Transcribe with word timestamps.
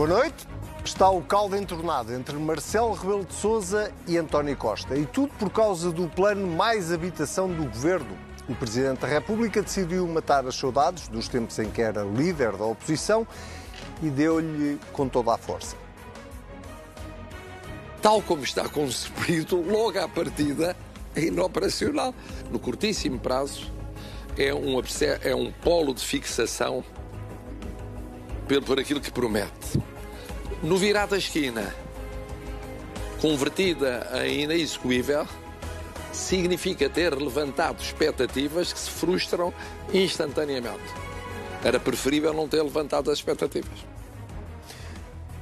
Boa 0.00 0.08
noite. 0.08 0.48
Está 0.82 1.10
o 1.10 1.20
caldo 1.20 1.54
entornado 1.54 2.14
entre 2.14 2.34
Marcelo 2.36 2.94
Rebelo 2.94 3.22
de 3.22 3.34
Sousa 3.34 3.92
e 4.08 4.16
António 4.16 4.56
Costa. 4.56 4.96
E 4.96 5.04
tudo 5.04 5.30
por 5.38 5.50
causa 5.50 5.92
do 5.92 6.08
plano 6.08 6.46
Mais 6.46 6.90
Habitação 6.90 7.52
do 7.52 7.64
Governo. 7.64 8.16
O 8.48 8.54
Presidente 8.54 9.00
da 9.00 9.06
República 9.06 9.60
decidiu 9.60 10.08
matar 10.08 10.46
as 10.46 10.54
saudades 10.54 11.06
dos 11.08 11.28
tempos 11.28 11.58
em 11.58 11.70
que 11.70 11.82
era 11.82 12.02
líder 12.02 12.56
da 12.56 12.64
oposição 12.64 13.26
e 14.02 14.08
deu-lhe 14.08 14.80
com 14.90 15.06
toda 15.06 15.34
a 15.34 15.36
força. 15.36 15.76
Tal 18.00 18.22
como 18.22 18.42
está 18.42 18.66
concebido, 18.70 19.60
logo 19.60 19.98
à 19.98 20.08
partida, 20.08 20.74
é 21.14 21.24
inoperacional. 21.24 22.14
No 22.50 22.58
curtíssimo 22.58 23.18
prazo, 23.18 23.70
é 24.38 24.54
um, 24.54 24.80
é 25.22 25.34
um 25.34 25.52
polo 25.52 25.92
de 25.92 26.02
fixação 26.02 26.82
por 28.66 28.80
aquilo 28.80 28.98
que 28.98 29.12
promete. 29.12 29.89
No 30.62 30.76
virar 30.76 31.06
da 31.06 31.16
esquina, 31.16 31.74
convertida 33.18 34.06
em 34.26 34.42
inexecuível, 34.42 35.26
significa 36.12 36.86
ter 36.88 37.14
levantado 37.14 37.80
expectativas 37.80 38.70
que 38.70 38.78
se 38.78 38.90
frustram 38.90 39.54
instantaneamente. 39.92 40.84
Era 41.64 41.80
preferível 41.80 42.34
não 42.34 42.46
ter 42.46 42.62
levantado 42.62 43.10
as 43.10 43.18
expectativas. 43.18 43.86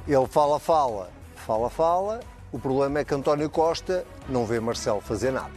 Ele 0.07 0.27
fala, 0.27 0.57
fala, 0.57 1.09
fala, 1.35 1.69
fala. 1.69 2.19
O 2.51 2.57
problema 2.57 2.99
é 2.99 3.03
que 3.03 3.13
António 3.13 3.49
Costa 3.49 4.05
não 4.27 4.45
vê 4.45 4.59
Marcelo 4.59 5.01
fazer 5.01 5.31
nada. 5.31 5.51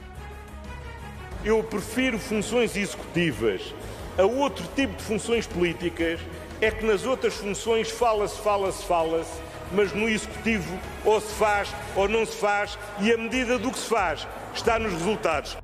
Eu 1.45 1.63
prefiro 1.63 2.19
funções 2.19 2.77
executivas 2.77 3.73
a 4.19 4.25
outro 4.25 4.67
tipo 4.77 4.95
de 4.95 5.03
funções 5.03 5.47
políticas 5.47 6.21
é 6.61 6.71
que 6.71 6.85
nas 6.85 7.07
outras 7.07 7.33
funções 7.35 7.91
fala-se, 7.91 8.39
fala-se, 8.39 8.85
fala-se, 8.85 9.41
mas 9.73 9.93
no 9.93 10.09
executivo 10.09 10.79
ou 11.05 11.21
se 11.21 11.33
faz 11.35 11.73
ou 11.97 12.09
não 12.09 12.25
se 12.25 12.37
faz 12.37 12.79
e 13.01 13.13
a 13.13 13.19
medida 13.19 13.59
do 13.59 13.71
que 13.71 13.79
se 13.79 13.89
faz 13.89 14.27
está 14.55 14.79
nos 14.79 14.93
resultados. 14.93 15.57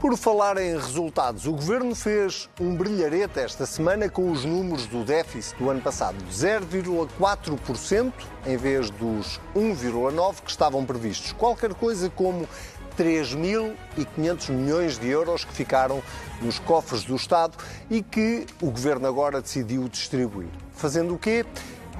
Por 0.00 0.16
falar 0.16 0.56
em 0.58 0.76
resultados, 0.76 1.44
o 1.46 1.52
Governo 1.52 1.92
fez 1.92 2.48
um 2.60 2.76
brilharete 2.76 3.40
esta 3.40 3.66
semana 3.66 4.08
com 4.08 4.30
os 4.30 4.44
números 4.44 4.86
do 4.86 5.02
déficit 5.02 5.58
do 5.58 5.68
ano 5.68 5.80
passado, 5.80 6.16
0,4% 6.30 8.12
em 8.46 8.56
vez 8.56 8.90
dos 8.90 9.40
1,9% 9.56 10.42
que 10.44 10.50
estavam 10.52 10.84
previstos. 10.86 11.32
Qualquer 11.32 11.74
coisa 11.74 12.08
como 12.10 12.48
3.500 12.96 14.50
milhões 14.50 14.98
de 14.98 15.08
euros 15.08 15.44
que 15.44 15.52
ficaram 15.52 16.00
nos 16.40 16.60
cofres 16.60 17.02
do 17.02 17.16
Estado 17.16 17.56
e 17.90 18.00
que 18.00 18.46
o 18.62 18.70
Governo 18.70 19.08
agora 19.08 19.40
decidiu 19.40 19.88
distribuir. 19.88 20.48
Fazendo 20.74 21.14
o 21.14 21.18
quê? 21.18 21.44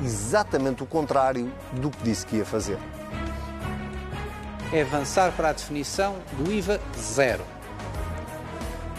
Exatamente 0.02 0.82
o 0.82 0.86
contrário 0.86 1.52
do 1.72 1.90
que 1.90 2.02
disse 2.02 2.26
que 2.26 2.36
ia 2.36 2.44
fazer. 2.44 2.78
É 4.72 4.82
avançar 4.82 5.32
para 5.32 5.50
a 5.50 5.52
definição 5.52 6.16
do 6.32 6.52
IVA 6.52 6.80
zero. 6.98 7.44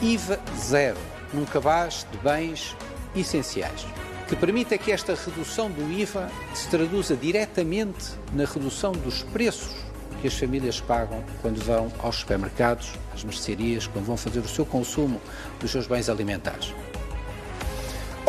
IVA 0.01 0.39
zero 0.57 0.97
num 1.33 1.45
cabaz 1.45 2.05
de 2.11 2.17
bens 2.17 2.75
essenciais 3.15 3.85
que 4.29 4.35
permita 4.35 4.77
que 4.77 4.91
esta 4.91 5.15
redução 5.15 5.71
do 5.71 5.91
IVA 5.91 6.29
se 6.53 6.69
traduza 6.69 7.15
diretamente 7.15 8.11
na 8.31 8.45
redução 8.45 8.91
dos 8.91 9.23
preços 9.23 9.75
que 10.21 10.27
as 10.27 10.35
famílias 10.35 10.79
pagam 10.79 11.23
quando 11.41 11.63
vão 11.63 11.91
aos 11.97 12.17
supermercados, 12.17 12.93
às 13.11 13.23
mercearias, 13.23 13.87
quando 13.87 14.05
vão 14.05 14.17
fazer 14.17 14.39
o 14.39 14.47
seu 14.47 14.65
consumo 14.65 15.19
dos 15.59 15.71
seus 15.71 15.87
bens 15.87 16.09
alimentares. 16.09 16.73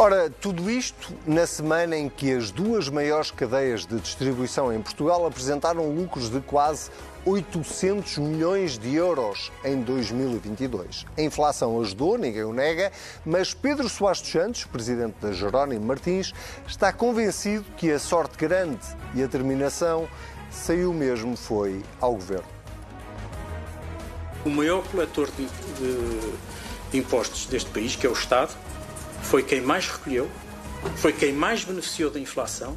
Ora, 0.03 0.31
tudo 0.31 0.71
isto 0.71 1.13
na 1.27 1.47
semana 1.47 1.95
em 1.95 2.09
que 2.09 2.33
as 2.33 2.51
duas 2.51 2.89
maiores 2.89 3.31
cadeias 3.31 3.85
de 3.85 4.01
distribuição 4.01 4.73
em 4.73 4.81
Portugal 4.81 5.27
apresentaram 5.27 5.91
lucros 5.91 6.31
de 6.31 6.41
quase 6.41 6.91
800 7.27 8.17
milhões 8.17 8.79
de 8.79 8.95
euros 8.95 9.53
em 9.63 9.83
2022. 9.83 11.05
A 11.19 11.21
inflação 11.21 11.79
ajudou, 11.83 12.17
ninguém 12.17 12.45
o 12.45 12.53
nega, 12.55 12.91
mas 13.27 13.53
Pedro 13.53 13.91
Soares 13.91 14.23
dos 14.23 14.31
Santos, 14.31 14.65
presidente 14.65 15.17
da 15.21 15.33
Jerónimo 15.33 15.85
Martins, 15.85 16.33
está 16.67 16.91
convencido 16.95 17.67
que 17.77 17.93
a 17.93 17.99
sorte 17.99 18.39
grande 18.39 18.81
e 19.15 19.23
a 19.23 19.29
terminação 19.29 20.09
saiu 20.51 20.95
mesmo 20.95 21.37
foi 21.37 21.83
ao 22.01 22.15
governo. 22.15 22.49
O 24.47 24.49
maior 24.49 24.83
coletor 24.85 25.29
de, 25.33 25.47
de 26.91 26.99
impostos 26.99 27.45
deste 27.45 27.69
país, 27.69 27.95
que 27.95 28.07
é 28.07 28.09
o 28.09 28.15
Estado, 28.15 28.57
foi 29.31 29.45
quem 29.45 29.61
mais 29.61 29.87
recolheu, 29.87 30.29
foi 30.97 31.13
quem 31.13 31.33
mais 31.33 31.63
beneficiou 31.63 32.11
da 32.11 32.19
inflação 32.19 32.77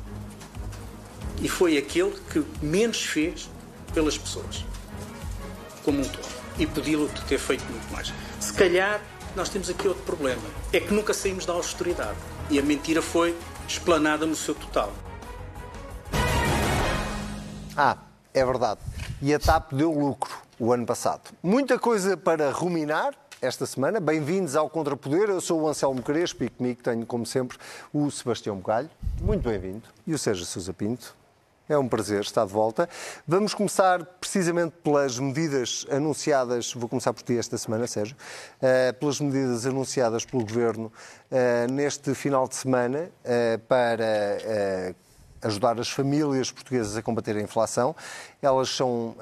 e 1.41 1.50
foi 1.50 1.80
aquele 1.80 2.12
que 2.31 2.46
menos 2.62 3.02
fez 3.02 3.50
pelas 3.91 4.16
pessoas, 4.19 4.63
como 5.84 6.00
um 6.00 6.03
todo. 6.03 6.31
E 6.59 6.68
de 6.68 7.22
ter 7.25 7.40
feito 7.40 7.63
muito 7.66 7.92
mais. 7.92 8.13
Se 8.40 8.53
calhar 8.53 9.02
nós 9.36 9.50
temos 9.50 9.68
aqui 9.68 9.88
outro 9.88 10.03
problema: 10.03 10.44
é 10.72 10.80
que 10.80 10.94
nunca 10.94 11.12
saímos 11.12 11.44
da 11.44 11.53
austeridade 11.53 12.19
e 12.52 12.59
a 12.59 12.62
mentira 12.62 13.02
foi 13.02 13.36
explanada 13.68 14.28
no 14.28 14.36
seu 14.36 14.53
total. 14.53 14.94
Ah, 17.75 17.97
é 18.31 18.46
verdade. 18.46 18.80
E 19.19 19.34
a 19.34 19.40
TAP 19.40 19.74
deu 19.74 19.92
lucro 19.92 20.38
o 20.59 20.72
ano 20.72 20.86
passado. 20.86 21.31
Muita 21.42 21.80
coisa 21.80 22.16
para 22.16 22.52
ruminar 22.52 23.16
esta 23.44 23.66
semana. 23.66 24.00
Bem-vindos 24.00 24.56
ao 24.56 24.70
Contrapoder. 24.70 25.30
Eu 25.30 25.42
sou 25.42 25.62
o 25.62 25.68
Anselmo 25.68 26.02
Crespo 26.02 26.46
e 26.46 26.50
comigo 26.50 26.81
tenho, 26.81 27.06
como 27.06 27.26
sempre, 27.26 27.58
o 27.92 28.09
Sebastião 28.09 28.56
Bugalho. 28.56 28.90
Muito 29.22 29.48
bem-vindo. 29.50 29.84
E 30.08 30.14
o 30.14 30.18
Sérgio 30.18 30.46
Sousa 30.46 30.72
Pinto. 30.72 31.14
É 31.68 31.78
um 31.78 31.90
prazer 31.90 32.22
estar 32.22 32.46
de 32.46 32.54
volta. 32.54 32.88
Vamos 33.28 33.54
começar 33.54 34.06
precisamente 34.06 34.74
pelas 34.81 35.20
medidas 35.20 35.86
anunciadas, 35.92 36.74
vou 36.74 36.88
começar 36.88 37.12
por 37.14 37.22
ti 37.22 37.38
esta 37.38 37.58
semana, 37.58 37.86
Sérgio, 37.86 38.16
uh, 38.16 38.94
pelas 38.98 39.20
medidas 39.20 39.66
anunciadas 39.66 40.24
pelo 40.24 40.44
Governo 40.44 40.92
uh, 41.30 41.72
neste 41.72 42.16
final 42.16 42.48
de 42.48 42.56
semana 42.56 43.10
uh, 43.25 43.60
para 43.68 44.96
ajudar 45.42 45.78
as 45.81 45.90
famílias 45.90 46.50
portuguesas 46.50 46.96
a 46.96 47.02
combater 47.02 47.36
a 47.36 47.42
inflação. 47.42 47.94
Elas 48.42 48.70
são 48.70 49.18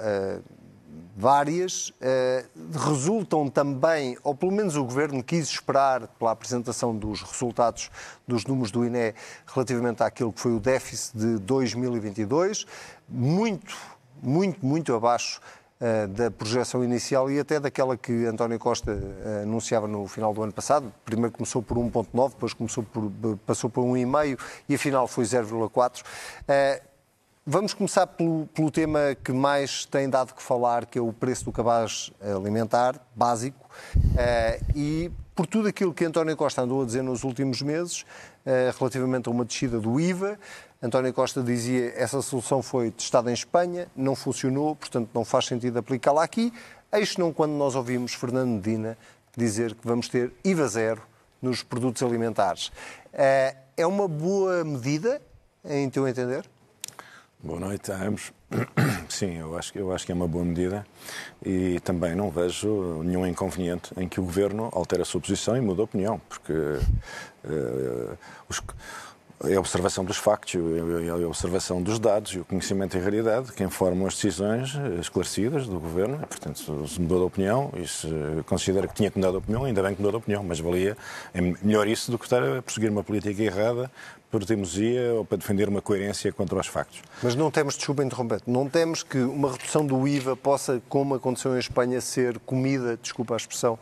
várias, 1.22 1.90
uh, 1.90 2.80
resultam 2.90 3.48
também, 3.48 4.18
ou 4.24 4.34
pelo 4.34 4.52
menos 4.52 4.76
o 4.76 4.84
Governo 4.84 5.24
quis 5.24 5.48
esperar 5.48 6.08
pela 6.08 6.32
apresentação 6.32 6.98
dos 6.98 7.22
resultados 7.22 7.92
dos 8.28 8.44
números 8.46 8.72
do 8.72 8.84
INE 8.84 9.14
relativamente 9.46 10.02
àquilo 10.02 10.34
que 10.34 10.40
foi 10.40 10.52
o 10.52 10.60
déficit 10.60 11.16
de 11.16 11.38
2022, 11.38 12.66
muito, 13.08 13.78
muito, 14.24 14.66
muito 14.66 14.96
abaixo 14.96 15.40
eh, 15.80 16.06
da 16.06 16.30
projeção 16.30 16.84
inicial 16.84 17.30
e 17.32 17.40
até 17.40 17.60
daquela 17.60 17.98
que 17.98 18.26
António 18.26 18.60
Costa 18.60 18.92
uh, 18.92 19.42
anunciava 19.42 19.88
no 19.88 20.08
final 20.08 20.32
do 20.32 20.44
ano 20.44 20.54
passado. 20.54 20.94
Primeiro 21.04 21.32
começou 21.32 21.64
por 21.64 21.76
1,9, 21.76 22.30
depois 22.30 22.54
começou 22.54 22.84
por, 22.84 23.12
passou 23.48 23.68
por 23.68 23.84
1,5 23.84 24.40
e 24.70 24.76
afinal 24.76 25.08
foi 25.08 25.24
0,4. 25.24 26.04
Uh, 27.42 27.52
vamos 27.52 27.74
começar 27.74 28.08
pelo, 28.08 28.48
pelo, 28.54 28.72
tema 28.72 29.16
que 29.24 29.32
mais 29.32 29.86
tem 29.86 30.10
dado 30.10 30.34
que 30.34 30.42
falar, 30.42 30.86
que 30.86 30.98
é 30.98 31.02
o 31.02 31.12
preço 31.12 31.46
do 31.46 31.52
cabaz 31.52 32.12
alimentar 32.22 33.00
básico 33.16 33.70
e 34.76 35.12
por 35.36 35.48
tudo 35.48 35.68
aquilo 35.68 35.94
que 35.94 36.06
António 36.06 36.36
Costa 36.38 36.62
andou 36.62 36.84
a 36.84 36.86
dizer 36.86 37.02
nos 37.02 37.24
últimos 37.24 37.62
meses 37.62 38.06
relativamente 38.78 39.28
a 39.28 39.32
uma 39.32 39.46
descida 39.46 39.80
do 39.80 40.00
IVA, 40.00 40.38
António 40.82 41.14
Costa 41.14 41.44
dizia 41.44 41.94
essa 41.96 42.22
solução 42.22 42.62
foi 42.62 42.92
testada 42.92 43.30
em 43.30 43.34
Espanha, 43.34 43.88
não 43.96 44.16
funcionou, 44.16 44.76
portanto 44.76 45.10
não 45.14 45.24
faz 45.24 45.46
sentido 45.46 45.78
aplicá-la 45.78 46.24
aqui. 46.24 46.52
Eis 46.92 47.16
não 47.18 47.32
quando 47.32 47.52
nós 47.52 47.76
ouvimos 47.76 48.14
Fernando 48.14 48.50
Medina 48.50 48.98
dizer 49.38 49.76
que 49.76 49.88
vamos 49.88 50.10
ter 50.10 50.34
IVA 50.44 50.68
zero 50.68 51.02
nos 51.42 51.64
produtos 51.64 52.04
alimentares. 52.04 52.72
Eh, 53.14 53.56
é 53.78 53.88
uma 53.88 54.08
boa 54.08 54.64
medida, 54.64 55.22
em 55.64 55.90
teu 55.90 56.08
entender? 56.08 56.51
Boa 57.44 57.60
noite 57.60 57.92
a 57.92 57.96
ambos. 57.96 58.32
Sim, 59.10 59.40
eu 59.40 59.58
acho, 59.58 59.76
eu 59.76 59.92
acho 59.92 60.06
que 60.06 60.12
é 60.12 60.16
uma 60.16 60.28
boa 60.28 60.46
medida 60.46 60.86
e 61.44 61.80
também 61.80 62.14
não 62.14 62.30
vejo 62.30 63.02
nenhum 63.04 63.26
inconveniente 63.26 63.92
em 63.98 64.08
que 64.08 64.20
o 64.20 64.24
Governo 64.24 64.70
altere 64.72 65.02
a 65.02 65.06
sua 65.06 65.20
posição 65.20 65.58
e 65.58 65.62
mude 65.62 65.82
a 65.82 65.86
opinião, 65.86 66.22
porque 66.30 66.54
uh, 66.54 68.18
os 68.48 68.62
é 69.44 69.56
a 69.56 69.60
observação 69.60 70.06
dos 70.06 70.18
factos, 70.18 70.54
é 70.54 71.10
a 71.10 71.28
observação 71.28 71.82
dos 71.82 71.98
dados 71.98 72.34
e 72.34 72.40
o 72.40 72.46
conhecimento 72.46 72.96
em 72.96 73.02
realidade 73.02 73.52
que 73.54 73.64
informam 73.64 74.06
as 74.06 74.14
decisões 74.14 74.76
esclarecidas 75.00 75.66
do 75.66 75.80
Governo. 75.80 76.20
Portanto, 76.20 76.88
se 76.88 77.02
mudou 77.02 77.20
de 77.20 77.26
opinião 77.26 77.72
e 77.76 77.88
se 77.88 78.08
considera 78.46 78.88
que 78.88 78.94
tinha 78.94 79.10
que 79.10 79.18
mudar 79.18 79.32
de 79.32 79.38
opinião, 79.38 79.64
ainda 79.64 79.82
bem 79.82 79.96
que 79.96 80.02
mudou 80.02 80.12
de 80.12 80.24
opinião, 80.24 80.44
mas 80.44 80.60
valia, 80.60 80.96
é 81.34 81.42
melhor 81.42 81.88
isso 81.88 82.12
do 82.12 82.20
que 82.20 82.26
estar 82.26 82.44
a 82.44 82.62
prosseguir 82.62 82.92
uma 82.92 83.04
política 83.04 83.42
errada 83.42 83.90
por 84.32 84.46
teimosia 84.46 85.14
ou 85.14 85.26
para 85.26 85.38
defender 85.38 85.68
uma 85.68 85.82
coerência 85.82 86.32
contra 86.32 86.58
os 86.58 86.68
factos. 86.68 87.02
Mas 87.22 87.36
não 87.36 87.52
temos, 87.52 87.76
desculpa 87.76 88.04
interromper, 88.04 88.42
não 88.48 88.68
temos 88.70 89.04
que 89.04 89.18
uma 89.18 89.52
redução 89.52 89.86
do 89.86 90.08
IVA 90.08 90.36
possa, 90.36 90.82
como 90.88 91.14
aconteceu 91.14 91.56
em 91.56 91.60
Espanha, 91.60 92.00
ser 92.00 92.40
comida, 92.40 92.98
desculpa 92.98 93.34
a 93.34 93.38
expressão, 93.38 93.78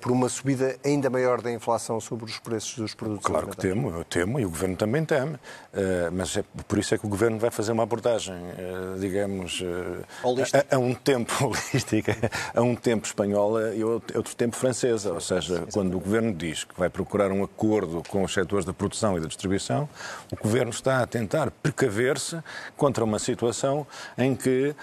por 0.00 0.12
uma 0.12 0.28
subida 0.28 0.76
ainda 0.84 1.10
maior 1.10 1.40
da 1.40 1.52
inflação 1.52 2.00
sobre 2.00 2.24
os 2.24 2.38
preços 2.38 2.76
dos 2.76 2.94
produtos 2.94 3.26
Claro 3.26 3.48
que 3.48 3.56
temo, 3.56 3.90
eu 3.90 4.04
temo, 4.04 4.38
e 4.38 4.46
o 4.46 4.50
Governo 4.50 4.76
também 4.76 5.04
teme, 5.04 5.34
uh, 5.34 5.38
mas 6.12 6.36
é, 6.36 6.44
por 6.66 6.78
isso 6.78 6.94
é 6.94 6.98
que 6.98 7.06
o 7.06 7.08
Governo 7.08 7.38
vai 7.38 7.50
fazer 7.50 7.72
uma 7.72 7.82
abordagem, 7.82 8.34
uh, 8.34 8.98
digamos, 8.98 9.62
a, 10.70 10.76
a, 10.76 10.78
um 10.78 10.94
tempo 10.94 11.32
holística, 11.44 12.16
a 12.54 12.62
um 12.62 12.74
tempo 12.74 13.06
espanhola 13.06 13.74
e 13.74 13.82
outro 13.84 14.34
tempo 14.36 14.56
francesa, 14.56 15.12
ou 15.12 15.20
seja, 15.20 15.66
quando 15.72 15.96
o 15.96 16.00
Governo 16.00 16.32
diz 16.32 16.64
que 16.64 16.78
vai 16.78 16.88
procurar 16.88 17.30
um 17.30 17.42
acordo 17.42 18.02
com 18.08 18.22
os 18.22 18.32
setores 18.32 18.64
da 18.64 18.72
produção 18.72 19.16
e 19.16 19.20
da 19.20 19.26
distribuição, 19.26 19.88
o 20.32 20.36
Governo 20.36 20.70
está 20.70 21.02
a 21.02 21.06
tentar 21.06 21.50
precaver-se 21.50 22.38
contra 22.76 23.04
uma 23.04 23.18
situação 23.18 23.86
em 24.16 24.34
que 24.34 24.74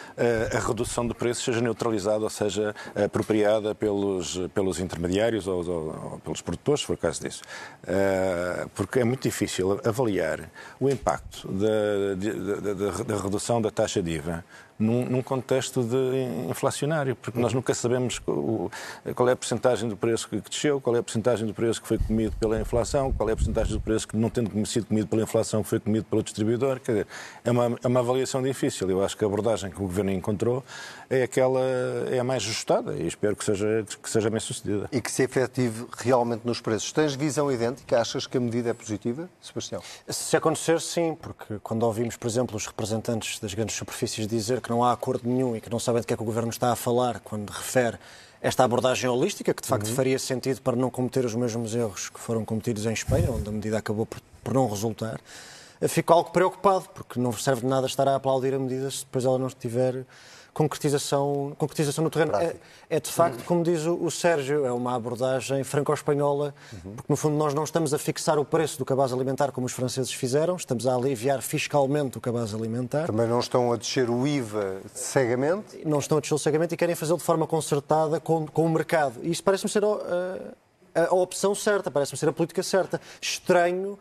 a 0.54 0.60
redução 0.60 1.08
de 1.08 1.14
preços 1.14 1.44
seja 1.44 1.62
neutralizada, 1.62 2.24
ou 2.24 2.30
seja, 2.30 2.76
apropriada 2.96 3.74
pelos, 3.74 4.40
pelos 4.54 4.73
intermediários 4.80 5.48
ou, 5.48 5.68
ou, 5.68 6.12
ou, 6.12 6.20
pelos 6.24 6.42
produtores, 6.42 6.82
se 6.82 6.88
for 6.88 6.94
o 6.94 6.98
caso 6.98 7.22
disso. 7.22 7.42
Uh, 7.84 8.70
porque 8.76 9.00
é 9.00 9.04
muito 9.04 9.24
difícil 9.24 9.80
avaliar 9.84 10.50
o 10.80 10.90
impacto 10.90 11.48
da, 11.48 12.16
da, 12.16 12.74
da, 12.74 13.04
da 13.04 13.22
redução 13.22 13.62
da 13.62 13.72
taxa 13.72 14.02
de 14.02 14.12
IVA 14.12 14.44
num, 14.78 15.06
num 15.06 15.22
contexto 15.22 15.84
de 15.84 16.50
inflacionário, 16.50 17.16
porque 17.16 17.40
nós 17.40 17.54
nunca 17.54 17.74
sabemos 17.74 18.20
qual 18.20 19.30
é 19.30 19.32
a 19.32 19.36
porcentagem 19.36 19.88
do 19.88 19.96
preço 19.96 20.28
que 20.28 20.42
desceu, 20.42 20.82
qual 20.82 20.96
é 20.96 21.00
a 21.00 21.04
porcentagem 21.04 21.48
do 21.48 21.54
preço 21.54 21.82
que 21.82 21.88
foi 21.88 21.98
comido 21.98 22.36
pela 22.40 22.60
inflação, 22.60 23.12
qual 23.12 23.30
é 23.30 23.34
a 23.34 23.36
porcentagem 23.36 23.74
do 23.74 23.82
preço 23.82 24.08
que, 24.08 24.18
não 24.18 24.30
tendo 24.30 24.66
sido 24.66 24.86
comido 24.88 25.08
pela 25.08 25.22
inflação, 25.24 25.64
foi 25.64 25.80
comido 25.80 26.06
pelo 26.06 26.24
distribuidor. 26.24 26.80
Quer 26.80 26.92
dizer, 26.92 27.08
é 27.44 27.52
uma, 27.52 27.78
é 27.84 27.88
uma 27.88 28.00
avaliação 28.00 28.42
difícil. 28.42 28.90
Eu 28.90 29.04
acho 29.04 29.16
que 29.16 29.24
a 29.24 29.28
abordagem 29.28 29.70
que 29.70 29.78
o 29.78 29.84
Governo 29.84 30.12
encontrou 30.12 30.64
é 31.14 31.24
aquela, 31.24 31.62
é 32.10 32.20
a 32.20 32.24
mais 32.24 32.44
ajustada 32.44 32.94
e 32.96 33.08
espero 33.08 33.36
que 33.36 33.46
seja, 33.46 33.86
que 34.02 34.10
seja 34.10 34.30
bem 34.30 34.40
sucedida. 34.40 34.90
E 34.92 35.00
que 35.00 35.12
se 35.12 35.24
efetive 35.24 35.86
realmente 35.98 36.42
nos 36.46 36.60
preços. 36.60 36.92
Tens 36.92 37.14
visão 37.14 37.52
idêntica? 37.52 38.00
Achas 38.00 38.26
que 38.26 38.38
a 38.38 38.40
medida 38.40 38.72
é 38.72 38.74
positiva, 38.74 39.30
Sebastião? 39.42 39.82
Se 40.08 40.36
acontecer, 40.36 40.82
sim, 40.82 41.16
porque 41.20 41.60
quando 41.62 41.84
ouvimos, 41.84 42.18
por 42.18 42.28
exemplo, 42.28 42.58
os 42.58 42.66
representantes 42.66 43.40
das 43.40 43.54
grandes 43.54 43.76
superfícies 43.76 44.28
dizer 44.28 44.60
que 44.60 44.70
não 44.70 44.84
há 44.84 44.92
acordo 44.92 45.30
nenhum 45.30 45.56
e 45.56 45.62
que 45.62 45.70
não 45.70 45.80
sabem 45.80 46.02
de 46.02 46.08
que 46.08 46.14
é 46.14 46.18
que 46.18 46.24
o 46.24 46.26
Governo 46.26 46.50
está 46.50 46.72
a 46.72 46.76
falar 46.76 47.20
quando 47.20 47.50
refere 47.52 47.98
esta 48.42 48.64
abordagem 48.64 49.10
holística, 49.10 49.54
que 49.54 49.62
de 49.62 49.68
facto 49.68 49.88
uhum. 49.88 49.96
faria 49.96 50.20
sentido 50.20 50.62
para 50.62 50.76
não 50.76 50.90
cometer 50.90 51.24
os 51.24 51.34
mesmos 51.34 51.74
erros 51.76 52.10
que 52.10 52.20
foram 52.20 52.44
cometidos 52.44 52.86
em 52.86 52.92
Espanha, 52.92 53.32
onde 53.32 53.48
a 53.48 53.52
medida 53.52 53.78
acabou 53.78 54.06
por, 54.06 54.20
por 54.44 54.54
não 54.54 54.68
resultar, 54.68 55.22
fico 55.88 56.14
algo 56.14 56.32
preocupado, 56.32 56.86
porque 56.94 57.20
não 57.20 57.32
serve 57.34 57.62
de 57.62 57.68
nada 57.68 57.88
estar 57.88 58.08
a 58.08 58.16
aplaudir 58.16 58.54
a 58.54 58.60
medida 58.60 58.90
se 58.92 59.00
depois 59.00 59.26
ela 59.26 59.38
não 59.38 59.48
estiver 59.48 60.06
concretização, 60.54 61.54
concretização 61.58 62.04
no 62.04 62.10
terreno. 62.10 62.36
É, 62.36 62.56
é, 62.90 63.00
de 63.00 63.10
facto, 63.10 63.44
como 63.44 63.64
diz 63.64 63.86
o, 63.86 63.96
o, 63.96 64.12
Sérgio, 64.12 64.66
é 64.66 64.72
uma 64.72 64.96
abordagem 64.96 65.64
franco-espanhola, 65.64 66.54
uhum. 66.72 66.96
porque 66.96 67.12
no 67.12 67.16
fundo 67.16 67.36
nós 67.36 67.54
não 67.54 67.64
estamos 67.64 67.94
a 67.94 67.98
fixar 67.98 68.38
o 68.38 68.46
preço 68.46 68.78
do 68.78 68.86
cabaz 68.86 69.12
alimentar 69.12 69.52
como 69.52 69.66
os 69.66 69.74
franceses 69.74 70.14
fizeram, 70.14 70.56
estamos 70.56 70.86
a 70.86 70.96
aliviar 70.96 71.42
fiscalmente 71.42 72.18
o 72.18 72.22
cabaz 72.22 72.54
alimentar. 72.54 73.08
Também 73.08 73.28
não 73.28 73.40
estão 73.40 73.74
a 73.74 73.78
descer 73.78 74.10
o 74.10 74.28
IVA 74.28 74.82
cegamente? 74.94 75.82
Não 75.86 76.00
estão 76.00 76.20
a 76.20 76.22
descer 76.22 76.38
cegamente 76.38 76.76
e 76.76 76.78
querem 76.78 76.96
fazê-lo 76.96 77.18
de 77.18 77.24
forma 77.24 77.48
concertada 77.48 78.20
com, 78.20 78.46
com 78.46 78.66
o 78.66 78.70
mercado. 78.70 79.20
E 79.24 79.32
isso 79.32 79.44
parece-me 79.44 79.70
ser 79.70 79.84
a, 79.84 81.14
opção 81.14 81.56
certa, 81.56 81.90
parece-me 81.90 82.18
ser 82.18 82.30
a 82.30 82.34
política 82.34 82.62
certa. 82.62 83.02
Estranho 83.20 83.98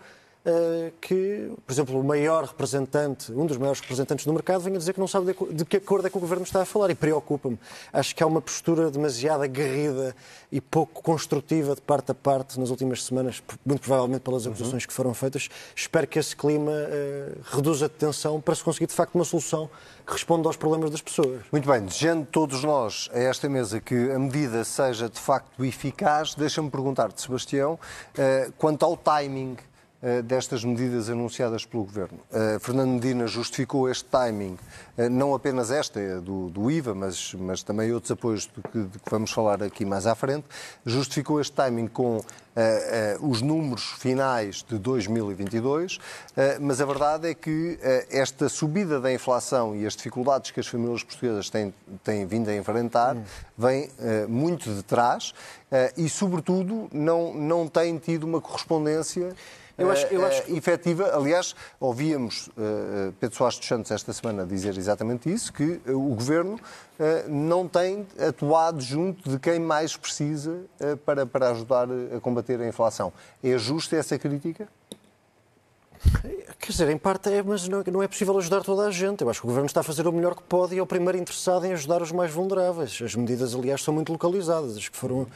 que, 1.00 1.52
por 1.64 1.72
exemplo, 1.72 2.00
o 2.00 2.02
maior 2.02 2.44
representante, 2.44 3.30
um 3.30 3.46
dos 3.46 3.56
maiores 3.56 3.80
representantes 3.80 4.26
do 4.26 4.32
mercado, 4.32 4.60
venha 4.60 4.76
dizer 4.76 4.92
que 4.92 4.98
não 4.98 5.06
sabe 5.06 5.36
de 5.52 5.64
que 5.64 5.76
acordo 5.76 6.06
é 6.06 6.10
que 6.10 6.16
o 6.16 6.20
governo 6.20 6.44
está 6.44 6.62
a 6.62 6.64
falar 6.64 6.90
e 6.90 6.94
preocupa-me. 6.94 7.58
Acho 7.92 8.14
que 8.14 8.22
há 8.22 8.26
uma 8.26 8.40
postura 8.40 8.90
demasiado 8.90 9.42
aguerrida 9.42 10.16
e 10.50 10.60
pouco 10.60 11.02
construtiva 11.02 11.74
de 11.74 11.80
parte 11.80 12.10
a 12.10 12.14
parte 12.14 12.58
nas 12.58 12.70
últimas 12.70 13.04
semanas, 13.04 13.42
muito 13.64 13.80
provavelmente 13.82 14.22
pelas 14.22 14.46
acusações 14.46 14.82
uhum. 14.82 14.88
que 14.88 14.92
foram 14.92 15.14
feitas. 15.14 15.48
Espero 15.76 16.06
que 16.06 16.18
esse 16.18 16.34
clima 16.34 16.72
uh, 16.72 17.40
reduza 17.54 17.86
a 17.86 17.88
tensão 17.88 18.40
para 18.40 18.54
se 18.54 18.64
conseguir, 18.64 18.86
de 18.86 18.94
facto, 18.94 19.14
uma 19.14 19.24
solução 19.24 19.70
que 20.04 20.12
responda 20.12 20.48
aos 20.48 20.56
problemas 20.56 20.90
das 20.90 21.00
pessoas. 21.00 21.42
Muito 21.52 21.68
bem, 21.68 21.82
desejando 21.82 22.26
todos 22.26 22.64
nós 22.64 23.08
a 23.12 23.18
esta 23.20 23.48
mesa 23.48 23.80
que 23.80 24.10
a 24.10 24.18
medida 24.18 24.64
seja 24.64 25.08
de 25.08 25.20
facto 25.20 25.64
eficaz, 25.64 26.34
deixa-me 26.34 26.68
perguntar-te, 26.68 27.22
Sebastião, 27.22 27.74
uh, 27.74 28.52
quanto 28.58 28.84
ao 28.84 28.96
timing 28.96 29.56
eh, 29.56 29.71
destas 30.24 30.64
medidas 30.64 31.08
anunciadas 31.08 31.64
pelo 31.64 31.84
Governo. 31.84 32.18
Uh, 32.32 32.58
Fernando 32.58 32.90
Medina 32.90 33.28
justificou 33.28 33.88
este 33.88 34.04
timing, 34.06 34.58
uh, 34.98 35.08
não 35.08 35.32
apenas 35.32 35.70
esta 35.70 36.20
do, 36.20 36.50
do 36.50 36.68
IVA, 36.70 36.92
mas, 36.92 37.32
mas, 37.34 37.62
também 37.62 37.92
outros 37.92 38.10
apoios 38.10 38.42
de 38.42 38.62
que, 38.68 38.78
de 38.82 38.98
que, 38.98 39.08
vamos 39.08 39.30
falar 39.30 39.62
aqui 39.62 39.84
mais 39.84 40.04
à 40.04 40.16
frente, 40.16 40.44
justificou 40.84 41.40
este 41.40 41.52
timing 41.52 41.86
com 41.86 42.16
uh, 42.16 42.24
os 43.20 43.40
números 43.42 43.92
finais 43.98 44.64
de 44.68 44.76
2022, 44.76 45.98
mas 46.60 46.80
a 46.80 46.84
verdade 46.84 47.28
é 47.28 47.34
que 47.34 47.78
esta 48.10 48.48
subida 48.48 49.00
da 49.00 49.12
inflação 49.12 49.76
e 49.76 49.86
as 49.86 49.94
dificuldades 49.94 50.50
que 50.50 50.60
as 50.60 50.66
famílias 50.66 51.02
portuguesas 51.02 51.48
têm, 51.48 51.72
têm 52.02 52.26
vindo 52.26 52.48
a 52.48 52.56
enfrentar 52.56 53.16
hum. 53.16 53.22
vem 53.56 53.88
muito 54.28 54.72
de 54.74 54.82
trás 54.82 55.34
e, 55.96 56.08
sobretudo, 56.08 56.88
não, 56.92 57.34
não 57.34 57.68
têm 57.68 57.98
tido 57.98 58.24
uma 58.24 58.40
correspondência 58.40 59.34
eu 59.78 59.90
acho, 59.90 60.06
eu 60.06 60.24
acho 60.24 60.42
que... 60.42 60.56
efetiva. 60.56 61.14
Aliás, 61.14 61.54
ouvíamos 61.80 62.48
uh, 62.48 63.12
Pedro 63.18 63.36
Soares 63.36 63.58
dos 63.58 63.66
Santos 63.66 63.90
esta 63.90 64.12
semana 64.12 64.46
dizer 64.46 64.76
exatamente 64.76 65.32
isso, 65.32 65.52
que 65.52 65.80
uh, 65.86 66.12
o 66.12 66.14
Governo 66.14 66.54
uh, 66.54 67.28
não 67.28 67.66
tem 67.66 68.06
atuado 68.18 68.80
junto 68.80 69.28
de 69.28 69.38
quem 69.38 69.58
mais 69.58 69.96
precisa 69.96 70.60
para, 71.04 71.24
para 71.26 71.50
ajudar 71.50 71.88
a 72.16 72.20
combater 72.20 72.60
a 72.60 72.66
inflação. 72.66 73.12
É 73.42 73.56
justa 73.58 73.96
essa 73.96 74.18
crítica? 74.18 74.68
Quer 76.58 76.72
dizer, 76.72 76.88
em 76.90 76.98
parte 76.98 77.30
é, 77.32 77.42
mas 77.42 77.68
não 77.68 78.02
é 78.02 78.08
possível 78.08 78.36
ajudar 78.38 78.62
toda 78.62 78.86
a 78.86 78.90
gente. 78.90 79.22
Eu 79.22 79.30
acho 79.30 79.40
que 79.40 79.46
o 79.46 79.48
Governo 79.48 79.66
está 79.66 79.80
a 79.80 79.84
fazer 79.84 80.06
o 80.06 80.12
melhor 80.12 80.34
que 80.34 80.42
pode 80.42 80.74
e 80.74 80.78
é 80.78 80.82
o 80.82 80.86
primeiro 80.86 81.16
interessado 81.16 81.64
em 81.64 81.72
ajudar 81.72 82.02
os 82.02 82.10
mais 82.10 82.32
vulneráveis. 82.32 83.00
As 83.02 83.14
medidas, 83.14 83.54
aliás, 83.54 83.82
são 83.82 83.94
muito 83.94 84.10
localizadas, 84.12 84.76
as 84.76 84.88
que 84.88 84.96
foram 84.96 85.26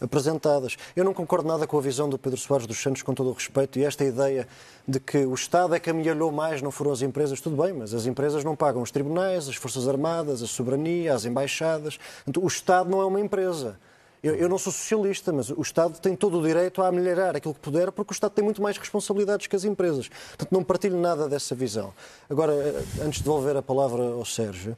apresentadas. 0.00 0.76
Eu 0.94 1.04
não 1.04 1.14
concordo 1.14 1.48
nada 1.48 1.66
com 1.66 1.78
a 1.78 1.80
visão 1.80 2.08
do 2.08 2.18
Pedro 2.18 2.38
Soares 2.38 2.66
dos 2.66 2.78
Santos, 2.78 3.02
com 3.02 3.14
todo 3.14 3.30
o 3.30 3.32
respeito, 3.32 3.78
e 3.78 3.84
esta 3.84 4.04
ideia 4.04 4.46
de 4.86 5.00
que 5.00 5.18
o 5.18 5.34
Estado 5.34 5.74
é 5.74 5.80
que 5.80 5.90
amelhou 5.90 6.30
mais, 6.30 6.62
não 6.62 6.70
foram 6.70 6.92
as 6.92 7.02
empresas, 7.02 7.40
tudo 7.40 7.60
bem, 7.62 7.72
mas 7.72 7.92
as 7.92 8.06
empresas 8.06 8.44
não 8.44 8.54
pagam 8.54 8.82
os 8.82 8.90
tribunais, 8.90 9.48
as 9.48 9.56
Forças 9.56 9.88
Armadas, 9.88 10.42
a 10.42 10.46
soberania, 10.46 11.14
as 11.14 11.24
embaixadas. 11.24 11.98
Então, 12.26 12.42
o 12.42 12.46
Estado 12.46 12.88
não 12.88 13.00
é 13.00 13.04
uma 13.04 13.20
empresa. 13.20 13.78
Eu, 14.22 14.34
eu, 14.34 14.48
não 14.48 14.58
sou 14.58 14.72
socialista, 14.72 15.32
mas 15.32 15.50
o 15.50 15.60
Estado 15.60 16.00
tem 16.00 16.16
todo 16.16 16.40
o 16.40 16.42
direito 16.42 16.82
a 16.82 16.90
melhorar 16.90 17.36
aquilo 17.36 17.54
que 17.54 17.60
puder, 17.60 17.92
porque 17.92 18.12
o 18.12 18.14
Estado 18.14 18.32
tem 18.32 18.44
muito 18.44 18.60
mais 18.60 18.76
responsabilidades 18.76 19.46
que 19.46 19.54
as 19.54 19.64
empresas. 19.64 20.08
Portanto, 20.08 20.48
não 20.50 20.64
partilho 20.64 20.98
nada 20.98 21.28
dessa 21.28 21.54
visão. 21.54 21.92
Agora, 22.28 22.52
antes 23.00 23.18
de 23.18 23.24
devolver 23.24 23.56
a 23.56 23.62
palavra 23.62 24.02
ao 24.02 24.24
Sérgio, 24.24 24.76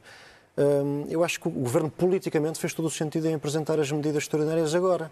eu 1.09 1.23
acho 1.23 1.39
que 1.39 1.47
o 1.47 1.51
Governo 1.51 1.89
politicamente 1.89 2.59
fez 2.59 2.73
todo 2.73 2.85
o 2.85 2.91
sentido 2.91 3.27
em 3.27 3.35
apresentar 3.35 3.79
as 3.79 3.91
medidas 3.91 4.23
extraordinárias 4.23 4.75
agora. 4.75 5.11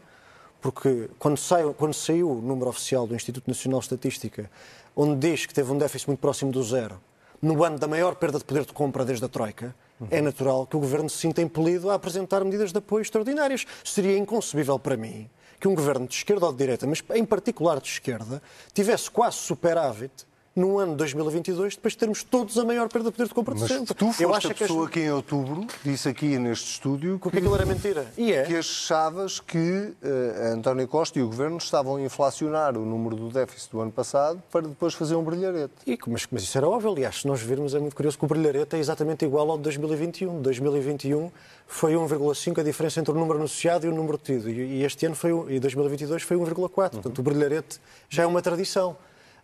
Porque 0.61 1.09
quando, 1.19 1.37
sai, 1.37 1.63
quando 1.77 1.93
saiu 1.93 2.31
o 2.31 2.41
número 2.41 2.69
oficial 2.69 3.05
do 3.05 3.15
Instituto 3.15 3.47
Nacional 3.47 3.79
de 3.79 3.85
Estatística, 3.85 4.49
onde 4.95 5.29
diz 5.29 5.45
que 5.45 5.53
teve 5.53 5.71
um 5.71 5.77
déficit 5.77 6.07
muito 6.07 6.19
próximo 6.19 6.51
do 6.51 6.63
zero, 6.63 6.99
no 7.41 7.63
ano 7.63 7.77
da 7.77 7.87
maior 7.87 8.15
perda 8.15 8.39
de 8.39 8.43
poder 8.43 8.65
de 8.65 8.73
compra 8.73 9.05
desde 9.05 9.23
a 9.23 9.29
Troika, 9.29 9.75
Uhum. 9.99 10.07
É 10.11 10.21
natural 10.21 10.67
que 10.67 10.77
o 10.77 10.79
Governo 10.79 11.09
se 11.09 11.17
sinta 11.17 11.41
impelido 11.41 11.89
a 11.89 11.95
apresentar 11.95 12.43
medidas 12.43 12.71
de 12.71 12.77
apoio 12.77 13.01
extraordinárias. 13.01 13.65
Seria 13.83 14.17
inconcebível 14.17 14.77
para 14.77 14.95
mim 14.95 15.29
que 15.59 15.67
um 15.67 15.73
Governo 15.73 16.07
de 16.07 16.13
esquerda 16.13 16.45
ou 16.45 16.51
de 16.51 16.57
direita, 16.59 16.85
mas 16.85 17.03
em 17.15 17.25
particular 17.25 17.81
de 17.81 17.87
esquerda, 17.87 18.41
tivesse 18.73 19.09
quase 19.09 19.37
superávit 19.37 20.27
no 20.57 20.79
ano 20.79 20.93
de 20.93 20.97
2022, 20.97 21.75
depois 21.75 21.93
de 21.93 21.99
termos 21.99 22.23
todos 22.23 22.57
a 22.57 22.65
maior 22.65 22.89
perda 22.89 23.11
de 23.11 23.15
poder 23.15 23.27
de 23.27 23.33
compra 23.33 23.53
de 23.53 23.61
Mas 23.61 23.69
sempre. 23.69 23.93
tu 23.93 24.07
foste 24.07 24.23
Eu 24.23 24.33
acho 24.33 24.51
a 24.51 24.55
pessoa 24.55 24.87
que, 24.87 24.93
que 24.93 24.99
em 25.01 25.11
outubro 25.11 25.67
disse 25.85 26.09
aqui 26.09 26.39
neste 26.39 26.71
estúdio 26.71 27.19
que, 27.19 27.29
que 27.29 27.37
aquilo 27.37 27.53
era 27.53 27.65
mentira. 27.65 28.07
E 28.17 28.33
é. 28.33 28.43
que 28.43 28.55
achavas 28.55 29.39
que 29.39 29.57
uh, 29.59 30.53
António 30.53 30.87
Costa 30.87 31.19
e 31.19 31.21
o 31.21 31.27
Governo 31.27 31.57
estavam 31.57 31.97
a 31.97 32.01
inflacionar 32.01 32.75
o 32.75 32.83
número 32.83 33.15
do 33.15 33.29
déficit 33.29 33.71
do 33.71 33.81
ano 33.81 33.91
passado 33.91 34.41
para 34.51 34.67
depois 34.67 34.95
fazer 34.95 35.15
um 35.15 35.23
brilharete. 35.23 35.73
E, 35.85 35.95
mas, 36.07 36.25
mas 36.31 36.41
isso 36.41 36.57
era 36.57 36.67
óbvio, 36.67 36.91
aliás, 36.91 37.21
se 37.21 37.27
nós 37.27 37.39
virmos 37.39 37.75
é 37.75 37.79
muito 37.79 37.95
curioso 37.95 38.17
que 38.17 38.25
o 38.25 38.27
brilharete 38.27 38.75
é 38.75 38.79
exatamente 38.79 39.25
igual 39.25 39.51
ao 39.51 39.57
de 39.57 39.63
2021. 39.63 40.41
2021 40.41 41.31
foi 41.67 41.93
1,5 41.93 42.59
a 42.59 42.63
diferença 42.63 42.99
entre 42.99 43.11
o 43.11 43.15
número 43.15 43.37
anunciado 43.37 43.85
e 43.85 43.89
o 43.89 43.93
número 43.93 44.17
tido. 44.17 44.49
E, 44.49 44.79
e 44.79 44.83
este 44.83 45.05
ano 45.05 45.13
foi, 45.13 45.31
e 45.53 45.59
2022 45.59 46.23
foi 46.23 46.35
1,4. 46.35 46.57
Uhum. 46.57 46.89
Portanto, 46.89 47.19
o 47.19 47.21
brilharete 47.21 47.79
já 48.09 48.23
é 48.23 48.25
uma 48.25 48.41
tradição. 48.41 48.97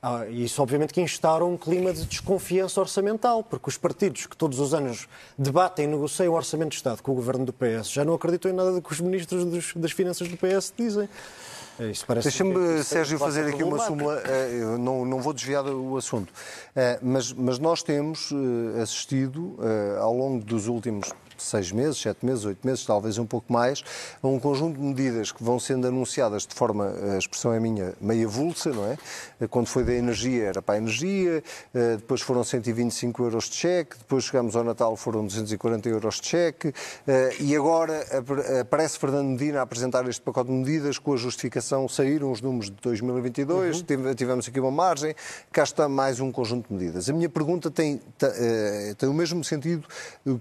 Ah, 0.06 0.26
e 0.28 0.44
isso, 0.44 0.62
obviamente, 0.62 0.94
que 0.94 1.00
instaura 1.00 1.46
um 1.46 1.56
clima 1.56 1.94
de 1.94 2.04
desconfiança 2.04 2.82
orçamental, 2.82 3.42
porque 3.42 3.70
os 3.70 3.78
partidos 3.78 4.26
que 4.26 4.36
todos 4.36 4.60
os 4.60 4.74
anos 4.74 5.08
debatem 5.38 5.86
e 5.86 5.88
negociam 5.88 6.34
o 6.34 6.36
orçamento 6.36 6.72
de 6.72 6.76
Estado 6.76 7.02
com 7.02 7.14
o 7.14 7.16
governo 7.16 7.46
do 7.46 7.54
PS 7.54 7.90
já 7.90 8.04
não 8.04 8.14
acreditam 8.14 8.52
em 8.52 8.54
nada 8.54 8.74
do 8.74 8.82
que 8.82 8.92
os 8.92 9.00
ministros 9.00 9.46
dos, 9.46 9.74
das 9.74 9.94
Finanças 9.94 10.28
do 10.28 10.36
PS 10.36 10.74
dizem. 10.78 11.08
É, 11.80 11.92
Deixa-me, 12.22 12.84
Sérgio, 12.84 13.18
fazer 13.18 13.48
aqui 13.48 13.64
uma 13.64 13.80
súmula. 13.80 14.22
Eh, 14.26 14.60
eu 14.62 14.78
não, 14.78 15.06
não 15.06 15.22
vou 15.22 15.32
desviar 15.32 15.66
o 15.66 15.96
assunto. 15.96 16.32
Eh, 16.76 17.00
mas, 17.02 17.32
mas 17.32 17.58
nós 17.58 17.82
temos 17.82 18.30
eh, 18.32 18.82
assistido, 18.82 19.58
ao 20.00 20.14
longo 20.14 20.44
dos 20.44 20.68
últimos 20.68 21.14
seis 21.44 21.72
meses, 21.72 22.00
sete 22.00 22.26
meses, 22.26 22.46
oito 22.46 22.66
meses, 22.66 22.86
talvez 22.86 23.18
um 23.18 23.26
pouco 23.26 23.52
mais, 23.52 23.84
a 24.22 24.28
um 24.28 24.40
conjunto 24.40 24.78
de 24.78 24.84
medidas 24.84 25.32
que 25.32 25.44
vão 25.44 25.60
sendo 25.60 25.88
anunciadas 25.88 26.46
de 26.46 26.54
forma, 26.54 26.94
a 27.14 27.18
expressão 27.18 27.54
é 27.54 27.60
minha, 27.60 27.94
meia 28.00 28.28
vulsa, 28.28 28.72
não 28.72 28.86
é? 28.86 28.98
Quando 29.48 29.68
foi 29.68 29.84
da 29.84 29.94
energia 29.94 30.46
era 30.46 30.62
para 30.62 30.76
a 30.76 30.78
energia, 30.78 31.44
eh, 31.74 31.96
depois 31.98 32.22
foram 32.22 32.44
125 32.44 33.24
euros 33.24 33.50
de 33.50 33.56
cheque, 33.56 33.98
depois 33.98 34.24
chegamos 34.26 34.56
ao 34.56 34.64
Natal 34.64 34.96
foram 34.96 35.26
240 35.26 35.90
euros 35.90 36.20
de 36.20 36.28
cheque 36.28 36.74
eh, 37.08 37.36
e 37.40 37.56
agora 37.56 38.06
aparece 38.62 38.98
Fernando 38.98 39.28
Medina 39.28 39.60
a 39.60 39.64
apresentar 39.64 40.08
este 40.08 40.22
pacote 40.22 40.50
de 40.50 40.56
medidas 40.56 40.98
com 40.98 41.14
a 41.14 41.18
justificação, 41.18 41.88
saíram 41.88 42.32
os 42.32 42.42
números 42.42 42.70
de 42.70 42.78
2022, 42.82 43.80
uhum. 43.82 44.16
tivemos 44.16 44.48
aqui 44.48 44.60
uma 44.60 44.72
margem, 44.72 45.16
cá 45.52 45.64
está 45.64 45.90
mais 45.90 46.20
um 46.20 46.32
conjunto 46.32 46.68
de 46.68 46.74
medidas. 46.74 47.10
A 47.10 47.14
minha 47.14 47.30
pergunta 47.30 47.70
tem, 47.70 48.02
eh, 48.22 48.96
tem 48.98 49.10
o 49.10 49.14
mesmo 49.14 49.44
sentido 49.44 49.84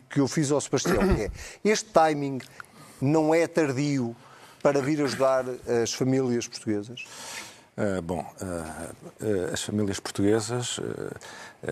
que 0.08 0.20
eu 0.20 0.28
fiz 0.28 0.50
ao 0.50 0.60
Sebastião, 0.60 0.91
que 0.98 1.22
é, 1.22 1.30
este 1.64 1.90
timing 1.90 2.38
não 3.00 3.34
é 3.34 3.46
tardio 3.46 4.14
para 4.62 4.80
vir 4.80 5.02
ajudar 5.02 5.44
as 5.82 5.92
famílias 5.92 6.46
portuguesas? 6.46 7.04
Uh, 7.74 8.02
bom, 8.02 8.20
uh, 8.20 9.24
uh, 9.24 9.50
as 9.50 9.62
famílias 9.62 9.98
portuguesas, 9.98 10.78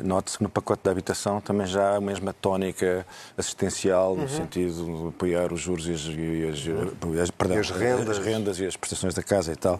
note-se 0.02 0.38
que 0.38 0.42
no 0.42 0.48
pacote 0.48 0.82
de 0.82 0.88
habitação 0.88 1.42
também 1.42 1.66
já 1.66 1.90
há 1.90 1.96
a 1.96 2.00
mesma 2.00 2.32
tónica 2.32 3.06
assistencial, 3.36 4.12
uhum. 4.12 4.22
no 4.22 4.28
sentido 4.28 5.02
de 5.02 5.08
apoiar 5.08 5.52
os 5.52 5.60
juros 5.60 5.86
e 5.86 5.92
as, 5.92 6.06
e 6.06 6.48
as, 6.48 7.20
as, 7.20 7.30
perdão, 7.30 7.56
e 7.58 7.60
as, 7.60 7.70
rendas. 7.70 8.18
as, 8.18 8.24
rendas. 8.24 8.60
e 8.60 8.66
as 8.66 8.76
prestações 8.78 9.12
da 9.12 9.22
casa 9.22 9.52
e 9.52 9.56
tal. 9.56 9.78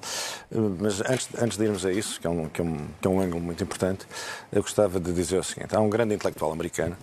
Mas 0.79 1.01
antes, 1.01 1.29
antes 1.41 1.57
de 1.57 1.65
irmos 1.65 1.87
a 1.87 1.93
isso, 1.93 2.21
que 2.21 2.27
é, 2.27 2.31
um, 2.31 2.51
que, 2.51 2.61
é 2.61 2.65
um, 2.65 2.87
que 3.01 3.09
é 3.09 3.11
um 3.11 3.19
ângulo 3.19 3.41
muito 3.41 3.65
importante, 3.65 4.07
eu 4.53 4.61
gostava 4.61 5.01
de 5.01 5.15
dizer 5.15 5.39
o 5.39 5.45
seguinte: 5.45 5.75
há 5.75 5.81
um 5.81 5.89
grande 5.89 6.15
intelectual 6.15 6.53
americano 6.53 6.99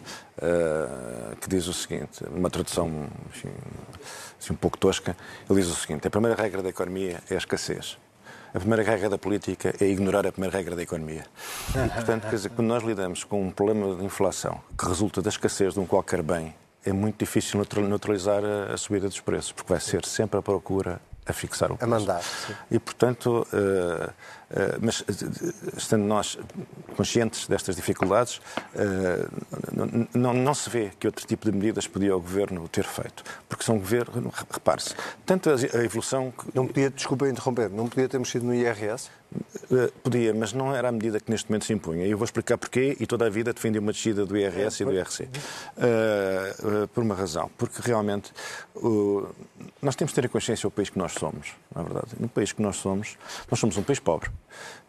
que 1.42 1.50
diz 1.50 1.66
o 1.66 1.74
seguinte, 1.74 2.24
numa 2.30 2.52
tradução 2.52 3.10
enfim, 3.30 3.50
assim, 4.40 4.54
um 4.54 4.58
pouco 4.58 4.78
tosca, 4.78 5.18
ele 5.50 5.60
diz 5.60 5.72
o 5.72 5.76
seguinte: 5.76 6.08
a 6.08 6.12
primeira 6.12 6.40
regra 6.40 6.62
da 6.62 6.70
economia 6.70 7.20
é 7.32 7.34
a 7.34 7.38
escassez. 7.38 7.98
A 8.54 8.60
primeira 8.60 8.84
regra 8.84 9.10
da 9.10 9.18
política 9.18 9.74
é 9.80 9.86
ignorar 9.86 10.25
a 10.25 10.32
primeira 10.32 10.56
regra 10.56 10.75
da 10.75 10.82
economia. 10.82 11.25
E, 11.70 11.89
portanto, 11.89 12.24
quer 12.24 12.36
dizer, 12.36 12.50
quando 12.50 12.68
nós 12.68 12.84
lidamos 12.84 13.24
com 13.24 13.42
um 13.42 13.51
problema 13.51 13.96
de 13.96 14.06
inflação 14.06 14.60
que 14.77 14.86
resulta 14.86 15.22
da 15.22 15.30
escassez 15.30 15.74
de 15.74 15.80
um 15.80 15.86
qualquer 15.86 16.22
bem, 16.22 16.56
é 16.86 16.94
muito 16.94 17.20
difícil 17.20 17.62
neutralizar 17.88 18.42
a 18.74 18.77
subida 18.77 19.08
dos 19.08 19.20
preços, 19.20 19.51
porque 19.51 19.72
vai 19.72 19.80
ser 19.80 20.06
sempre 20.06 20.39
a 20.39 20.42
procura 20.42 21.01
a 21.25 21.34
fixar 21.34 21.72
o 21.72 21.77
preço. 21.77 21.94
A 21.94 22.00
mandar. 22.00 22.22
Sim. 22.22 22.54
E, 22.72 22.80
portanto, 22.80 23.46
uh, 23.51 24.13
mas 24.82 25.04
estando 25.75 26.04
nós 26.06 26.38
conscientes 26.96 27.48
destas 27.48 27.75
dificuldades, 27.75 28.38
uh, 28.75 30.08
não, 30.13 30.34
não 30.34 30.54
se 30.54 30.70
vê 30.70 30.92
que 31.00 31.06
outro 31.06 31.25
tipo 31.25 31.50
de 31.50 31.56
medidas 31.56 31.88
podia 31.88 32.16
o 32.16 32.20
Governo 32.20 32.68
ter 32.68 32.86
feito. 32.86 33.24
Porque 33.48 33.63
são 33.63 33.77
Governo, 33.77 34.34
repare-se, 34.51 34.96
tanto 35.25 35.50
a 35.50 35.84
evolução... 35.84 36.32
Que... 36.32 36.56
Não 36.56 36.66
podia, 36.66 36.89
desculpa 36.89 37.27
interromper, 37.27 37.70
não 37.70 37.88
podia 37.88 38.08
ter 38.08 38.18
mexido 38.18 38.46
no 38.46 38.54
IRS? 38.54 39.10
Podia, 40.01 40.34
mas 40.34 40.54
não 40.54 40.74
era 40.74 40.88
a 40.88 40.92
medida 40.92 41.20
que 41.20 41.30
neste 41.30 41.50
momento 41.50 41.66
se 41.66 41.74
impunha. 41.74 42.06
E 42.06 42.12
eu 42.12 42.18
vou 42.18 42.25
explicar 42.25 42.58
porquê 42.58 42.96
e 43.00 43.06
toda 43.06 43.25
a 43.25 43.30
vida 43.30 43.54
defendi 43.54 43.77
uma 43.77 43.92
descida 43.92 44.25
do 44.25 44.38
IRS 44.38 44.82
e 44.82 44.86
do 44.86 44.94
IRC. 44.94 45.24
Uh, 45.24 46.88
por 46.88 47.04
uma 47.04 47.13
razão. 47.13 47.51
Porque 47.58 47.82
realmente 47.84 48.32
uh, 48.75 49.27
nós 49.82 49.96
temos 49.96 50.12
de 50.12 50.16
ter 50.16 50.25
a 50.25 50.30
consciência 50.30 50.68
do 50.68 50.72
país 50.72 50.89
que 50.89 50.98
nós 50.98 51.12
somos, 51.12 51.54
na 51.77 51.84
verdade. 51.84 52.15
No 52.19 52.27
país 52.27 52.51
que 52.51 52.62
nós 52.62 52.77
somos, 52.77 53.17
nós 53.50 53.60
somos 53.60 53.77
um 53.77 53.84
país 53.84 54.00
pobre. 54.00 54.29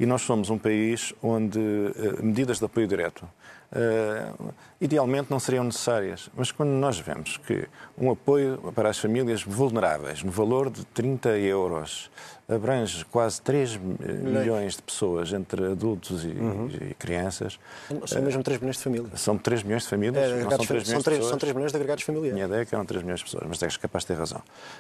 E 0.01 0.07
nós 0.07 0.23
somos 0.23 0.49
um 0.49 0.59
país 0.59 1.13
onde 1.23 1.59
uh, 1.59 2.25
medidas 2.25 2.59
de 2.59 2.65
apoio 2.65 2.87
direto 2.87 3.29
uh, 3.73 4.55
idealmente 4.81 5.31
não 5.31 5.39
seriam 5.39 5.65
necessárias. 5.65 6.31
Mas 6.35 6.51
quando 6.51 6.71
nós 6.71 6.99
vemos 6.99 7.37
que 7.37 7.69
um 7.97 8.11
apoio 8.11 8.73
para 8.75 8.89
as 8.89 8.99
famílias 8.99 9.43
vulneráveis, 9.43 10.23
no 10.23 10.31
valor 10.31 10.71
de 10.71 10.85
30 10.87 11.31
euros, 11.39 12.11
abrange 12.49 13.05
quase 13.05 13.41
3 13.43 13.77
milhões 13.77 14.77
de 14.77 14.83
pessoas, 14.83 15.33
entre 15.33 15.67
adultos 15.67 16.25
e, 16.25 16.29
uhum. 16.29 16.71
e 16.91 16.95
crianças. 16.95 17.59
São 18.07 18.23
mesmo 18.23 18.43
3 18.43 18.59
milhões 18.61 18.77
de 18.77 18.83
famílias. 18.83 19.21
São 19.21 19.37
3 19.37 19.63
milhões 19.63 19.83
de 19.83 19.89
famílias? 19.89 20.25
É, 20.25 20.43
não 20.43 20.51
são 20.51 20.59
3 20.59 20.69
milhões, 20.69 20.89
são 20.89 21.03
3, 21.03 21.27
são 21.27 21.39
3 21.39 21.55
milhões 21.55 21.73
de 21.73 21.77
agregados 21.77 22.05
familiares. 22.05 22.35
Minha 22.35 22.47
ideia 22.47 22.63
é 22.63 22.65
que 22.65 22.75
eram 22.75 22.87
3 22.87 23.03
milhões 23.03 23.21
de 23.21 23.25
pessoas, 23.27 23.45
mas 23.47 23.63
és 23.63 23.77
capaz 23.77 24.05
de 24.05 24.09
ter 24.09 24.15
razão. 24.15 24.39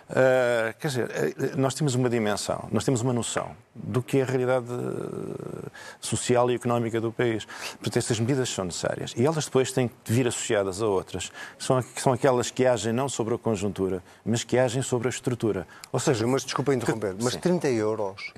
Uh, 0.09 0.79
quer 0.79 0.89
dizer, 0.89 1.11
eh, 1.11 1.57
nós 1.57 1.75
temos 1.75 1.95
uma 1.95 2.09
dimensão, 2.09 2.69
nós 2.73 2.85
temos 2.85 3.03
uma 3.03 3.13
noção 3.13 3.55
do 3.75 4.03
que 4.03 4.19
é 4.19 4.23
a 4.23 4.25
realidade 4.25 4.67
eh, 4.71 5.71
social 6.01 6.51
e 6.51 6.55
económica 6.55 7.01
do 7.01 7.13
país. 7.13 7.45
Portanto, 7.45 7.97
estas 7.99 8.19
medidas 8.19 8.49
são 8.49 8.65
necessárias 8.65 9.15
e 9.17 9.27
elas 9.27 9.45
depois 9.45 9.71
têm 9.73 9.89
que 9.89 10.13
vir 10.13 10.27
associadas 10.27 10.81
a 10.83 10.87
outras, 10.87 11.31
que 11.57 11.65
são, 11.65 11.83
que 11.83 12.01
são 12.01 12.13
aquelas 12.13 12.51
que 12.51 12.67
agem 12.67 12.93
não 12.93 13.09
sobre 13.09 13.35
a 13.35 13.39
conjuntura, 13.39 14.03
mas 14.25 14.43
que 14.43 14.59
agem 14.59 14.83
sobre 14.83 15.09
a 15.09 15.11
estrutura. 15.11 15.67
Ou 15.93 16.01
seja, 16.01 16.27
mas 16.27 16.45
desculpa 16.45 16.75
interromper, 16.75 17.15
que, 17.15 17.23
mas 17.23 17.35
sim. 17.35 17.41
30 17.59 17.69
euros 17.71 18.33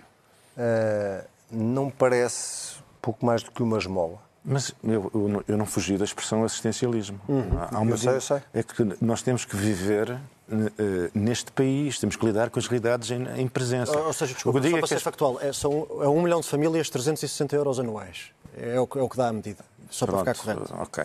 uh, 0.57 1.27
não 1.51 1.91
parece 1.91 2.77
pouco 3.01 3.25
mais 3.25 3.43
do 3.43 3.51
que 3.51 3.63
uma 3.63 3.79
esmola? 3.79 4.19
Mas 4.43 4.75
eu, 4.83 5.11
eu, 5.15 5.45
eu, 5.47 5.57
não 5.59 5.67
fugi 5.67 5.99
da 5.99 6.05
expressão 6.05 6.43
assistencialismo. 6.45 7.21
Uhum. 7.29 7.45
Há 7.71 7.79
uma 7.79 7.91
eu 7.91 7.99
sei, 7.99 8.15
eu 8.15 8.21
sei. 8.23 8.43
É 8.55 8.63
que 8.63 8.97
nós 9.01 9.21
temos 9.21 9.45
que 9.45 9.55
viver 9.55 10.13
uh, 10.13 10.19
neste 11.13 11.53
país, 11.53 11.99
temos 11.99 12.17
que 12.17 12.25
lidar 12.25 12.49
com 12.49 12.59
as 12.59 12.67
realidades 12.67 13.11
em, 13.11 13.27
em 13.39 13.47
presença. 13.47 13.99
Ou, 13.99 14.13
seja, 14.15 14.33
desculpa, 14.33 14.63
só 14.63 14.71
para 14.71 14.79
é 14.79 14.87
ser 14.87 15.01
factual, 15.01 15.39
é, 15.43 15.53
são, 15.53 15.87
é 16.01 16.09
um 16.09 16.23
milhão 16.23 16.41
de 16.41 16.49
famílias, 16.49 16.89
360 16.89 17.55
euros 17.55 17.79
anuais. 17.79 18.31
É 18.57 18.81
o, 18.81 18.89
é 18.97 19.03
o 19.03 19.09
que 19.09 19.17
dá 19.17 19.29
a 19.29 19.33
medida. 19.33 19.63
Só 19.91 20.07
Pronto, 20.07 20.25
para 20.25 20.35
ficar 20.35 20.55
correto. 20.55 20.75
Ok. 20.79 21.05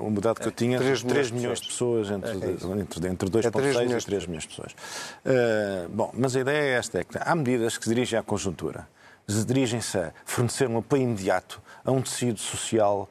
O 0.00 0.10
mudado 0.10 0.40
que 0.40 0.46
eu 0.46 0.52
tinha, 0.52 0.78
3, 0.78 1.02
3 1.02 1.30
milhões 1.32 1.60
de 1.60 1.66
pessoas, 1.66 2.10
entre, 2.10 2.30
é, 2.30 2.80
entre, 2.80 3.08
entre 3.08 3.28
2,6 3.28 3.92
é 3.94 3.98
e 3.98 4.04
3 4.04 4.26
milhões 4.26 4.42
de 4.44 4.48
pessoas. 4.48 4.72
Uh, 4.72 5.88
bom, 5.90 6.10
mas 6.14 6.36
a 6.36 6.40
ideia 6.40 6.74
é 6.74 6.78
esta, 6.78 7.00
é 7.00 7.04
que 7.04 7.18
há 7.20 7.34
medidas 7.34 7.76
que 7.76 7.84
se 7.84 7.90
dirigem 7.90 8.18
à 8.18 8.22
conjuntura, 8.22 8.88
se 9.26 9.44
dirigem-se 9.44 9.98
a 9.98 10.12
fornecer 10.24 10.68
um 10.68 10.78
apoio 10.78 11.02
imediato 11.02 11.60
a 11.84 11.90
um 11.90 12.00
tecido 12.00 12.38
social 12.38 13.10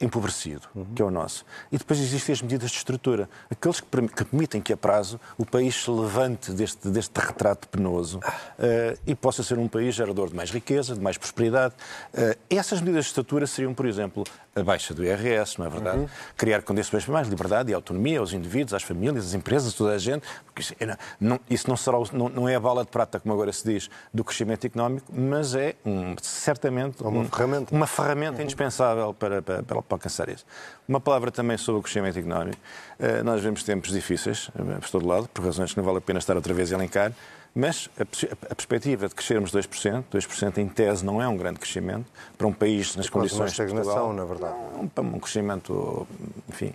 empobrecido, 0.00 0.68
uhum. 0.74 0.84
que 0.94 1.00
é 1.00 1.04
o 1.04 1.10
nosso. 1.10 1.44
E 1.72 1.78
depois 1.78 1.98
existem 1.98 2.32
as 2.32 2.42
medidas 2.42 2.70
de 2.70 2.76
estrutura, 2.76 3.28
aqueles 3.50 3.80
que, 3.80 3.86
que 4.08 4.24
permitem 4.24 4.60
que 4.60 4.72
a 4.72 4.76
prazo 4.76 5.18
o 5.38 5.46
país 5.46 5.74
se 5.74 5.90
levante 5.90 6.52
deste, 6.52 6.88
deste 6.88 7.18
retrato 7.18 7.66
penoso 7.68 8.18
uh, 8.18 8.98
e 9.06 9.14
possa 9.14 9.42
ser 9.42 9.58
um 9.58 9.68
país 9.68 9.94
gerador 9.94 10.28
de 10.28 10.36
mais 10.36 10.50
riqueza, 10.50 10.94
de 10.94 11.00
mais 11.00 11.16
prosperidade. 11.16 11.74
Uh, 12.12 12.38
essas 12.50 12.80
medidas 12.80 13.06
de 13.06 13.10
estrutura 13.10 13.46
seriam, 13.46 13.72
por 13.72 13.86
exemplo, 13.86 14.24
a 14.56 14.62
baixa 14.62 14.94
do 14.94 15.04
IRS, 15.04 15.58
não 15.58 15.66
é 15.66 15.68
verdade? 15.68 15.98
Uhum. 15.98 16.08
Criar 16.34 16.62
condições 16.62 17.04
para 17.04 17.12
mais 17.12 17.28
liberdade 17.28 17.70
e 17.70 17.74
autonomia 17.74 18.18
aos 18.18 18.32
indivíduos, 18.32 18.72
às 18.72 18.82
famílias, 18.82 19.26
às 19.26 19.34
empresas, 19.34 19.74
toda 19.74 19.92
a 19.92 19.98
gente. 19.98 20.26
Porque 20.46 20.62
isso, 20.62 20.74
não, 21.20 21.38
isso 21.50 21.68
não, 21.68 21.76
será, 21.76 21.98
não, 22.12 22.30
não, 22.30 22.48
é 22.48 22.54
a 22.54 22.60
bala 22.60 22.82
de 22.82 22.90
prata, 22.90 23.20
como 23.20 23.34
agora 23.34 23.52
se 23.52 23.70
diz, 23.70 23.90
do 24.12 24.24
crescimento 24.24 24.66
económico, 24.66 25.12
mas 25.12 25.54
é 25.54 25.74
um, 25.84 26.16
certamente 26.22 27.02
uma 27.02 27.20
um, 27.20 27.28
ferramenta, 27.28 27.74
uma 27.74 27.86
ferramenta 27.86 28.36
uhum. 28.38 28.44
indispensável 28.44 29.12
para, 29.12 29.42
para, 29.42 29.62
para, 29.62 29.76
alcançar 29.76 30.28
isso. 30.30 30.46
Uma 30.88 31.00
palavra 31.00 31.30
também 31.30 31.58
sobre 31.58 31.80
o 31.80 31.82
crescimento 31.82 32.18
económico. 32.18 32.58
Uh, 32.98 33.22
nós 33.22 33.42
vemos 33.42 33.62
tempos 33.62 33.90
difíceis, 33.90 34.48
uh, 34.48 34.80
por 34.80 34.88
todo 34.88 35.06
lado, 35.06 35.28
por 35.28 35.44
razões 35.44 35.72
que 35.72 35.76
não 35.76 35.84
vale 35.84 35.98
a 35.98 36.00
pena 36.00 36.18
estar 36.18 36.34
outra 36.34 36.54
vez 36.54 36.72
a 36.72 36.76
elencar. 36.76 37.12
Mas 37.58 37.88
a, 37.98 38.02
a, 38.02 38.54
perspectiva 38.54 39.08
de 39.08 39.14
crescermos 39.14 39.50
2%, 39.50 40.04
2% 40.12 40.58
em 40.58 40.68
tese 40.68 41.02
não 41.02 41.22
é 41.22 41.26
um 41.26 41.38
grande 41.38 41.58
crescimento 41.58 42.04
para 42.36 42.46
um 42.46 42.52
país 42.52 42.94
nas 42.96 43.08
condições 43.08 43.40
uma 43.40 43.46
estagnação, 43.46 44.12
na 44.12 44.26
verdade. 44.26 44.54
Um, 44.76 45.00
um 45.00 45.18
crescimento, 45.18 46.06
enfim... 46.50 46.74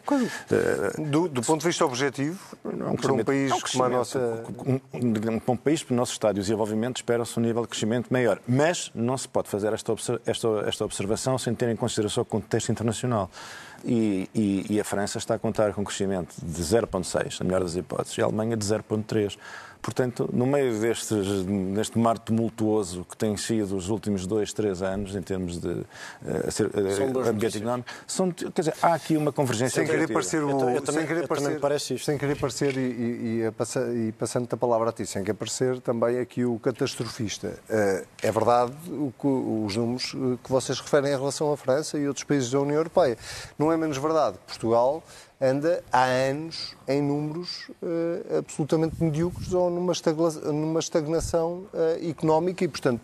Do, 0.97 1.27
do, 1.27 1.43
ponto 1.43 1.61
de 1.61 1.67
vista 1.67 1.85
objetivo, 1.85 2.39
um 2.65 2.95
para 2.95 3.13
um 3.13 3.23
país 3.23 3.51
é 3.51 3.53
um 3.53 3.59
como 3.59 3.83
a 3.83 3.89
nossa... 3.89 4.43
Um, 4.65 5.39
para 5.39 5.51
um 5.51 5.57
país, 5.57 5.83
para 5.83 5.93
o 5.93 5.95
nosso 5.95 6.13
estado 6.13 6.33
de 6.33 6.41
desenvolvimento, 6.41 6.97
espera-se 6.97 7.39
um 7.39 7.43
nível 7.43 7.61
de 7.61 7.67
crescimento 7.67 8.11
maior. 8.11 8.39
Mas 8.47 8.91
não 8.95 9.15
se 9.15 9.27
pode 9.27 9.49
fazer 9.49 9.71
esta, 9.73 9.93
esta, 10.25 10.47
esta 10.65 10.83
observação 10.83 11.37
sem 11.37 11.53
ter 11.53 11.69
em 11.69 11.75
consideração 11.75 12.23
o 12.23 12.25
contexto 12.25 12.71
internacional. 12.71 13.29
E, 13.83 14.29
e, 14.33 14.65
e 14.69 14.79
a 14.79 14.83
França 14.83 15.19
está 15.19 15.35
a 15.35 15.39
contar 15.39 15.73
com 15.73 15.81
um 15.81 15.83
crescimento 15.83 16.33
de 16.41 16.61
0,6, 16.61 17.39
na 17.39 17.45
melhor 17.45 17.61
das 17.61 17.75
hipóteses, 17.75 18.17
e 18.17 18.21
a 18.21 18.25
Alemanha 18.25 18.57
de 18.57 18.65
0,3. 18.65 19.37
Portanto, 19.81 20.29
no 20.31 20.45
meio 20.45 20.79
destes, 20.79 21.43
deste 21.73 21.97
mar 21.97 22.19
tumultuoso 22.19 23.05
que 23.09 23.17
tem 23.17 23.35
sido 23.35 23.75
os 23.75 23.89
últimos 23.89 24.27
dois, 24.27 24.53
três 24.53 24.81
anos, 24.81 25.15
em 25.15 25.21
termos 25.21 25.59
de 25.59 25.69
uh, 25.69 27.27
ambiente 27.27 27.57
económico, 27.57 27.89
são, 28.05 28.31
quer 28.31 28.61
dizer, 28.61 28.75
há 28.81 28.93
aqui 28.93 29.17
uma 29.17 29.31
convergência. 29.31 29.83
Sem 29.83 29.91
querer 29.91 30.07
parecer, 30.07 30.41
eu, 30.41 30.49
eu 30.49 30.85
sem 30.85 31.05
querer 31.05 31.27
parecer, 31.27 31.59
parece 31.59 31.93
isto. 31.95 32.05
sem 32.05 32.17
querer 32.17 32.35
parecer 32.35 32.77
e, 32.77 32.79
e, 32.79 33.41
e, 33.43 34.07
e 34.07 34.11
passando 34.11 34.47
a 34.51 34.57
palavra 34.57 34.89
a 34.89 34.93
ti, 34.93 35.05
sem 35.05 35.23
querer 35.23 35.37
parecer 35.37 35.81
também 35.81 36.19
aqui 36.19 36.45
o 36.45 36.59
catastrofista. 36.59 37.59
Uh, 37.69 38.05
é 38.21 38.31
verdade 38.31 38.73
o 38.87 39.11
que, 39.19 39.27
os 39.27 39.75
números 39.75 40.11
que 40.43 40.51
vocês 40.51 40.79
referem 40.79 41.11
em 41.11 41.17
relação 41.17 41.51
à 41.51 41.57
França 41.57 41.97
e 41.97 42.07
outros 42.07 42.23
países 42.23 42.51
da 42.51 42.59
União 42.59 42.77
Europeia. 42.77 43.17
Não 43.57 43.71
é 43.71 43.77
menos 43.77 43.97
verdade. 43.97 44.37
Portugal 44.45 45.03
anda 45.41 45.83
há 45.91 46.03
anos 46.03 46.75
em 46.87 47.01
números 47.01 47.69
uh, 47.81 48.37
absolutamente 48.37 49.03
medíocres 49.03 49.51
ou 49.53 49.71
numa, 49.71 49.93
numa 50.53 50.79
estagnação 50.79 51.65
uh, 51.73 52.07
económica 52.09 52.63
e, 52.63 52.67
portanto, 52.67 53.01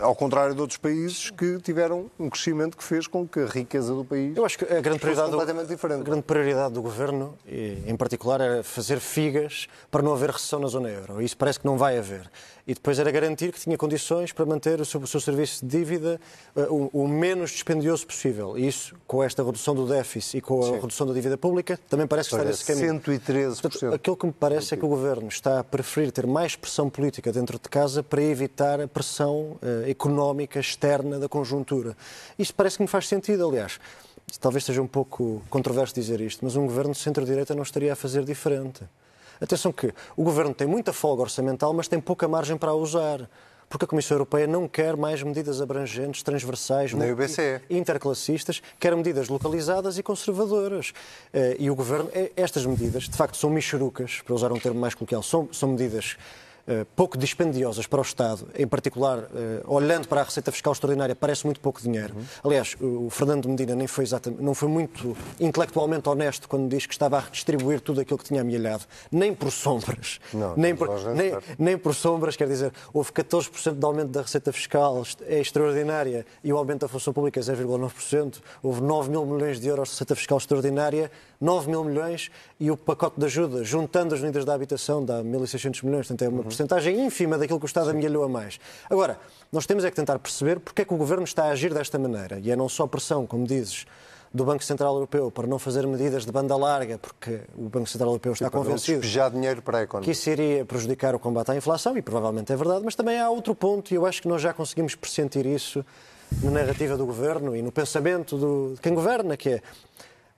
Ao 0.00 0.14
contrário 0.14 0.54
de 0.54 0.60
outros 0.60 0.78
países 0.78 1.30
que 1.30 1.58
tiveram 1.58 2.10
um 2.18 2.28
crescimento 2.28 2.76
que 2.76 2.82
fez 2.82 3.06
com 3.06 3.26
que 3.26 3.40
a 3.40 3.46
riqueza 3.46 3.94
do 3.94 4.04
país 4.04 4.36
Eu 4.36 4.44
acho 4.44 4.58
que 4.58 4.64
a 4.64 4.80
grande 4.80 4.98
prioridade, 4.98 5.30
completamente 5.30 5.66
do, 5.66 5.74
diferente. 5.74 6.00
a 6.00 6.04
grande 6.04 6.22
prioridade 6.22 6.74
do 6.74 6.82
governo, 6.82 7.38
em 7.46 7.96
particular, 7.96 8.40
era 8.40 8.62
fazer 8.62 8.98
figas 8.98 9.68
para 9.90 10.02
não 10.02 10.12
haver 10.12 10.30
recessão 10.30 10.58
na 10.58 10.68
zona 10.68 10.88
euro. 10.88 11.22
Isso 11.22 11.36
parece 11.36 11.60
que 11.60 11.66
não 11.66 11.78
vai 11.78 11.98
haver. 11.98 12.30
E 12.66 12.74
depois 12.74 13.00
era 13.00 13.10
garantir 13.10 13.52
que 13.52 13.58
tinha 13.58 13.76
condições 13.76 14.32
para 14.32 14.46
manter 14.46 14.80
o 14.80 14.84
seu, 14.84 15.00
o 15.00 15.06
seu 15.06 15.20
serviço 15.20 15.66
de 15.66 15.78
dívida 15.78 16.20
eh, 16.54 16.66
o, 16.68 16.88
o 16.92 17.08
menos 17.08 17.50
dispendioso 17.50 18.06
possível. 18.06 18.56
E 18.56 18.68
isso, 18.68 18.94
com 19.08 19.24
esta 19.24 19.42
redução 19.42 19.74
do 19.74 19.86
déficit 19.86 20.38
e 20.38 20.40
com 20.40 20.62
a 20.62 20.76
redução 20.76 21.04
da 21.04 21.12
dívida 21.12 21.36
pública, 21.36 21.76
também 21.88 22.06
parece 22.06 22.28
que 22.28 22.36
está 22.36 22.46
nesse 22.46 22.64
caminho. 22.64 23.00
113%. 23.00 23.60
Portanto, 23.60 23.94
aquilo 23.94 24.16
que 24.16 24.26
me 24.26 24.32
parece 24.32 24.74
é 24.74 24.76
que 24.76 24.84
o 24.84 24.88
governo 24.88 25.26
está 25.26 25.58
a 25.58 25.64
preferir 25.64 26.12
ter 26.12 26.26
mais 26.26 26.54
pressão 26.54 26.88
política 26.88 27.32
dentro 27.32 27.58
de 27.58 27.68
casa 27.68 28.02
para 28.02 28.22
evitar 28.22 28.80
a 28.80 28.86
pressão 28.86 29.56
eh, 29.59 29.59
económica 29.88 30.58
externa 30.58 31.18
da 31.18 31.28
conjuntura. 31.28 31.96
Isto 32.38 32.54
parece 32.54 32.76
que 32.76 32.82
me 32.82 32.88
faz 32.88 33.06
sentido, 33.08 33.46
aliás. 33.46 33.78
Talvez 34.40 34.64
seja 34.64 34.80
um 34.80 34.86
pouco 34.86 35.42
controverso 35.50 35.94
dizer 35.94 36.20
isto, 36.20 36.44
mas 36.44 36.56
um 36.56 36.66
governo 36.66 36.92
de 36.92 36.98
centro-direita 36.98 37.54
não 37.54 37.62
estaria 37.62 37.92
a 37.92 37.96
fazer 37.96 38.24
diferente. 38.24 38.82
Atenção 39.40 39.72
que 39.72 39.92
o 40.16 40.22
governo 40.22 40.54
tem 40.54 40.66
muita 40.66 40.92
folga 40.92 41.22
orçamental, 41.22 41.72
mas 41.72 41.88
tem 41.88 41.98
pouca 41.98 42.28
margem 42.28 42.56
para 42.56 42.70
a 42.70 42.74
usar. 42.74 43.28
Porque 43.70 43.84
a 43.84 43.88
Comissão 43.88 44.16
Europeia 44.16 44.48
não 44.48 44.66
quer 44.66 44.96
mais 44.96 45.22
medidas 45.22 45.62
abrangentes, 45.62 46.24
transversais, 46.24 46.92
interclassistas, 47.70 48.60
quer 48.80 48.96
medidas 48.96 49.28
localizadas 49.28 49.96
e 49.96 50.02
conservadoras. 50.02 50.92
Eh, 51.32 51.56
E 51.60 51.70
o 51.70 51.76
Governo, 51.76 52.10
eh, 52.12 52.32
estas 52.36 52.66
medidas, 52.66 53.04
de 53.04 53.16
facto, 53.16 53.36
são 53.36 53.48
michurucas, 53.48 54.22
para 54.24 54.34
usar 54.34 54.50
um 54.50 54.58
termo 54.58 54.80
mais 54.80 54.92
coloquial, 54.92 55.22
são, 55.22 55.48
são 55.52 55.68
medidas 55.68 56.16
eh, 56.16 56.49
pouco 56.96 57.18
dispendiosas 57.18 57.86
para 57.86 57.98
o 57.98 58.02
Estado, 58.02 58.48
em 58.56 58.66
particular, 58.66 59.24
eh, 59.34 59.62
olhando 59.66 60.06
para 60.08 60.20
a 60.20 60.24
receita 60.24 60.52
fiscal 60.52 60.72
extraordinária, 60.72 61.14
parece 61.14 61.44
muito 61.44 61.60
pouco 61.60 61.80
dinheiro. 61.82 62.14
Aliás, 62.44 62.76
o 62.80 63.08
Fernando 63.10 63.48
Medina 63.48 63.74
nem 63.74 63.86
foi, 63.86 64.04
exatamente, 64.04 64.42
não 64.42 64.54
foi 64.54 64.68
muito 64.68 65.16
intelectualmente 65.38 66.08
honesto 66.08 66.48
quando 66.48 66.68
diz 66.68 66.86
que 66.86 66.92
estava 66.92 67.16
a 67.16 67.20
redistribuir 67.20 67.80
tudo 67.80 68.00
aquilo 68.00 68.18
que 68.18 68.24
tinha 68.24 68.40
amelhado, 68.40 68.84
nem 69.10 69.34
por 69.34 69.50
sombras. 69.50 70.20
Não, 70.32 70.54
nem, 70.58 70.74
por, 70.74 70.88
nem, 71.14 71.36
nem 71.58 71.78
por 71.78 71.94
sombras, 71.94 72.36
quer 72.36 72.48
dizer, 72.48 72.72
houve 72.92 73.10
14% 73.12 73.74
de 73.74 73.84
aumento 73.84 74.10
da 74.10 74.22
receita 74.22 74.52
fiscal, 74.52 75.02
é 75.26 75.40
extraordinária, 75.40 76.26
e 76.42 76.52
o 76.52 76.56
aumento 76.56 76.80
da 76.80 76.88
função 76.88 77.12
pública 77.12 77.40
é 77.40 77.42
0,9%. 77.42 78.40
Houve 78.62 78.80
9 78.80 79.10
mil 79.10 79.24
milhões 79.26 79.60
de 79.60 79.68
euros 79.68 79.88
de 79.88 79.94
receita 79.94 80.14
fiscal 80.14 80.38
extraordinária, 80.38 81.10
9 81.40 81.70
mil 81.70 81.82
milhões, 81.84 82.30
e 82.58 82.70
o 82.70 82.76
pacote 82.76 83.18
de 83.18 83.24
ajuda, 83.24 83.64
juntando 83.64 84.14
as 84.14 84.20
medidas 84.20 84.44
da 84.44 84.52
habitação, 84.52 85.04
dá 85.04 85.22
1.600 85.22 85.84
milhões, 85.84 86.06
portanto 86.06 86.22
é 86.22 86.28
uma 86.28 86.42
porcentagem 86.42 87.00
ínfima 87.00 87.38
daquilo 87.38 87.58
que 87.58 87.64
o 87.64 87.66
Estado 87.66 87.90
amelhou 87.90 88.24
a 88.24 88.28
mais. 88.28 88.60
Agora, 88.90 89.18
nós 89.50 89.66
temos 89.66 89.84
é 89.84 89.90
que 89.90 89.96
tentar 89.96 90.18
perceber 90.18 90.60
porque 90.60 90.82
é 90.82 90.84
que 90.84 90.92
o 90.92 90.96
Governo 90.96 91.24
está 91.24 91.44
a 91.44 91.50
agir 91.50 91.72
desta 91.72 91.98
maneira, 91.98 92.38
e 92.38 92.50
é 92.50 92.56
não 92.56 92.68
só 92.68 92.86
pressão, 92.86 93.26
como 93.26 93.46
dizes, 93.46 93.86
do 94.32 94.44
Banco 94.44 94.62
Central 94.62 94.94
Europeu 94.94 95.30
para 95.30 95.46
não 95.46 95.58
fazer 95.58 95.86
medidas 95.86 96.24
de 96.24 96.30
banda 96.30 96.56
larga, 96.56 96.98
porque 96.98 97.40
o 97.56 97.68
Banco 97.68 97.88
Central 97.88 98.10
Europeu 98.10 98.32
está 98.32 98.48
convencido 98.48 99.00
despejar 99.00 99.30
dinheiro 99.30 99.60
para 99.60 99.80
a 99.80 99.86
que 99.86 100.10
isso 100.10 100.30
iria 100.30 100.64
prejudicar 100.64 101.14
o 101.14 101.18
combate 101.18 101.50
à 101.50 101.56
inflação, 101.56 101.96
e 101.96 102.02
provavelmente 102.02 102.52
é 102.52 102.56
verdade, 102.56 102.82
mas 102.84 102.94
também 102.94 103.18
há 103.18 103.28
outro 103.28 103.54
ponto, 103.54 103.90
e 103.92 103.94
eu 103.96 104.06
acho 104.06 104.22
que 104.22 104.28
nós 104.28 104.40
já 104.40 104.52
conseguimos 104.52 104.94
pressentir 104.94 105.46
isso 105.46 105.84
na 106.42 106.50
narrativa 106.50 106.96
do 106.96 107.04
governo 107.04 107.56
e 107.56 107.62
no 107.62 107.72
pensamento 107.72 108.36
do, 108.36 108.74
de 108.74 108.80
quem 108.80 108.94
governa, 108.94 109.36
que 109.36 109.48
é 109.48 109.62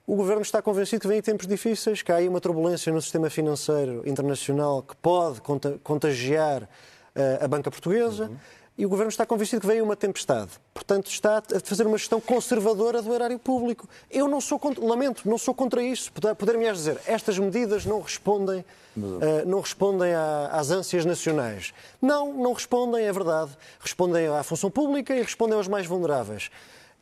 o 0.05 0.15
governo 0.15 0.41
está 0.41 0.61
convencido 0.61 1.01
que 1.01 1.07
vem 1.07 1.21
tempos 1.21 1.47
difíceis, 1.47 2.01
que 2.01 2.11
há 2.11 2.15
aí 2.17 2.27
uma 2.27 2.41
turbulência 2.41 2.91
no 2.91 3.01
sistema 3.01 3.29
financeiro 3.29 4.01
internacional 4.05 4.81
que 4.83 4.95
pode 4.97 5.39
conta- 5.41 5.79
contagiar 5.83 6.67
eh, 7.15 7.39
a 7.41 7.47
banca 7.47 7.69
portuguesa. 7.71 8.29
E 8.75 8.87
o 8.87 8.89
Governo 8.89 9.09
está 9.11 9.23
convencido 9.23 9.61
que 9.61 9.67
veio 9.67 9.83
uma 9.83 9.95
tempestade. 9.95 10.49
Portanto, 10.73 11.05
está 11.07 11.37
a 11.37 11.59
fazer 11.63 11.85
uma 11.85 11.95
gestão 11.95 12.19
conservadora 12.19 13.03
do 13.03 13.13
erário 13.13 13.37
público. 13.37 13.87
Eu 14.09 14.27
não 14.27 14.41
sou 14.41 14.57
contra, 14.57 14.83
lamento, 14.83 15.29
não 15.29 15.37
sou 15.37 15.53
contra 15.53 15.79
isso. 15.79 16.11
Poder- 16.11 16.33
Poder-me 16.33 16.71
dizer, 16.73 16.99
estas 17.05 17.37
medidas 17.37 17.85
não 17.85 18.01
respondem, 18.01 18.65
eh, 19.21 19.45
não 19.45 19.59
respondem 19.61 20.15
à- 20.15 20.47
às 20.53 20.71
âncias 20.71 21.05
nacionais. 21.05 21.71
Não, 22.01 22.33
não 22.33 22.51
respondem, 22.51 23.05
é 23.05 23.13
verdade. 23.13 23.51
Respondem 23.79 24.27
à 24.27 24.41
função 24.41 24.71
pública 24.71 25.15
e 25.15 25.21
respondem 25.21 25.55
aos 25.55 25.67
mais 25.67 25.85
vulneráveis. 25.85 26.49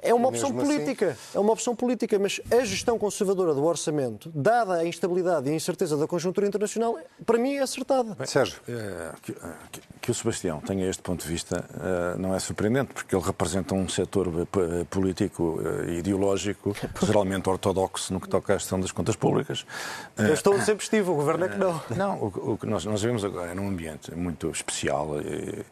É 0.01 0.13
uma 0.13 0.29
opção 0.29 0.49
mesmo 0.49 0.61
assim- 0.61 0.73
política, 0.79 1.17
é 1.35 1.39
uma 1.39 1.53
opção 1.53 1.75
política, 1.75 2.17
mas 2.17 2.41
a 2.51 2.63
gestão 2.65 2.97
conservadora 2.97 3.53
do 3.53 3.63
orçamento, 3.63 4.31
dada 4.33 4.73
a 4.75 4.85
instabilidade 4.85 5.47
e 5.47 5.51
a 5.51 5.55
incerteza 5.55 5.95
da 5.95 6.07
conjuntura 6.07 6.47
internacional, 6.47 6.97
para 7.25 7.37
mim 7.37 7.55
é 7.55 7.61
acertada. 7.61 8.17
Sérgio, 8.25 8.59
Eh, 8.67 9.11
que, 9.21 9.31
eh, 9.31 9.35
que- 9.71 9.81
que 10.01 10.11
o 10.11 10.13
Sebastião 10.13 10.59
tenha 10.61 10.89
este 10.89 11.01
ponto 11.03 11.21
de 11.23 11.27
vista 11.29 11.63
eh, 11.79 12.15
não 12.17 12.33
é 12.33 12.39
surpreendente, 12.39 12.93
porque 12.93 13.15
ele 13.15 13.23
representa 13.23 13.75
um 13.75 13.87
setor 13.87 14.27
político 14.89 15.59
e 15.87 15.99
ideológico 15.99 16.75
geralmente 17.05 17.47
ortodoxo 17.49 18.13
no 18.13 18.19
que 18.19 18.27
toca 18.27 18.53
à 18.55 18.57
gestão 18.57 18.79
das 18.79 18.91
contas 18.91 19.15
públicas. 19.15 19.65
Eu 20.17 20.33
estou 20.33 20.59
sempre 20.61 20.83
estive, 20.83 21.09
o 21.09 21.15
governo 21.15 21.45
é 21.45 21.49
que 21.49 21.57
não. 21.57 21.81
Não, 21.95 22.17
o, 22.17 22.53
o 22.53 22.57
que 22.57 22.65
nós, 22.65 22.83
nós 22.85 23.01
vivemos 23.01 23.23
agora 23.23 23.51
é 23.51 23.55
num 23.55 23.67
ambiente 23.67 24.13
muito 24.15 24.49
especial 24.49 25.19
e, 25.21 25.63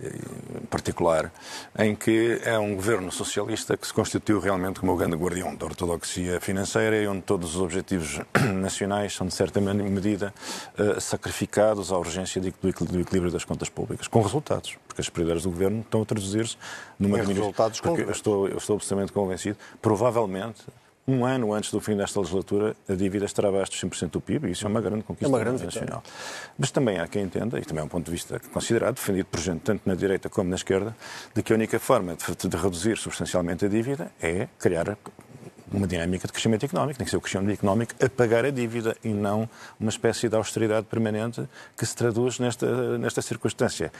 e 0.00 0.66
particular, 0.66 1.32
em 1.78 1.94
que 1.94 2.40
é 2.44 2.58
um 2.58 2.74
governo 2.74 3.10
socialista 3.10 3.76
que 3.76 3.86
se 3.86 3.92
constituiu 3.94 4.38
realmente 4.40 4.78
como 4.80 4.92
o 4.92 4.96
grande 4.96 5.16
guardião 5.16 5.54
da 5.54 5.64
ortodoxia 5.66 6.40
financeira 6.40 6.96
e 6.96 7.06
onde 7.08 7.22
todos 7.22 7.54
os 7.56 7.62
objetivos 7.62 8.20
nacionais 8.54 9.14
são, 9.14 9.26
de 9.26 9.34
certa 9.34 9.60
medida, 9.60 10.34
eh, 10.76 11.00
sacrificados 11.00 11.90
à 11.92 11.98
urgência 11.98 12.40
do 12.40 12.48
equil- 12.48 12.86
do 12.86 13.00
equilíbrio 13.00 13.32
das 13.32 13.44
contas 13.44 13.68
públicas, 13.68 14.06
com 14.06 14.20
resultados, 14.20 14.76
porque 14.86 15.00
as 15.00 15.08
prioridades 15.08 15.44
do 15.44 15.50
governo 15.50 15.80
estão 15.80 16.02
a 16.02 16.04
traduzir-se 16.04 16.56
numa 16.98 17.16
diminuição. 17.16 17.44
resultados 17.44 17.80
concretos. 17.80 18.16
estou, 18.16 18.48
eu 18.48 18.58
estou 18.58 18.76
absolutamente 18.76 19.12
convencido, 19.12 19.56
provavelmente, 19.80 20.62
um 21.08 21.24
ano 21.24 21.52
antes 21.52 21.70
do 21.70 21.80
fim 21.80 21.96
desta 21.96 22.18
legislatura, 22.18 22.74
a 22.88 22.94
dívida 22.94 23.24
estará 23.24 23.48
abaixo 23.48 23.70
dos 23.70 23.80
100% 23.80 24.10
do 24.10 24.20
PIB, 24.20 24.48
e 24.48 24.50
isso 24.52 24.66
é 24.66 24.68
uma 24.68 24.80
grande 24.80 25.04
conquista 25.04 25.26
É 25.26 25.28
uma 25.28 25.38
grande 25.38 25.64
nacional. 25.64 26.02
Mas 26.58 26.70
também 26.70 26.98
há 26.98 27.06
quem 27.06 27.22
entenda, 27.22 27.58
e 27.58 27.62
também 27.62 27.82
é 27.82 27.84
um 27.84 27.88
ponto 27.88 28.06
de 28.06 28.10
vista 28.10 28.40
considerado, 28.52 28.96
defendido 28.96 29.26
por 29.26 29.40
gente 29.40 29.60
tanto 29.60 29.82
na 29.86 29.94
direita 29.94 30.28
como 30.28 30.50
na 30.50 30.56
esquerda, 30.56 30.96
de 31.34 31.42
que 31.42 31.52
a 31.52 31.56
única 31.56 31.78
forma 31.78 32.16
de, 32.16 32.48
de 32.48 32.56
reduzir 32.56 32.96
substancialmente 32.96 33.64
a 33.64 33.68
dívida 33.68 34.10
é 34.20 34.48
criar 34.58 34.96
uma 35.72 35.86
dinâmica 35.86 36.26
de 36.26 36.32
crescimento 36.32 36.64
económico, 36.64 36.96
tem 36.98 37.04
que 37.04 37.10
ser 37.10 37.16
o 37.16 37.20
crescimento 37.20 37.50
económico 37.52 37.92
a 38.04 38.08
pagar 38.08 38.44
a 38.44 38.50
dívida 38.50 38.96
e 39.02 39.08
não 39.08 39.48
uma 39.80 39.90
espécie 39.90 40.28
de 40.28 40.36
austeridade 40.36 40.86
permanente 40.86 41.46
que 41.76 41.84
se 41.84 41.94
traduz 41.94 42.38
nesta, 42.38 42.96
nesta 42.98 43.20
circunstância 43.20 43.92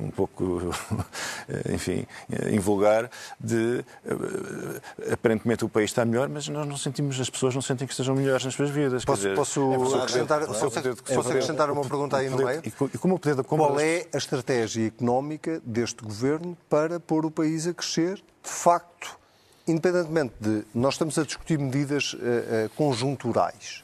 um 0.00 0.10
pouco, 0.10 0.70
enfim, 1.72 2.06
invulgar 2.50 3.10
de 3.38 3.84
eh, 4.06 5.12
aparentemente 5.12 5.64
o 5.64 5.68
país 5.68 5.90
está 5.90 6.04
melhor, 6.04 6.28
mas 6.28 6.48
nós 6.48 6.66
não 6.66 6.76
sentimos, 6.76 7.20
as 7.20 7.28
pessoas 7.30 7.54
não 7.54 7.62
sentem 7.62 7.86
que 7.86 7.92
estejam 7.92 8.14
melhores 8.14 8.44
nas 8.44 8.54
suas 8.54 8.70
vidas. 8.70 9.04
Posso, 9.04 9.22
dizer, 9.22 9.36
posso 9.36 9.60
é 9.60 9.98
acrescentar, 9.98 10.42
é 10.42 10.46
posso- 10.46 10.66
É 10.78 11.14
posso 11.14 11.28
acrescentar 11.28 11.70
uma 11.70 11.82
pergunta 11.82 12.16
aí 12.16 12.28
no 12.28 12.36
Poder- 12.36 12.46
meio? 12.46 12.62
E 12.64 12.70
co- 12.70 12.88
como 12.98 13.14
o 13.16 13.18
poder 13.18 13.34
da 13.34 13.44
Qual 13.44 13.78
é 13.80 14.06
a 14.12 14.16
estratégia 14.16 14.86
económica 14.86 15.60
deste 15.64 16.02
governo 16.02 16.56
para 16.68 16.98
pôr 16.98 17.26
o 17.26 17.30
país 17.30 17.66
a 17.66 17.74
crescer, 17.74 18.16
de 18.16 18.22
facto, 18.50 19.18
independentemente 19.66 20.34
de. 20.40 20.64
Nós 20.74 20.94
estamos 20.94 21.18
a 21.18 21.24
discutir 21.24 21.58
medidas 21.58 22.16
eh, 22.20 22.24
eh, 22.24 22.70
conjunturais. 22.76 23.82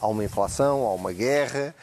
Há 0.00 0.06
uma 0.06 0.24
inflação, 0.24 0.84
há 0.86 0.94
uma 0.94 1.12
guerra. 1.12 1.74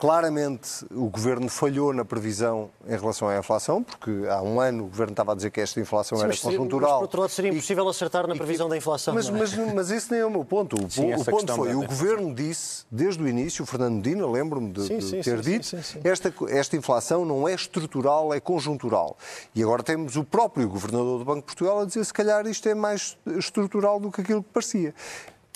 Claramente 0.00 0.86
o 0.90 1.10
governo 1.10 1.46
falhou 1.50 1.92
na 1.92 2.06
previsão 2.06 2.70
em 2.88 2.96
relação 2.96 3.28
à 3.28 3.36
inflação, 3.38 3.82
porque 3.82 4.10
há 4.28 4.40
um 4.40 4.58
ano 4.58 4.84
o 4.84 4.86
governo 4.88 5.12
estava 5.12 5.32
a 5.32 5.34
dizer 5.34 5.50
que 5.50 5.60
esta 5.60 5.78
inflação 5.78 6.16
Sim, 6.16 6.24
era 6.24 6.32
mas, 6.32 6.40
conjuntural. 6.40 6.90
mas, 6.90 6.98
por 6.98 7.02
outro 7.02 7.20
lado, 7.20 7.30
seria 7.30 7.50
E- 7.50 7.54
impossível 7.54 7.86
acertar 7.86 8.26
na 8.26 8.34
e 8.34 8.38
previsão 8.38 8.66
da 8.68 8.76
inflação. 8.76 9.12
Mas, 9.14 9.28
é? 9.28 9.32
mas, 9.32 9.54
mas 9.54 9.90
esse 9.90 10.10
nem 10.10 10.20
é 10.20 10.26
o 10.26 10.30
meu 10.30 10.44
ponto. 10.44 10.74
O, 10.82 10.88
Sim, 10.90 11.12
o 11.14 11.22
ponto 11.24 11.54
foi, 11.54 11.74
o 11.74 11.86
governo 11.86 12.34
disse, 12.34 12.84
desde 12.90 13.22
o 13.22 13.28
início, 13.28 13.62
o 13.62 13.66
Fernando 13.66 13.96
Medina, 13.96 14.26
lembro-me 14.26 14.72
de, 14.72 14.86
Sim, 14.86 14.98
de 14.98 15.04
sim, 15.04 15.20
ter 15.20 15.40
dito. 15.42 15.76
Esta, 16.02 16.32
esta 16.48 16.76
inflação 16.76 17.26
não 17.26 17.46
é 17.46 17.52
estrutural, 17.54 18.32
é 18.32 18.40
conjuntural. 18.40 19.18
E 19.54 19.62
agora 19.62 19.82
temos 19.82 20.16
o 20.16 20.24
próprio 20.24 20.66
governador 20.66 21.18
do 21.18 21.24
Banco 21.26 21.40
de 21.40 21.46
Portugal 21.46 21.80
a 21.80 21.84
dizer 21.84 22.02
se 22.06 22.12
calhar 22.14 22.46
isto 22.46 22.66
é 22.66 22.74
mais 22.74 23.18
estrutural 23.36 24.00
do 24.00 24.10
que 24.10 24.22
aquilo 24.22 24.42
que 24.42 24.48
parecia. 24.50 24.94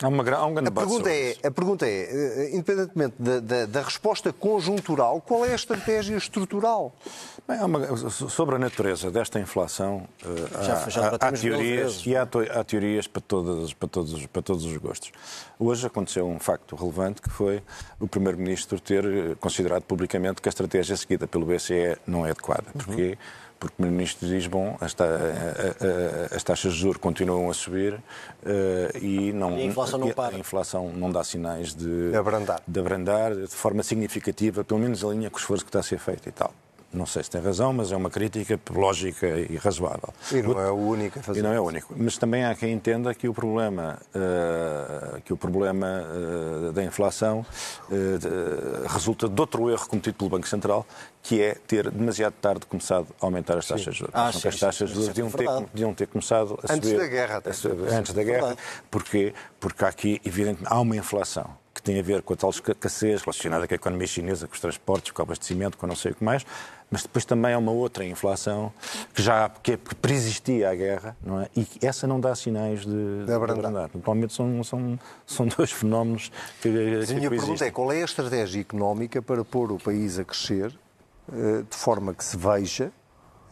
Há, 0.02 0.08
uma, 0.08 0.28
há 0.28 0.44
um 0.46 0.52
grande 0.54 0.68
A 0.68 0.70
debate 0.70 0.86
pergunta, 0.88 1.08
sobre 1.08 1.12
é, 1.12 1.30
isso. 1.30 1.40
a 1.46 1.50
pergunta 1.52 1.86
é, 1.86 1.90
eh, 1.90 2.50
independentemente 2.52 3.14
da, 3.16 3.38
da- 3.38 3.66
da 3.66 3.80
resposta 3.82 4.32
conjuntural, 4.32 5.20
qual 5.20 5.44
é 5.46 5.52
a 5.52 5.54
estratégia 5.54 6.16
estrutural? 6.16 6.92
Bem, 7.46 7.58
há 7.60 7.64
uma- 7.64 8.10
sobre 8.10 8.56
a 8.56 8.58
natureza 8.58 9.08
desta 9.08 9.38
inflação, 9.38 10.08
eh, 10.24 10.64
Já- 10.64 10.84
há, 10.84 10.88
já 10.90 11.08
há- 11.10 11.14
há 11.14 11.32
teorias 11.32 12.02
e 12.06 12.16
há, 12.16 12.22
há 12.22 12.64
teorias 12.64 13.06
para, 13.06 13.22
todas, 13.22 13.72
para, 13.72 13.88
todos, 13.88 14.26
para 14.26 14.42
todos 14.42 14.64
os 14.64 14.76
gostos. 14.78 15.12
Hoje 15.60 15.86
aconteceu 15.86 16.26
um 16.26 16.40
facto 16.40 16.74
relevante 16.74 17.22
que 17.22 17.30
foi 17.30 17.62
o 18.00 18.08
Primeiro-Ministro 18.08 18.80
ter 18.80 19.04
eh, 19.04 19.36
considerado 19.38 19.82
publicamente 19.82 20.42
que 20.42 20.48
a 20.48 20.50
estratégia 20.50 20.96
seguida 20.96 21.28
pelo 21.28 21.46
BCE 21.46 21.96
não 22.04 22.26
é 22.26 22.30
adequada. 22.32 22.64
Uhum. 22.74 23.14
Porque 23.58 23.72
o 23.72 23.76
Primeiro-Ministro 23.76 24.28
diz, 24.28 24.46
bom, 24.46 24.76
as, 24.80 24.92
ta- 24.92 25.06
as 26.34 26.42
taxas 26.42 26.72
de 26.74 26.78
juros 26.80 26.98
continuam 27.00 27.48
a 27.48 27.54
subir 27.54 27.98
eh, 28.44 28.90
e, 29.00 29.32
não, 29.32 29.56
E 29.56 29.62
a 29.62 29.64
inflação 29.64 29.98
não 29.98 30.10
para. 30.10 30.36
A 30.36 30.38
inflação 30.38 30.92
não 30.92 31.10
dá 31.10 31.24
sinais 31.24 31.74
de, 31.74 32.10
De 32.10 32.16
abrandar. 32.16 32.60
de 32.66 32.80
abrandar 32.80 33.34
de 33.34 33.46
forma 33.48 33.82
significativa, 33.82 34.62
pelo 34.64 34.80
menos 34.80 35.02
a 35.04 35.08
linha 35.08 35.30
com 35.30 35.36
o 35.36 35.40
esforço 35.40 35.64
que 35.64 35.68
está 35.70 35.80
a 35.80 35.82
ser 35.82 35.98
feito 35.98 36.28
e 36.28 36.32
tal. 36.32 36.52
Não 36.92 37.06
sei 37.06 37.24
se 37.24 37.30
tem 37.30 37.40
razão, 37.40 37.72
mas 37.72 37.90
é 37.90 37.96
uma 37.96 38.08
crítica 38.08 38.60
lógica 38.70 39.26
e 39.26 39.56
razoável. 39.56 40.10
E 40.30 40.40
não 40.42 40.60
é 40.60 40.70
o 40.70 40.76
único 40.76 41.18
a 41.18 41.22
fazer 41.22 41.40
E 41.40 41.42
não 41.42 41.50
é 41.50 41.54
isso. 41.54 41.64
único. 41.64 41.94
Mas 41.96 42.16
também 42.18 42.44
há 42.44 42.54
quem 42.54 42.72
entenda 42.72 43.12
que 43.12 43.26
o 43.28 43.34
problema, 43.34 43.98
eh, 44.14 45.20
que 45.24 45.32
o 45.32 45.36
problema 45.36 46.04
eh, 46.68 46.72
da 46.72 46.84
inflação 46.84 47.44
de- 47.90 48.86
resulta 48.92 49.28
de 49.28 49.40
outro 49.40 49.68
erro 49.70 49.88
cometido 49.88 50.16
pelo 50.16 50.30
Banco 50.30 50.46
Central, 50.46 50.86
que 51.26 51.40
é 51.40 51.54
ter 51.66 51.90
demasiado 51.90 52.34
tarde 52.34 52.66
começado 52.66 53.06
a 53.18 53.24
aumentar 53.24 53.56
as 53.56 53.66
taxas 53.66 53.94
de 53.94 53.98
juros. 54.00 54.14
Ah, 54.14 54.30
sim, 54.30 54.46
as 54.46 54.58
taxas 54.60 54.90
de 54.90 54.94
juros 54.94 55.08
é 55.08 55.12
deviam 55.14 55.30
ter, 55.30 55.66
deviam 55.72 55.94
ter 55.94 56.06
começado 56.06 56.58
a 56.68 56.72
Antes 56.72 56.90
subir. 56.90 57.00
da 57.00 57.06
guerra, 57.08 57.36
até. 57.38 57.52
subir- 57.54 57.88
Antes 57.94 58.12
da 58.12 58.22
guerra. 58.22 58.56
Porquê? 58.90 59.32
Porque 59.58 59.84
aqui, 59.86 60.20
evidentemente, 60.22 60.70
há 60.70 60.78
uma 60.78 60.94
inflação 60.96 61.48
que 61.72 61.80
tem 61.82 61.98
a 61.98 62.02
ver 62.02 62.20
com 62.22 62.34
a 62.34 62.36
tal 62.36 62.50
escassez 62.50 63.22
relacionada 63.22 63.66
com 63.66 63.72
a 63.72 63.76
economia 63.76 64.06
chinesa, 64.06 64.46
com 64.46 64.52
os 64.54 64.60
transportes, 64.60 65.10
com 65.12 65.22
o 65.22 65.24
abastecimento, 65.24 65.76
com 65.78 65.86
não 65.86 65.96
sei 65.96 66.12
o 66.12 66.14
que 66.14 66.22
mais, 66.22 66.44
mas 66.90 67.02
depois 67.02 67.24
também 67.24 67.52
há 67.54 67.58
uma 67.58 67.72
outra 67.72 68.04
inflação 68.04 68.70
que 69.14 69.22
já 69.22 69.48
que, 69.48 69.72
é- 69.72 69.76
que 69.78 69.94
preexistia 69.94 70.68
à 70.70 70.74
guerra, 70.74 71.16
não 71.24 71.40
é? 71.40 71.48
E 71.56 71.66
essa 71.82 72.06
não 72.06 72.20
dá 72.20 72.34
sinais 72.34 72.84
de, 72.84 73.24
de 73.24 73.32
abrandar. 73.32 73.90
Atualmente 73.98 74.34
são, 74.34 74.62
são, 74.62 74.98
são 75.26 75.46
dois 75.48 75.72
fenómenos 75.72 76.30
que, 76.60 76.68
Mas 76.68 77.06
que 77.06 77.12
a 77.12 77.16
minha 77.16 77.30
pergunta 77.30 77.46
coexistem. 77.46 77.68
é 77.68 77.70
qual 77.70 77.90
é 77.92 78.02
a 78.02 78.04
estratégia 78.04 78.60
económica 78.60 79.20
para 79.22 79.42
pôr 79.42 79.72
o 79.72 79.78
país 79.78 80.18
a 80.18 80.24
crescer 80.24 80.70
de 81.30 81.76
forma 81.76 82.14
que 82.14 82.24
se 82.24 82.36
veja 82.36 82.92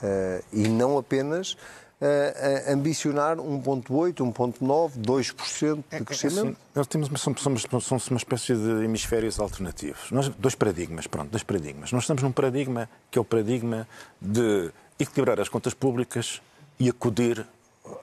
eh, 0.03 0.43
e 0.53 0.69
não 0.69 0.99
apenas 0.99 1.57
eh, 2.01 2.65
a 2.67 2.73
ambicionar 2.73 3.37
1,8, 3.37 4.15
1,9, 4.17 5.01
2% 5.01 5.85
de 5.91 6.05
crescimento? 6.05 6.41
Assim, 6.41 6.57
nós 6.75 6.87
temos, 6.89 7.09
somos, 7.21 7.41
somos, 7.41 7.85
somos 7.85 8.09
uma 8.09 8.17
espécie 8.17 8.55
de 8.55 8.85
hemisférios 8.85 9.39
alternativos. 9.39 10.11
Nós, 10.11 10.29
dois 10.29 10.57
paradigmas, 10.57 11.07
pronto, 11.07 11.31
dois 11.31 11.45
paradigmas. 11.45 11.93
Nós 11.93 12.03
estamos 12.03 12.23
num 12.23 12.33
paradigma 12.33 12.89
que 13.11 13.19
é 13.19 13.23
o 13.23 13.25
paradigma 13.25 13.87
de 14.21 14.73
equilibrar 14.99 15.41
as 15.41 15.49
contas 15.49 15.73
públicas 15.73 16.43
e 16.81 16.89
acudir 16.89 17.47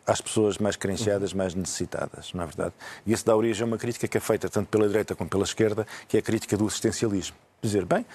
às 0.07 0.21
pessoas 0.21 0.57
mais 0.57 0.77
carenciadas, 0.77 1.33
mais 1.33 1.53
necessitadas, 1.53 2.33
não 2.33 2.43
é 2.43 2.47
verdade? 2.47 2.73
E 3.05 3.11
isso 3.11 3.25
dá 3.25 3.35
origem 3.35 3.63
a 3.63 3.65
uma 3.65 3.77
crítica 3.77 4.07
que 4.07 4.17
é 4.17 4.21
feita 4.21 4.49
tanto 4.49 4.67
pela 4.67 4.87
direita 4.87 5.15
como 5.15 5.29
pela 5.29 5.43
esquerda, 5.43 5.85
que 6.07 6.15
é 6.15 6.19
a 6.19 6.23
crítica 6.23 6.55
do 6.55 6.65
assistencialismo. 6.65 7.35
Dizer, 7.61 7.85
bem, 7.85 8.05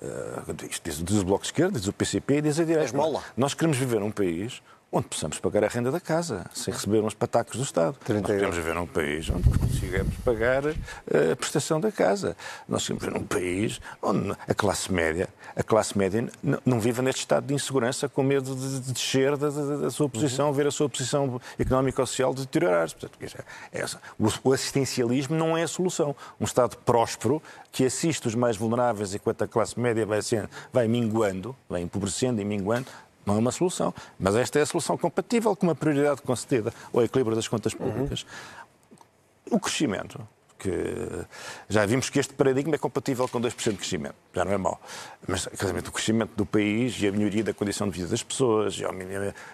eh, 0.00 0.66
isto 0.70 0.84
diz, 0.84 1.02
diz 1.02 1.18
o 1.18 1.24
Bloco 1.24 1.42
de 1.42 1.48
Esquerda, 1.48 1.78
diz 1.78 1.88
o 1.88 1.92
PCP 1.92 2.36
e 2.36 2.42
diz 2.42 2.60
a 2.60 2.64
direita. 2.64 2.86
Esmola. 2.86 3.22
Nós 3.36 3.54
queremos 3.54 3.76
viver 3.76 4.00
num 4.00 4.10
país 4.10 4.62
onde 4.90 5.06
possamos 5.08 5.38
pagar 5.38 5.62
a 5.64 5.68
renda 5.68 5.90
da 5.90 6.00
casa, 6.00 6.46
sem 6.54 6.72
receber 6.72 7.00
uns 7.04 7.12
patacos 7.12 7.56
do 7.56 7.62
Estado. 7.62 7.96
30 8.04 8.20
Nós 8.22 8.30
queremos 8.30 8.56
viver 8.56 8.74
num 8.74 8.86
país 8.86 9.28
onde 9.28 9.58
consigamos 9.58 10.14
pagar 10.24 10.66
eh, 10.66 11.32
a 11.32 11.36
prestação 11.36 11.78
da 11.78 11.92
casa. 11.92 12.34
Nós 12.66 12.84
queremos 12.86 13.04
viver 13.04 13.18
num 13.20 13.26
país 13.26 13.80
onde 14.02 14.32
a 14.48 14.54
classe 14.54 14.90
média, 14.90 15.28
a 15.54 15.62
classe 15.62 15.96
média 15.96 16.26
não 16.64 16.80
vive 16.80 17.02
neste 17.02 17.20
estado 17.20 17.46
de 17.46 17.52
insegurança 17.52 18.08
com 18.08 18.22
medo 18.22 18.56
de, 18.56 18.80
de 18.80 18.92
descer 18.92 19.36
da, 19.36 19.50
da- 19.50 19.76
da 19.76 19.90
sua 19.90 20.08
posição, 20.08 20.52
ver 20.54 20.66
a 20.66 20.70
sua 20.70 20.88
posição 20.88 21.38
económica 21.58 22.00
ou 22.00 22.06
social 22.06 22.32
deteriorar-se. 22.32 22.96
É 23.72 23.84
o 24.42 24.52
assistencialismo 24.52 25.36
não 25.36 25.54
é 25.56 25.64
a 25.64 25.68
solução. 25.68 26.16
Um 26.40 26.44
Estado 26.44 26.78
próspero 26.78 27.42
que 27.70 27.84
assiste 27.84 28.26
os 28.26 28.34
mais 28.34 28.56
vulneráveis 28.56 29.14
enquanto 29.14 29.42
a 29.42 29.48
classe 29.48 29.78
média 29.78 30.06
vai, 30.06 30.22
sendo, 30.22 30.48
vai 30.72 30.88
minguando, 30.88 31.54
vai 31.68 31.82
empobrecendo 31.82 32.40
e 32.40 32.44
minguando, 32.44 32.86
não 33.28 33.36
é 33.36 33.38
uma 33.38 33.52
solução. 33.52 33.94
Mas 34.18 34.34
esta 34.34 34.58
é 34.58 34.62
a 34.62 34.66
solução 34.66 34.96
compatível 34.96 35.54
com 35.54 35.66
uma 35.66 35.74
prioridade 35.74 36.22
concedida 36.22 36.72
ao 36.92 37.04
equilíbrio 37.04 37.36
das 37.36 37.46
contas 37.46 37.74
públicas. 37.74 38.24
O 39.50 39.60
crescimento, 39.60 40.26
que 40.58 41.24
já 41.68 41.86
vimos 41.86 42.10
que 42.10 42.18
este 42.18 42.34
paradigma 42.34 42.74
é 42.74 42.78
compatível 42.78 43.28
com 43.28 43.40
2% 43.40 43.70
de 43.70 43.76
crescimento, 43.76 44.14
já 44.34 44.44
não 44.44 44.52
é 44.52 44.58
mau. 44.58 44.80
Mas 45.26 45.46
claramente, 45.46 45.88
o 45.88 45.92
crescimento 45.92 46.30
do 46.36 46.44
país 46.44 47.00
e 47.00 47.06
a 47.06 47.12
melhoria 47.12 47.44
da 47.44 47.54
condição 47.54 47.88
de 47.88 47.96
vida 47.96 48.08
das 48.08 48.22
pessoas, 48.22 48.74
e 48.78 48.84
a 48.84 48.90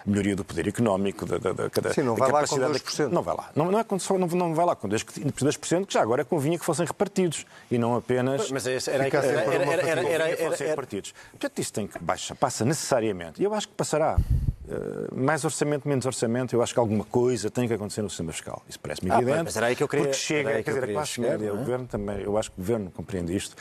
melhoria 0.05 0.35
do 0.35 0.43
poder 0.43 0.67
económico, 0.67 1.25
da, 1.25 1.37
da, 1.37 1.53
da, 1.53 1.67
da 1.67 1.93
Sim, 1.93 2.01
não 2.01 2.15
da 2.15 2.25
vai 2.25 2.31
lá 2.31 2.47
com 2.47 2.55
capacidade 2.55 2.79
2%. 2.79 3.09
Não 3.09 3.21
vai 3.21 3.35
lá. 3.35 3.49
Não, 3.55 3.71
não, 3.71 3.79
é 3.79 3.85
só, 3.99 4.17
não, 4.17 4.27
não 4.27 4.55
vai 4.55 4.65
lá 4.65 4.75
com 4.75 4.89
2%, 4.89 5.31
2% 5.31 5.85
que 5.85 5.93
já 5.93 6.01
agora 6.01 6.25
convinha 6.25 6.57
que 6.57 6.65
fossem 6.65 6.85
repartidos 6.85 7.45
e 7.69 7.77
não 7.77 7.95
apenas 7.95 8.49
Mas 8.49 8.65
esse 8.65 8.89
era, 8.89 9.03
Fica 9.05 9.17
era, 9.17 9.27
sempre 9.27 9.55
era, 9.55 9.63
uma 9.63 9.73
era, 9.73 9.81
era, 9.81 10.01
convinha 10.01 10.15
era, 10.15 10.35
que 10.35 10.43
fossem 10.43 10.65
era- 10.65 10.71
repartidos. 10.71 11.13
Portanto, 11.31 11.59
isso 11.59 11.73
tem 11.73 11.87
que 11.87 11.99
baixar, 11.99 12.35
passa 12.35 12.65
necessariamente. 12.65 13.41
E 13.41 13.45
eu 13.45 13.53
acho 13.53 13.67
que 13.67 13.73
passará. 13.75 14.17
Uh, 14.17 14.44
mais 15.15 15.43
orçamento, 15.45 15.87
menos 15.87 16.05
orçamento, 16.05 16.55
eu 16.55 16.61
acho 16.61 16.73
que 16.73 16.79
alguma 16.79 17.03
coisa 17.03 17.49
tem 17.49 17.67
que 17.67 17.73
acontecer 17.73 18.01
no 18.01 18.09
sistema 18.09 18.31
fiscal. 18.31 18.61
Isso 18.67 18.79
parece-me 18.79 19.11
Ah, 19.11 19.17
evidente. 19.21 19.43
mas 19.45 19.57
era 19.57 19.67
aí 19.67 19.75
que 19.75 19.83
eu 19.83 19.87
queria- 19.87 20.05
Porque 20.05 20.17
chega, 20.17 20.49
quer 20.51 20.63
que 20.63 20.69
eu 20.69 20.73
dizer, 20.73 20.77
a 20.77 20.81
queria 20.81 20.95
classe 20.95 21.11
chegar, 21.11 21.29
média, 21.31 21.47
não 21.47 21.53
o 21.53 21.57
é? 21.57 21.59
governo 21.59 21.87
também, 21.87 22.21
eu 22.21 22.37
acho 22.37 22.51
que 22.51 22.57
o 22.59 22.61
governo 22.61 22.91
compreende 22.91 23.35
isto. 23.35 23.55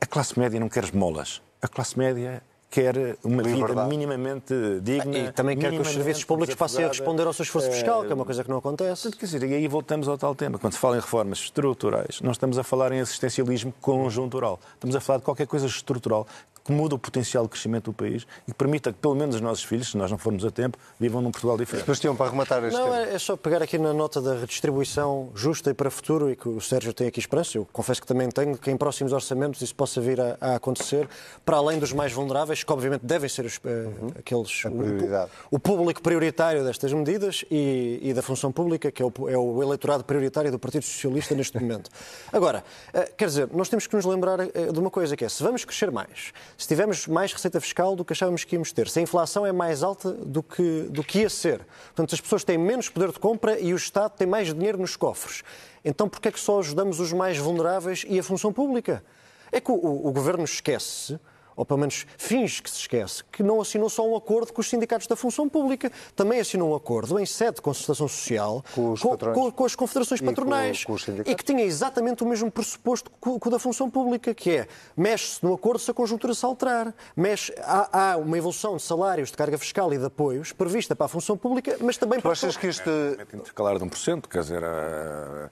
A 0.00 0.06
classe 0.06 0.38
média 0.38 0.58
não 0.60 0.68
quer 0.68 0.84
esmolas. 0.84 1.40
A 1.62 1.68
classe 1.68 1.98
média 1.98 2.42
quer 2.68 3.16
uma 3.24 3.42
vida 3.42 3.56
Liberdade. 3.56 3.88
minimamente 3.88 4.52
digna. 4.82 5.16
E 5.16 5.32
também 5.32 5.56
quer 5.56 5.70
que 5.70 5.78
os 5.78 5.88
serviços 5.88 6.24
públicos 6.24 6.54
passem 6.54 6.84
a 6.84 6.88
responder 6.88 7.22
ao 7.26 7.32
seu 7.32 7.44
esforço 7.44 7.70
fiscal, 7.70 8.04
que 8.04 8.10
é 8.10 8.14
uma 8.14 8.22
Eh, 8.22 8.26
coisa 8.26 8.44
que 8.44 8.50
não 8.50 8.58
acontece. 8.58 9.10
Quer 9.12 9.24
dizer, 9.24 9.42
e 9.44 9.54
aí 9.54 9.68
voltamos 9.68 10.08
ao 10.08 10.18
tal 10.18 10.34
tema. 10.34 10.58
Quando 10.58 10.72
se 10.74 10.78
fala 10.78 10.96
em 10.96 11.00
reformas 11.00 11.38
estruturais, 11.38 12.20
não 12.20 12.32
estamos 12.32 12.58
a 12.58 12.64
falar 12.64 12.92
em 12.92 13.00
assistencialismo 13.00 13.72
conjuntural. 13.80 14.60
Estamos 14.74 14.94
a 14.96 15.00
falar 15.00 15.20
de 15.20 15.24
qualquer 15.24 15.46
coisa 15.46 15.64
estrutural 15.66 16.26
que 16.66 16.72
muda 16.72 16.94
o 16.94 16.98
potencial 16.98 17.44
de 17.44 17.50
crescimento 17.50 17.84
do 17.84 17.92
país 17.92 18.26
e 18.46 18.50
que 18.52 18.58
permita 18.58 18.92
que, 18.92 18.98
pelo 18.98 19.14
menos, 19.14 19.36
os 19.36 19.40
nossos 19.40 19.62
filhos, 19.64 19.90
se 19.90 19.96
nós 19.96 20.10
não 20.10 20.18
formos 20.18 20.44
a 20.44 20.50
tempo, 20.50 20.76
vivam 20.98 21.22
num 21.22 21.30
Portugal 21.30 21.56
diferente. 21.56 21.84
Sebastião, 21.84 22.16
para 22.16 22.26
arrematar 22.26 22.64
este 22.64 22.76
Não, 22.76 22.84
tema. 22.84 23.02
é 23.02 23.14
é 23.14 23.18
só 23.18 23.36
pegar 23.36 23.62
aqui 23.62 23.78
na 23.78 23.92
nota 23.92 24.20
da 24.20 24.34
redistribuição 24.34 25.30
justa 25.34 25.70
e 25.70 25.74
para 25.74 25.88
o 25.88 25.90
futuro 25.90 26.30
e 26.30 26.36
que 26.36 26.48
o 26.48 26.60
Sérgio 26.60 26.92
tem 26.92 27.06
aqui 27.06 27.20
esperança. 27.20 27.56
Eu 27.56 27.66
confesso 27.72 28.00
que 28.00 28.06
também 28.06 28.28
tenho 28.30 28.56
que 28.58 28.70
em 28.70 28.76
próximos 28.76 29.12
orçamentos 29.12 29.62
isso 29.62 29.74
possa 29.74 30.00
vir 30.00 30.20
a, 30.20 30.36
a 30.40 30.54
acontecer, 30.56 31.08
para 31.44 31.56
além 31.56 31.78
dos 31.78 31.92
mais 31.92 32.12
vulneráveis, 32.12 32.62
que 32.64 32.72
obviamente 32.72 33.02
devem 33.06 33.28
ser 33.28 33.44
os, 33.46 33.60
eh, 33.64 33.86
aqueles. 34.18 34.64
o- 34.64 34.70
prioridade. 34.70 35.30
O, 35.50 35.58
público 35.58 36.02
prioritário 36.02 36.64
destas 36.64 36.92
medidas 36.92 37.44
e, 37.50 38.00
e 38.02 38.12
da 38.12 38.22
função 38.22 38.50
pública, 38.50 38.90
que 38.90 39.02
é 39.02 39.06
o, 39.06 39.12
é 39.28 39.36
o 39.38 39.62
eleitorado 39.62 40.04
prioritário 40.04 40.50
do 40.50 40.58
Partido 40.58 40.84
Socialista 40.84 41.34
neste 41.34 41.58
momento. 41.58 41.90
Agora, 42.32 42.64
eh, 42.92 43.12
quer 43.16 43.26
dizer, 43.26 43.48
nós 43.52 43.68
temos 43.68 43.86
que 43.86 43.94
nos 43.94 44.04
lembrar 44.04 44.40
eh, 44.40 44.48
de 44.72 44.78
uma 44.78 44.90
coisa 44.90 45.16
que 45.16 45.24
é, 45.24 45.28
se 45.28 45.42
vamos 45.42 45.64
crescer 45.64 45.90
mais, 45.90 46.32
se 46.56 46.66
tivermos 46.68 47.06
mais 47.06 47.32
receita 47.32 47.60
fiscal 47.60 47.94
do 47.94 48.04
que 48.04 48.12
achávamos 48.12 48.44
que 48.44 48.54
íamos 48.56 48.72
ter, 48.72 48.88
se 48.88 48.98
a 48.98 49.02
inflação 49.02 49.44
é 49.46 49.52
mais 49.52 49.82
alta 49.82 50.12
do 50.12 50.42
que, 50.42 50.82
do 50.90 51.04
que 51.04 51.20
ia 51.20 51.28
ser, 51.30 51.58
portanto, 51.88 52.14
as 52.14 52.20
pessoas 52.20 52.44
têm 52.44 52.56
menos 52.56 52.88
poder 52.88 53.12
de 53.12 53.18
compra 53.18 53.58
e 53.58 53.72
o 53.72 53.76
Estado 53.76 54.12
tem 54.16 54.26
mais 54.26 54.52
dinheiro 54.52 54.78
nos 54.78 54.96
cofres, 54.96 55.42
então 55.84 56.08
porquê 56.08 56.28
é 56.28 56.32
que 56.32 56.40
só 56.40 56.58
ajudamos 56.60 56.98
os 57.00 57.12
mais 57.12 57.36
vulneráveis 57.38 58.04
e 58.08 58.18
a 58.18 58.22
função 58.22 58.52
pública? 58.52 59.04
É 59.52 59.60
que 59.60 59.70
o, 59.70 59.74
o- 59.74 60.08
o 60.08 60.12
Governo 60.12 60.44
esquece 60.44 61.18
ou 61.56 61.64
pelo 61.64 61.80
menos 61.80 62.06
finge 62.18 62.62
que 62.62 62.70
se 62.70 62.76
esquece, 62.80 63.24
que 63.32 63.42
não 63.42 63.60
assinou 63.60 63.88
só 63.88 64.06
um 64.06 64.14
acordo 64.14 64.52
com 64.52 64.60
os 64.60 64.68
sindicatos 64.68 65.06
da 65.06 65.16
função 65.16 65.48
pública, 65.48 65.90
também 66.14 66.38
assinou 66.38 66.72
um 66.72 66.74
acordo 66.74 67.18
em 67.18 67.24
sede 67.26 67.56
de 67.56 67.62
concertação 67.62 68.06
social 68.06 68.62
Com 68.74 68.92
os 68.92 69.00
com, 69.02 69.16
com- 69.16 69.50
com 69.50 69.64
as 69.64 69.74
confederações 69.74 70.20
E 70.20 70.24
com- 70.24 70.30
patronais 70.30 70.84
com 70.84 70.92
os 70.92 71.02
sindicatos. 71.04 71.32
e 71.32 71.34
que 71.34 71.44
tinha 71.44 71.64
exatamente 71.64 72.22
o 72.22 72.26
mesmo 72.26 72.50
pressuposto 72.50 73.10
que 73.10 73.28
o 73.28 73.40
que 73.40 73.48
o 73.48 73.50
da 73.50 73.58
função 73.58 73.90
pública, 73.90 74.34
que 74.34 74.50
é 74.50 74.68
mexe-se 74.96 75.42
no 75.44 75.54
acordo 75.54 75.78
se 75.80 75.90
a 75.90 75.94
conjuntura 75.94 76.34
se 76.34 76.44
alterar. 76.44 76.94
Mexe, 77.16 77.54
há, 77.62 78.12
há 78.12 78.16
uma 78.18 78.36
evolução 78.36 78.76
de 78.76 78.82
salários, 78.82 79.30
de 79.30 79.36
carga 79.36 79.56
fiscal 79.56 79.92
e 79.94 79.98
de 79.98 80.04
apoios 80.04 80.52
prevista 80.52 80.94
para 80.94 81.06
a 81.06 81.08
função 81.08 81.36
pública, 81.36 81.76
mas 81.80 81.96
também 81.96 82.18
Tu 82.18 82.22
para 82.22 82.32
achas 82.32 82.56
que 82.56 82.66
este. 82.66 82.88
Mete 83.16 83.36
intercalar 83.36 83.78
de 83.78 83.84
1%, 83.84 84.28
quer 84.28 84.40
dizer, 84.40 84.62
eh, 84.62 85.50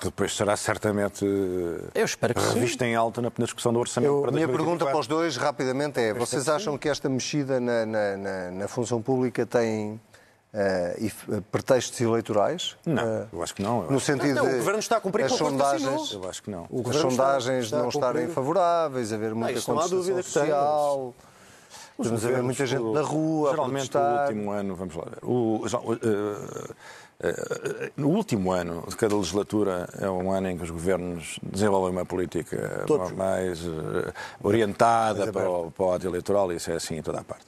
que 0.00 0.06
depois 0.06 0.34
será 0.36 0.56
certamente 0.56 1.24
Eu 1.94 2.04
espero 2.04 2.34
que 2.34 2.40
sim. 2.42 2.54
revista 2.54 2.84
em 2.84 2.94
alta 2.96 3.22
na 3.22 3.30
na 3.38 3.44
discussão 3.44 3.72
do 3.72 3.78
orçamento 3.78 4.10
Eu, 4.12 4.20
para 4.20 4.30
a 4.30 4.32
minha 4.32 4.46
2024. 4.46 4.64
pergunta 4.64 4.84
para 4.90 4.98
os 5.00 5.06
dois, 5.06 5.36
rapidamente, 5.36 6.00
é: 6.00 6.12
vocês 6.12 6.48
acham 6.48 6.76
que 6.76 6.88
esta 6.88 7.08
mexida 7.08 7.60
na, 7.60 7.86
na- 7.86 8.16
na- 8.16 8.50
na 8.50 8.68
função 8.68 9.00
pública 9.00 9.46
tem 9.46 10.00
eh, 10.52 10.96
eh, 11.00 11.40
pretextos 11.52 12.00
eleitorais? 12.00 12.76
Não, 12.84 13.02
Eh, 13.02 13.26
eu 13.32 13.42
acho 13.42 13.54
que 13.54 13.62
não. 13.62 13.82
No 13.88 14.00
sentido 14.00 14.34
Não, 14.34 14.46
o 14.46 14.48
de 14.50 14.56
Governo 14.56 14.80
está 14.80 14.96
a 14.96 15.00
cumprir 15.00 15.24
as 15.26 15.32
o 15.32 15.34
que 15.36 15.44
sondagens, 15.44 16.12
eu 16.12 16.28
acho 16.28 16.42
que 16.42 16.50
não. 16.50 16.66
O 16.70 16.80
as 16.80 16.96
está- 16.96 17.00
sondagens 17.10 17.64
está 17.66 17.76
a 17.78 17.82
não 17.82 17.88
estarem 17.90 18.28
favoráveis, 18.28 19.12
haver 19.12 19.34
muita 19.36 19.52
não 19.52 19.62
contestação 19.62 19.98
dúvida 19.98 20.22
que 20.22 20.28
social. 20.30 21.14
Vamos 21.96 22.24
haver 22.24 22.42
muita 22.42 22.64
gente 22.66 22.82
na 22.92 23.00
rua 23.02 23.48
a 23.48 23.52
Geralmente, 23.52 23.96
o 23.96 24.00
último 24.22 24.50
ano, 24.52 24.74
vamos 24.76 24.94
lá 24.96 25.04
ver. 25.04 25.18
O, 25.22 25.62
o, 25.62 25.66
eh, 25.94 25.98
eh, 26.02 26.74
no 27.96 28.08
último 28.08 28.52
ano 28.52 28.84
de 28.88 28.96
cada 28.96 29.16
legislatura 29.16 29.88
é 29.98 30.08
um 30.08 30.30
ano 30.30 30.50
em 30.50 30.56
que 30.56 30.62
os 30.62 30.70
governos 30.70 31.40
desenvolvem 31.42 31.90
uma 31.90 32.06
política 32.06 32.84
Todos. 32.86 33.10
mais 33.10 33.64
eh, 33.64 34.12
orientada 34.40 35.32
para 35.32 35.50
o, 35.50 35.70
para 35.70 35.84
o 35.84 35.92
ato 35.92 36.06
eleitoral, 36.06 36.52
isso 36.52 36.70
é 36.70 36.74
assim 36.74 36.96
em 36.98 37.02
toda 37.02 37.18
a 37.18 37.24
parte. 37.24 37.46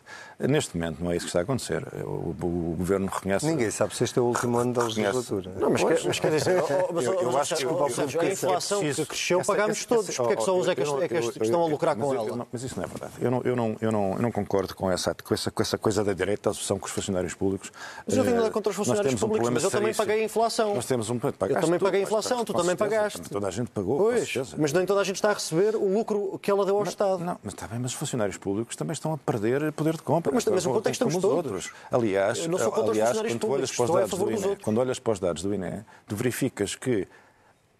Neste 0.48 0.76
momento 0.76 1.02
não 1.04 1.10
é 1.10 1.16
isso 1.16 1.26
que 1.26 1.30
está 1.30 1.40
a 1.40 1.42
acontecer. 1.42 1.86
O, 2.04 2.34
o, 2.40 2.72
o 2.72 2.74
Governo 2.78 3.06
reconhece... 3.12 3.46
Ninguém 3.46 3.70
sabe 3.70 3.94
se 3.94 4.04
este 4.04 4.18
é 4.18 4.22
o 4.22 4.26
último 4.26 4.56
ano 4.58 4.72
da 4.72 4.84
legislatura. 4.84 5.50
Não, 5.58 5.70
mas, 5.70 5.84
quer, 5.84 6.00
mas 6.04 6.18
quer 6.18 6.30
dizer, 6.30 6.62
oh, 6.62 6.66
oh, 6.94 7.00
Eu- 7.00 7.16
oh, 7.18 7.22
eu 7.22 7.32
mas, 7.32 7.52
acho 7.52 7.56
que- 7.56 7.66
oh, 7.66 7.70
eu- 7.70 7.76
oh, 7.82 7.86
eu- 7.86 7.90
Sérgio, 7.94 8.20
eu- 8.22 8.28
a 8.28 8.32
inflação 8.32 8.82
isso- 8.82 9.02
que 9.02 9.08
cresceu 9.08 9.42
pagámos 9.44 9.84
todos. 9.84 10.16
Porque 10.16 10.32
é 10.32 10.36
que 10.36 10.42
só 10.42 10.54
oh, 10.56 10.60
uns 10.60 10.68
é 10.68 10.74
que, 10.74 10.80
eu 10.82 11.02
é 11.02 11.08
que 11.08 11.14
eu- 11.14 11.20
eu- 11.20 11.30
estão 11.42 11.62
a 11.62 11.66
eu- 11.66 11.70
lucrar 11.70 11.94
com 11.96 12.14
eu- 12.14 12.20
ela? 12.20 12.28
eu 12.28 12.36
não- 12.36 12.46
Mas 12.50 12.62
isso 12.62 12.74
não 12.76 12.84
é 12.84 12.86
verdade. 12.86 13.12
Eu 13.20 13.30
não, 13.30 13.42
eu 13.44 13.56
não, 13.56 13.76
eu 13.80 13.92
não, 13.92 14.12
eu 14.14 14.22
não 14.22 14.32
concordo 14.32 14.74
com 14.74 14.90
essa, 14.90 15.14
com, 15.14 15.34
essa, 15.34 15.50
com 15.50 15.62
essa 15.62 15.76
coisa 15.76 16.02
da 16.02 16.12
direita, 16.12 16.48
a 16.48 16.52
associação 16.52 16.78
com 16.78 16.86
os 16.86 16.92
funcionários 16.92 17.34
públicos. 17.34 17.70
Mas 18.06 18.16
eu 18.16 18.24
tenho 18.24 18.36
nada 18.36 18.48
Eh, 18.48 18.50
contra 18.50 18.70
os 18.70 18.76
nós 18.78 18.86
funcionários 18.86 19.10
temos 19.10 19.22
um 19.22 19.26
públicos, 19.26 19.46
problema 19.48 19.54
mas 19.54 19.64
eu 19.64 19.70
também 19.70 19.94
paguei 19.94 20.22
a 20.22 20.24
inflação. 20.24 20.74
Nós 20.74 20.86
temos 20.86 21.10
um 21.10 21.14
Eu 21.22 21.32
pagaste 21.32 21.64
também 21.66 21.78
paguei 21.80 22.00
a 22.00 22.02
inflação, 22.04 22.44
tu 22.44 22.54
também 22.54 22.76
pagaste. 22.76 23.20
Toda 23.28 23.46
a 23.46 23.50
gente 23.50 23.70
pagou, 23.70 23.98
Pois, 23.98 24.34
mas 24.56 24.72
nem 24.72 24.86
toda 24.86 25.00
a 25.00 25.04
gente 25.04 25.16
está 25.16 25.30
a 25.30 25.34
receber 25.34 25.76
o 25.76 25.92
lucro 25.92 26.38
que 26.40 26.50
ela 26.50 26.64
deu 26.64 26.76
ao 26.78 26.84
Estado. 26.84 27.22
Não, 27.22 27.36
mas 27.42 27.52
está 27.52 27.66
bem, 27.68 27.78
mas 27.78 27.90
os 27.92 27.96
funcionários 27.96 28.38
públicos 28.38 28.74
também 28.74 28.92
estão 28.94 29.12
a 29.12 29.18
perder 29.18 29.70
poder 29.72 29.94
de 29.96 30.02
compra. 30.02 30.29
Mas- 30.32 30.44
mas 30.46 30.66
o 30.66 30.72
contexto 30.72 31.04
como 31.04 31.10
estamos 31.10 31.14
os 31.16 31.20
todos. 31.42 31.52
outros. 31.52 31.72
Aliás, 31.90 32.46
não 32.46 32.58
sou 32.58 32.70
contra 32.72 32.90
aliás 32.92 33.16
quando 33.18 33.38
tu 33.38 33.50
olhas 33.50 33.70
públicos, 33.70 33.76
para 33.76 33.84
os 33.84 33.90
a 33.90 33.94
dados 34.00 34.18
do 34.18 34.30
INE, 34.48 34.56
quando 34.56 34.78
olhas 34.78 34.98
para 34.98 35.12
os 35.12 35.20
dados 35.20 35.42
do 35.42 35.54
INE, 35.54 35.84
tu 36.06 36.16
verificas 36.16 36.74
que 36.74 37.06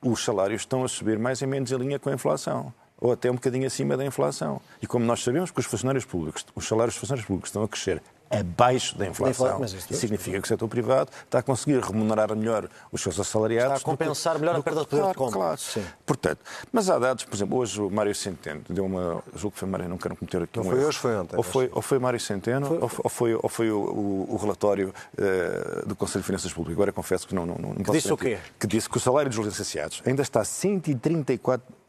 os 0.03 0.25
salários 0.25 0.63
estão 0.63 0.83
a 0.85 0.89
subir 0.89 1.19
mais 1.19 1.43
ou 1.43 1.49
menos 1.49 1.71
em 1.73 1.77
linha 1.77 1.99
com 1.99 2.09
a 2.11 2.13
inflação. 2.15 2.73
Ou 3.01 3.13
até 3.13 3.31
um 3.31 3.35
bocadinho 3.35 3.67
acima 3.67 3.97
da 3.97 4.05
inflação. 4.05 4.61
E 4.83 4.87
como 4.87 5.05
nós 5.05 5.23
sabemos 5.23 5.51
que 5.51 5.59
os 5.59 5.67
funcionários 5.67 6.05
públicos, 6.05 6.45
os 6.55 6.67
salários 6.69 6.95
dos 6.95 7.01
funcionários 7.01 7.27
públicos 7.27 7.49
estão 7.49 7.63
a 7.63 7.69
crescer 7.69 8.03
abaixo 8.31 8.97
da 8.97 9.07
inflação, 9.09 9.59
mas 9.59 9.73
isso 9.73 9.93
significa 9.95 10.39
que 10.41 10.45
o 10.45 10.49
setor 10.49 10.69
privado 10.69 11.11
está 11.25 11.41
a 11.41 11.43
conseguir 11.43 11.81
remunerar 11.81 12.35
melhor 12.37 12.69
os 12.93 13.03
seus 13.03 13.19
assalariados. 13.19 13.79
Está 13.79 13.91
a 13.91 13.93
do 13.95 13.99
que- 13.99 14.05
compensar 14.05 14.39
melhor 14.39 14.55
a 14.55 14.59
que- 14.59 14.63
perda 14.65 14.81
de 14.83 14.87
poder 14.87 14.97
de 15.09 15.15
claro, 15.15 15.19
compra. 15.19 15.39
Claro. 15.41 15.61
Sim. 15.61 15.85
Portanto, 16.07 16.39
mas 16.73 16.89
há 16.89 16.99
dados, 16.99 17.25
por 17.25 17.35
exemplo, 17.35 17.59
hoje 17.59 17.81
o 17.81 17.91
Mário 17.91 18.15
Centeno 18.15 18.63
deu 18.69 18.85
uma. 18.85 19.23
Julgo 19.35 19.55
que 19.55 19.59
foi 19.59 19.69
Mário, 19.69 19.89
não 19.89 19.99
quero 19.99 20.15
cometer 20.17 20.43
aqui 20.43 20.59
Não 20.59 20.65
um 20.65 20.69
foi 20.71 20.79
erro. 20.79 20.89
hoje, 20.89 20.99
foi 20.99 21.17
ontem, 21.17 21.37
Ou 21.37 21.43
foi, 21.43 21.71
ou 21.73 21.83
foi 21.83 21.99
Mário 21.99 22.21
Centeno, 22.21 22.79
ou 22.81 22.89
foi, 22.89 23.01
ou 23.03 23.11
foi, 23.11 23.35
ou 23.35 23.49
foi 23.49 23.71
o, 23.73 23.79
o- 23.79 24.35
o 24.35 24.37
relatório 24.37 24.95
eh, 25.19 25.83
do 25.87 25.97
Conselho 25.97 26.23
de 26.23 26.27
Finanças 26.27 26.53
Públicas. 26.53 26.77
Agora 26.77 26.93
confesso 26.93 27.27
que 27.27 27.35
não, 27.35 27.45
não, 27.45 27.57
não 27.57 27.75
posso 27.77 27.93
disse 27.93 28.13
o 28.13 28.17
quê? 28.17 28.39
Que 28.59 28.67
disse 28.67 28.89
que 28.89 28.97
o 28.97 29.01
salário 29.01 29.29
dos 29.31 29.45
licenciados 29.45 30.03
ainda 30.07 30.23
está 30.23 30.45
134 30.45 31.67
eh, 31.69 31.80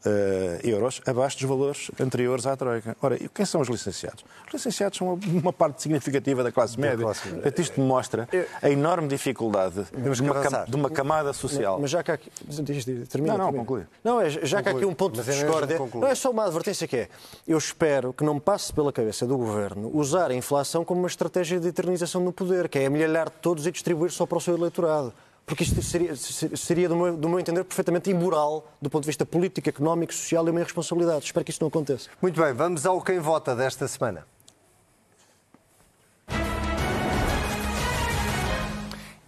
euros 0.62 1.00
abaixo 1.06 1.38
dos 1.38 1.48
valores 1.48 1.90
anteriores 2.00 2.46
à 2.46 2.56
Troika. 2.56 2.96
Ora, 3.00 3.16
e 3.22 3.28
quem 3.28 3.44
são 3.46 3.60
os 3.60 3.68
licenciados? 3.68 4.24
Os 4.46 4.52
licenciados 4.52 4.98
são 4.98 5.14
uma, 5.14 5.18
uma 5.42 5.52
parte 5.52 5.82
significativa 5.82 6.42
da 6.42 6.50
classe 6.52 6.78
média. 6.78 7.04
classe 7.04 7.26
média. 7.26 7.42
Portanto, 7.42 7.58
Isto 7.60 7.80
mostra 7.80 8.28
a 8.60 8.70
enorme 8.70 9.08
dificuldade 9.08 9.84
de 9.92 10.22
uma, 10.22 10.34
cam- 10.42 10.64
de 10.68 10.76
uma 10.76 10.90
camada 10.90 11.32
social. 11.32 11.78
Mas 11.80 11.90
já 11.90 12.02
que 12.02 12.10
há 12.10 12.14
aqui. 12.14 12.30
diz, 12.62 12.84
diz, 12.84 13.08
termina, 13.08 13.36
Não, 13.38 13.50
não, 13.52 13.58
conclui. 13.60 13.84
Não, 14.02 14.20
é, 14.20 14.30
já 14.30 14.62
que 14.62 14.68
há 14.68 14.72
aqui 14.72 14.84
um 14.84 14.94
ponto 14.94 15.16
Mas 15.16 15.26
de 15.26 15.32
é 15.32 15.34
discórdia. 15.34 15.78
Não 15.94 16.06
é 16.08 16.14
só 16.14 16.30
uma 16.30 16.44
advertência 16.44 16.86
que 16.88 16.96
é. 16.96 17.08
Eu 17.46 17.58
espero 17.58 18.12
que 18.12 18.24
não 18.24 18.38
passe 18.40 18.72
pela 18.72 18.92
cabeça 18.92 19.26
do 19.26 19.36
governo 19.36 19.90
usar 19.94 20.30
a 20.30 20.34
inflação 20.34 20.84
como 20.84 21.00
uma 21.00 21.08
estratégia 21.08 21.58
de 21.60 21.68
eternização 21.68 22.20
no 22.20 22.32
poder, 22.32 22.68
que 22.68 22.78
é 22.78 22.86
amelhalhar 22.86 23.30
todos 23.30 23.66
e 23.66 23.70
distribuir 23.72 24.10
só 24.10 24.26
para 24.26 24.38
o 24.38 24.40
seu 24.40 24.56
eleitorado. 24.56 25.12
Porque 25.44 25.64
isto 25.64 25.82
seria, 25.82 26.14
seria 26.16 26.88
do, 26.88 26.96
meu, 26.96 27.16
do 27.16 27.28
meu 27.28 27.40
entender, 27.40 27.64
perfeitamente 27.64 28.10
imoral 28.10 28.66
do 28.80 28.88
ponto 28.88 29.02
de 29.02 29.08
vista 29.08 29.26
político, 29.26 29.68
económico, 29.68 30.14
social 30.14 30.46
e 30.46 30.50
uma 30.50 30.60
irresponsabilidade. 30.60 31.24
Espero 31.24 31.44
que 31.44 31.50
isso 31.50 31.60
não 31.60 31.68
aconteça. 31.68 32.08
Muito 32.20 32.40
bem, 32.40 32.52
vamos 32.52 32.86
ao 32.86 33.02
quem 33.02 33.18
vota 33.18 33.54
desta 33.54 33.86
semana. 33.88 34.24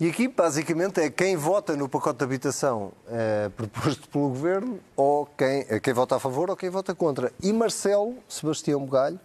E 0.00 0.08
aqui, 0.08 0.26
basicamente, 0.26 1.00
é 1.00 1.08
quem 1.08 1.36
vota 1.36 1.76
no 1.76 1.88
pacote 1.88 2.18
de 2.18 2.24
habitação 2.24 2.92
eh, 3.08 3.48
proposto 3.56 4.08
pelo 4.08 4.28
Governo, 4.28 4.80
ou 4.96 5.24
quem, 5.24 5.64
eh, 5.68 5.78
quem 5.78 5.94
vota 5.94 6.16
a 6.16 6.18
favor 6.18 6.50
ou 6.50 6.56
quem 6.56 6.68
vota 6.68 6.94
contra. 6.94 7.32
E 7.40 7.52
Marcelo 7.52 8.16
Sebastião 8.28 8.80
Bugalho 8.80 9.20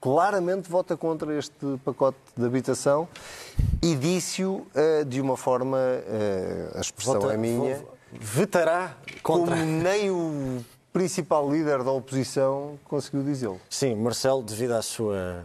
claramente 0.00 0.68
vota 0.70 0.96
contra 0.96 1.36
este 1.36 1.54
pacote 1.84 2.16
de 2.36 2.44
habitação 2.44 3.06
e 3.82 3.94
disse-o 3.94 4.66
eh, 4.74 5.04
de 5.04 5.20
uma 5.20 5.36
forma, 5.36 5.78
eh, 5.78 6.70
a 6.74 6.80
expressão 6.80 7.20
Vota- 7.20 7.34
é 7.34 7.36
minha, 7.36 7.82
Vetará 8.12 8.96
contra. 9.22 9.54
como 9.56 9.64
nem 9.66 10.10
o 10.10 10.64
principal 10.92 11.48
líder 11.50 11.84
da 11.84 11.92
oposição 11.92 12.78
conseguiu 12.84 13.22
dizê-lo. 13.22 13.60
Sim, 13.68 13.94
Marcelo, 13.94 14.42
devido 14.42 14.72
à 14.72 14.82
sua, 14.82 15.44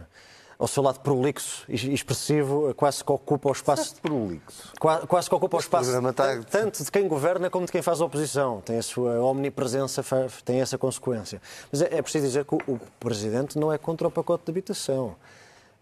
ao 0.58 0.66
seu 0.66 0.82
lado 0.82 1.00
prolixo 1.00 1.64
e 1.68 1.92
expressivo, 1.92 2.72
quase 2.74 3.04
que 3.04 3.12
ocupa 3.12 3.48
o 3.48 3.52
espaço. 3.52 3.96
Prolixo. 4.00 4.72
Qua- 4.80 5.06
Quase 5.06 5.28
que 5.28 5.34
ocupa 5.34 5.56
o 5.56 5.60
espaço 5.60 5.90
está- 5.90 6.12
tan- 6.12 6.42
tanto 6.42 6.82
de 6.82 6.90
quem 6.90 7.06
governa 7.06 7.50
como 7.50 7.66
de 7.66 7.72
quem 7.72 7.82
faz 7.82 8.00
a 8.00 8.04
oposição. 8.06 8.60
Tem 8.62 8.78
a 8.78 8.82
sua 8.82 9.20
omnipresença, 9.20 10.02
tem 10.44 10.60
essa 10.60 10.78
consequência. 10.78 11.40
Mas 11.70 11.82
é, 11.82 11.96
é 11.98 12.02
preciso 12.02 12.26
dizer 12.26 12.44
que 12.44 12.54
o, 12.54 12.58
o 12.66 12.80
Presidente 12.98 13.58
não 13.58 13.72
é 13.72 13.76
contra 13.78 14.08
o 14.08 14.10
pacote 14.10 14.44
de 14.46 14.50
habitação. 14.50 15.14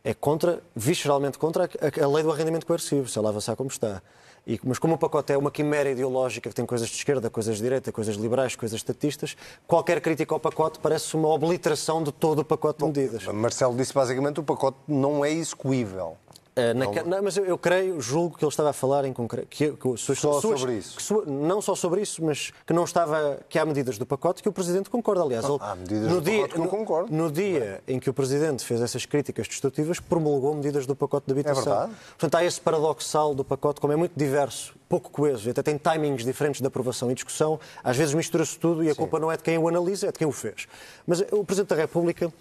É 0.02 0.12
contra, 0.12 0.60
visceralmente 0.74 1.38
contra 1.38 1.64
a, 1.64 1.66
a- 1.66 2.04
a 2.04 2.08
lei 2.08 2.22
do 2.22 2.30
arrendamento 2.32 2.66
coercivo, 2.66 3.08
se 3.08 3.18
ela 3.18 3.28
avançar 3.30 3.56
como 3.56 3.70
está. 3.70 4.02
E, 4.46 4.60
mas 4.62 4.78
como 4.78 4.94
o 4.94 4.98
pacote 4.98 5.32
é 5.32 5.38
uma 5.38 5.50
quimera 5.50 5.90
ideológica 5.90 6.50
que 6.50 6.54
tem 6.54 6.66
coisas 6.66 6.88
de 6.88 6.96
esquerda, 6.96 7.30
coisas 7.30 7.56
de 7.56 7.62
direita, 7.62 7.90
coisas 7.90 8.16
liberais, 8.16 8.54
coisas 8.54 8.76
estatistas, 8.76 9.36
qualquer 9.66 10.00
crítica 10.00 10.34
ao 10.34 10.40
pacote 10.40 10.78
parece 10.78 11.16
uma 11.16 11.28
obliteração 11.28 12.02
de 12.02 12.12
todo 12.12 12.40
o 12.40 12.44
pacote 12.44 12.78
de 12.80 12.84
medidas. 12.84 13.24
Marcelo 13.26 13.74
disse 13.74 13.94
basicamente 13.94 14.34
que 14.34 14.40
o 14.40 14.44
pacote 14.44 14.78
não 14.86 15.24
é 15.24 15.30
execuível. 15.30 16.18
Uh, 16.56 16.72
na 16.78 16.86
ca- 16.86 17.02
não, 17.02 17.20
mas 17.20 17.36
eu, 17.36 17.44
eu 17.44 17.58
creio, 17.58 18.00
julgo 18.00 18.38
que 18.38 18.44
ele 18.44 18.48
estava 18.48 18.70
a 18.70 18.72
falar 18.72 19.04
em 19.04 19.12
concreto. 19.12 19.48
Que, 19.48 19.72
que 19.72 19.96
suas- 19.96 20.20
Só 20.20 20.40
suas- 20.40 20.60
sobre 20.60 20.74
isso? 20.76 21.24
não 21.26 21.60
só 21.60 21.74
sobre 21.74 22.00
isso, 22.00 22.24
mas 22.24 22.52
que 22.64 22.72
não 22.72 22.84
estava. 22.84 23.40
que 23.48 23.58
há 23.58 23.64
medidas 23.66 23.98
do 23.98 24.06
pacote 24.06 24.40
que 24.40 24.48
o 24.48 24.52
Presidente 24.52 24.88
concorda. 24.88 25.22
Aliás, 25.22 25.44
ele, 25.44 25.58
há 25.60 25.74
medidas 25.74 26.08
do 26.12 26.22
pacote 26.22 26.52
que 26.54 26.58
eu 26.60 26.62
no- 26.64 26.68
concordo. 26.70 27.12
No 27.12 27.28
dia 27.30 27.82
em 27.88 27.98
que 27.98 28.08
o 28.08 28.14
Presidente 28.14 28.64
fez 28.64 28.80
essas 28.80 29.04
críticas 29.04 29.48
destrutivas, 29.48 29.98
promulgou 29.98 30.54
medidas 30.54 30.86
do 30.86 30.94
pacote 30.94 31.26
de 31.26 31.32
habitação. 31.32 31.62
É 31.62 31.76
verdade. 31.76 31.92
Portanto, 32.10 32.34
há 32.36 32.44
esse 32.44 32.60
paradoxal 32.60 33.34
do 33.34 33.44
pacote, 33.44 33.80
como 33.80 33.92
é 33.92 33.96
muito 33.96 34.12
diverso, 34.16 34.74
pouco 34.88 35.10
coeso, 35.10 35.48
e 35.48 35.50
até 35.50 35.60
tem 35.60 35.76
timings 35.76 36.24
diferentes 36.24 36.60
de 36.60 36.66
aprovação 36.68 37.10
e 37.10 37.14
discussão, 37.14 37.58
às 37.82 37.96
vezes 37.96 38.14
mistura-se 38.14 38.56
tudo 38.56 38.84
e 38.84 38.88
a 38.90 38.94
culpa 38.94 39.18
não 39.18 39.32
é 39.32 39.36
de 39.36 39.42
quem 39.42 39.58
o 39.58 39.66
analisa, 39.66 40.06
é 40.06 40.12
de 40.12 40.18
quem 40.18 40.26
o 40.28 40.30
fez. 40.32 40.68
Mas 41.04 41.20
o 41.32 41.44
Presidente 41.44 41.70
da 41.70 41.76
República. 41.76 42.32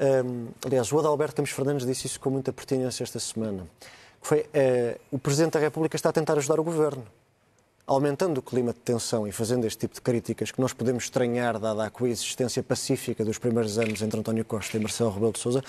Hum, 0.00 0.48
aliás, 0.64 0.90
o 0.92 0.98
Adalberto 0.98 1.36
Campos 1.36 1.52
Fernandes 1.52 1.86
disse 1.86 2.06
isso 2.06 2.20
com 2.20 2.30
muita 2.30 2.52
pertinência 2.52 3.02
esta 3.02 3.18
semana. 3.18 3.66
Foi, 4.20 4.46
eh, 4.52 4.98
o 5.10 5.18
Presidente 5.18 5.52
da 5.52 5.60
República 5.60 5.96
está 5.96 6.10
a 6.10 6.12
tentar 6.12 6.36
ajudar 6.36 6.60
o 6.60 6.64
Governo. 6.64 7.04
Aumentando 7.86 8.38
o 8.38 8.42
clima 8.42 8.72
de 8.72 8.78
tensão 8.78 9.26
e 9.26 9.32
fazendo 9.32 9.66
este 9.66 9.80
tipo 9.80 9.94
de 9.94 10.00
críticas 10.00 10.50
que 10.52 10.60
nós 10.60 10.72
podemos 10.72 11.04
estranhar, 11.04 11.58
dada 11.58 11.84
a 11.84 11.90
coexistência 11.90 12.62
pacífica 12.62 13.24
dos 13.24 13.38
primeiros 13.38 13.78
anos 13.78 14.00
entre 14.00 14.20
António 14.20 14.44
Costa 14.44 14.76
e 14.76 14.80
Marcelo 14.80 15.10
Rebelo 15.10 15.32
de 15.32 15.40
Sousa, 15.40 15.62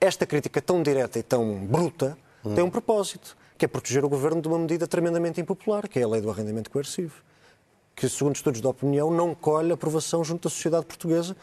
esta 0.00 0.26
crítica 0.26 0.60
tão 0.60 0.82
direta 0.82 1.18
e 1.18 1.22
tão 1.22 1.66
bruta 1.66 2.18
tem 2.54 2.64
um 2.64 2.70
propósito, 2.70 3.36
que 3.56 3.64
é 3.64 3.68
proteger 3.68 4.04
o 4.04 4.08
Governo 4.08 4.40
de 4.40 4.48
uma 4.48 4.58
medida 4.58 4.86
tremendamente 4.86 5.40
impopular, 5.40 5.86
que 5.88 5.98
é 5.98 6.02
a 6.02 6.08
lei 6.08 6.20
do 6.20 6.30
arrendamento 6.30 6.70
coercivo 6.70 7.22
que, 7.98 8.08
segundo 8.08 8.36
estudos 8.36 8.60
de 8.60 8.66
opinião, 8.66 9.10
não 9.10 9.34
colhe 9.34 9.72
aprovação 9.72 10.22
junto 10.22 10.44
da 10.44 10.50
sociedade 10.50 10.86
portuguesa, 10.86 11.36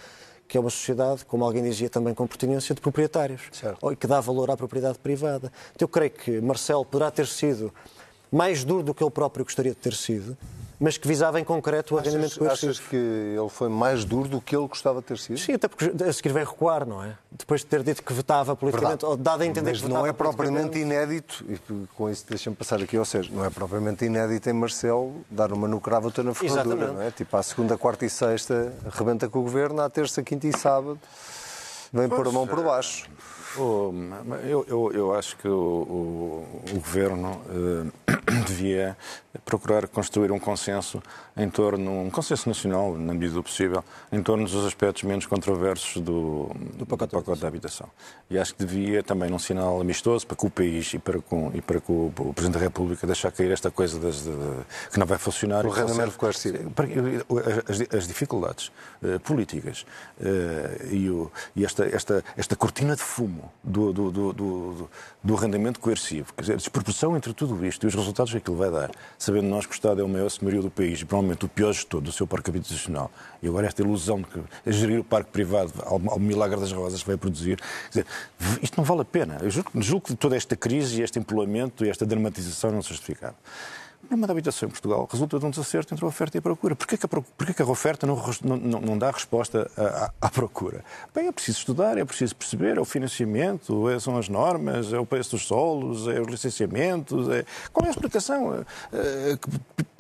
que 0.48 0.58
é 0.58 0.60
uma 0.60 0.70
sociedade, 0.70 1.26
como 1.26 1.44
alguém 1.44 1.64
dizia 1.64 1.90
também 1.90 2.14
com 2.14 2.28
pertinência, 2.28 2.76
de 2.76 2.82
proprietários, 2.82 3.42
Certo. 3.52 3.92
e 3.92 3.96
que 3.96 4.06
dá 4.08 4.20
valor 4.20 4.50
à 4.52 4.58
propriedade 4.58 5.00
privada. 5.00 5.52
Então, 5.76 5.86
eu 5.86 5.90
creio 5.90 6.12
que 6.12 6.40
Marcelo 6.42 6.86
poderá 6.86 7.10
ter 7.12 7.28
sido 7.28 7.74
mais 8.32 8.64
duro 8.64 8.84
do 8.84 8.94
que 8.94 9.04
ele 9.04 9.12
próprio 9.12 9.44
gostaria 9.46 9.72
de 9.72 9.78
ter 9.78 9.94
sido, 9.94 10.38
mas 10.80 10.98
que 10.98 11.08
visava 11.08 11.40
em 11.40 11.44
concreto 11.44 11.96
o 11.96 11.98
arrendamento 11.98 12.34
Achas, 12.34 12.38
coercivo. 12.38 12.72
achas 12.72 12.88
que 12.88 12.96
ele 12.96 13.50
foi 13.50 13.70
mais 13.70 14.04
duro 14.04 14.28
do 14.28 14.42
que 14.42 14.56
ele 14.56 14.68
gostava 14.68 15.00
de 15.00 15.08
ter 15.08 15.18
sido? 15.18 15.38
Sim, 15.38 15.54
até 15.54 15.68
porque 15.68 15.92
a 16.04 16.14
seguir 16.14 16.30
vai 16.34 16.44
recuar, 16.44 16.86
não 16.86 17.04
é? 17.04 17.18
Depois 17.32 17.62
de 17.62 17.68
ter 17.68 17.84
dito 17.84 18.04
que 18.04 18.14
vetava 18.14 18.56
politicamente, 18.56 19.06
ou 19.06 19.16
dado 19.16 19.42
a 19.42 19.46
entender 19.46 19.72
Mas 19.72 19.82
que 19.82 19.88
não 19.88 20.04
vetava 20.04 20.10
é 20.10 20.14
propriamente 20.14 20.78
inédito, 20.80 21.46
e 21.50 21.60
com 21.96 22.10
isso 22.10 22.26
deixa-me 22.28 22.56
passar 22.56 22.82
aqui, 22.82 22.98
ou 22.98 23.06
seja, 23.06 23.30
não 23.34 23.46
é 23.46 23.50
propriamente 23.50 24.06
inédito 24.06 24.50
em 24.50 24.54
Marcelo 24.54 25.26
dar 25.30 25.52
uma 25.52 25.68
no 25.68 25.80
cravo 25.80 26.08
outra 26.08 26.24
na 26.24 26.34
ferradura, 26.34 26.76
Exatamente. 26.76 26.94
não 26.94 27.02
é? 27.02 27.12
Tipo, 27.12 27.38
à 27.38 27.44
segunda, 27.44 27.78
quarta 27.78 28.06
e 28.06 28.10
sexta 28.10 28.74
arrebenta 28.86 29.30
com 29.30 29.40
o 29.40 29.44
governo, 29.44 29.82
à 29.82 29.90
terça, 29.90 30.22
quinta 30.24 30.48
e 30.48 30.58
sábado 30.58 31.00
vem 31.92 32.10
pôr 32.10 32.28
a 32.28 32.32
mão 32.32 32.46
por 32.46 32.62
baixo. 32.62 33.08
Oh, 33.58 33.94
eu, 34.44 34.66
eu, 34.68 34.92
eu 34.94 35.14
acho 35.16 35.38
que 35.38 35.48
o, 35.48 35.54
o, 35.54 36.62
o 36.72 36.74
Governo 36.76 37.42
eh, 37.50 38.05
devia 38.48 38.98
procurar 39.44 39.88
construir 39.88 40.32
um 40.32 40.40
consenso 40.40 41.02
em 41.36 41.50
torno, 41.50 42.04
um 42.04 42.10
consenso 42.10 42.48
nacional, 42.48 42.96
na 42.98 43.14
medida 43.14 43.34
do 43.34 43.44
possível, 43.44 43.84
em 44.12 44.24
torno 44.24 44.46
dos 44.46 44.66
aspectos 44.66 45.04
menos 45.04 45.26
controversos 45.26 46.02
do, 46.02 46.50
do 46.78 46.86
pacote, 46.86 47.40
da 47.42 47.48
habitação. 47.48 47.88
E 48.30 48.38
acho 48.40 48.56
que 48.56 48.64
devia 48.64 49.04
também, 49.04 49.30
num 49.30 49.38
sinal 49.40 49.82
amistoso, 49.82 50.26
para 50.26 50.38
que 50.38 50.46
o 50.46 50.50
país 50.50 50.94
e 50.94 51.00
para, 51.00 51.20
com, 51.20 51.52
e 51.54 51.62
para 51.62 51.82
que 51.82 51.92
o, 51.92 52.12
o 52.18 52.34
Presidente 52.34 52.54
da 52.54 52.60
República 52.60 53.06
deixar 53.06 53.32
cair 53.32 53.52
esta 53.52 53.70
coisa 53.70 54.00
das, 54.00 54.24
de- 54.24 54.32
de- 54.32 54.66
que 54.92 54.98
não 55.00 55.06
vai 55.06 55.18
funcionar. 55.18 55.66
O 55.66 55.70
coercivo. 56.18 56.72
para- 56.72 56.88
as, 57.68 57.94
as 57.96 58.08
dificuldades 58.08 58.72
eh, 59.04 59.20
políticas 59.20 59.86
eh, 60.22 60.88
e, 60.92 61.10
o- 61.10 61.30
e 61.56 61.66
esta, 61.66 61.86
esta, 61.86 62.24
esta 62.38 62.56
cortina 62.56 62.96
de 62.96 63.02
fumo 63.02 63.52
do, 63.64 63.92
do, 63.92 64.12
do, 64.12 64.34
do, 64.34 64.90
do 65.22 65.36
arrendamento 65.38 65.80
coercivo, 65.82 66.34
quer 66.34 66.42
dizer, 66.42 66.54
a 66.54 66.58
desproporção 66.58 67.18
entre 67.18 67.34
tudo 67.34 67.66
isto 67.66 67.86
e 67.86 67.88
os 67.88 67.96
resultados 68.06 68.32
que 68.32 68.38
aquilo 68.38 68.56
vai 68.56 68.72
dar, 68.72 68.92
sabendo 69.18 69.48
nós 69.48 69.66
que 69.66 69.72
o 69.72 69.76
Estado 69.76 70.02
é 70.02 70.04
o 70.04 70.08
maior 70.08 70.30
senhorio 70.30 70.62
do 70.62 70.72
país 70.72 71.02
e 71.02 71.06
provavelmente 71.06 71.46
o 71.46 71.50
pior 71.50 71.74
gestor 71.74 72.02
do 72.02 72.12
seu 72.12 72.26
parque 72.26 72.50
habitacional, 72.50 73.12
e 73.42 73.48
agora 73.48 73.68
esta 73.68 73.82
ilusão 73.82 74.22
de 74.22 74.28
que 74.28 74.72
gerir 74.72 75.00
o 75.00 75.04
parque 75.04 75.32
privado 75.32 75.74
ao, 75.84 76.02
ao 76.10 76.20
milagre 76.20 76.60
das 76.60 76.72
rosas 76.72 77.02
vai 77.04 77.18
produzir, 77.18 77.60
dizer, 77.90 78.06
isto 78.62 78.78
não 78.78 78.84
vale 78.84 79.02
a 79.02 79.06
pena. 79.06 79.38
Eu 79.42 79.50
julgo, 79.50 79.70
julgo 79.82 80.08
que 80.08 80.16
toda 80.16 80.36
esta 80.36 80.56
crise, 80.56 81.02
este 81.02 81.20
empolamento 81.20 81.86
e 81.86 81.90
esta 81.90 82.06
dramatização 82.06 82.72
não 82.72 82.82
se 82.82 82.90
justificava. 82.90 83.36
Problema 84.06 84.28
da 84.28 84.34
habitação 84.34 84.68
em 84.68 84.72
Portugal 84.72 85.08
resulta 85.12 85.40
de 85.40 85.46
um 85.46 85.50
desacerto 85.50 85.94
entre 85.94 86.06
a 86.06 86.08
oferta 86.08 86.38
e 86.38 86.40
a 86.40 86.42
procura. 86.42 86.76
Porquê 86.76 86.96
que 86.96 87.06
a, 87.06 87.10
porquê 87.10 87.54
que 87.54 87.62
a 87.62 87.66
oferta 87.66 88.06
não, 88.06 88.16
não, 88.44 88.82
não 88.82 88.98
dá 88.98 89.10
resposta 89.10 89.70
à, 89.76 90.12
à, 90.22 90.30
procura? 90.30 90.84
Bem, 91.14 91.28
é 91.28 91.32
preciso 91.32 91.58
estudar, 91.60 91.98
é 91.98 92.06
preciso 92.06 92.36
perceber, 92.36 92.78
é 92.78 92.82
o 92.82 92.86
financiamento, 92.86 93.90
é, 93.90 94.00
são 94.00 94.16
as 94.16 94.30
normas, 94.30 94.94
é 94.94 95.00
o 95.00 95.06
preço 95.06 95.32
dos 95.32 95.48
solos, 95.48 96.08
é 96.08 96.22
os 96.22 96.28
licenciamentos, 96.28 97.28
é... 97.30 97.46
qual 97.74 97.86
é 97.86 97.88
a 97.90 97.92
explicação 97.92 98.54
é, 98.54 98.66
é, 98.94 99.38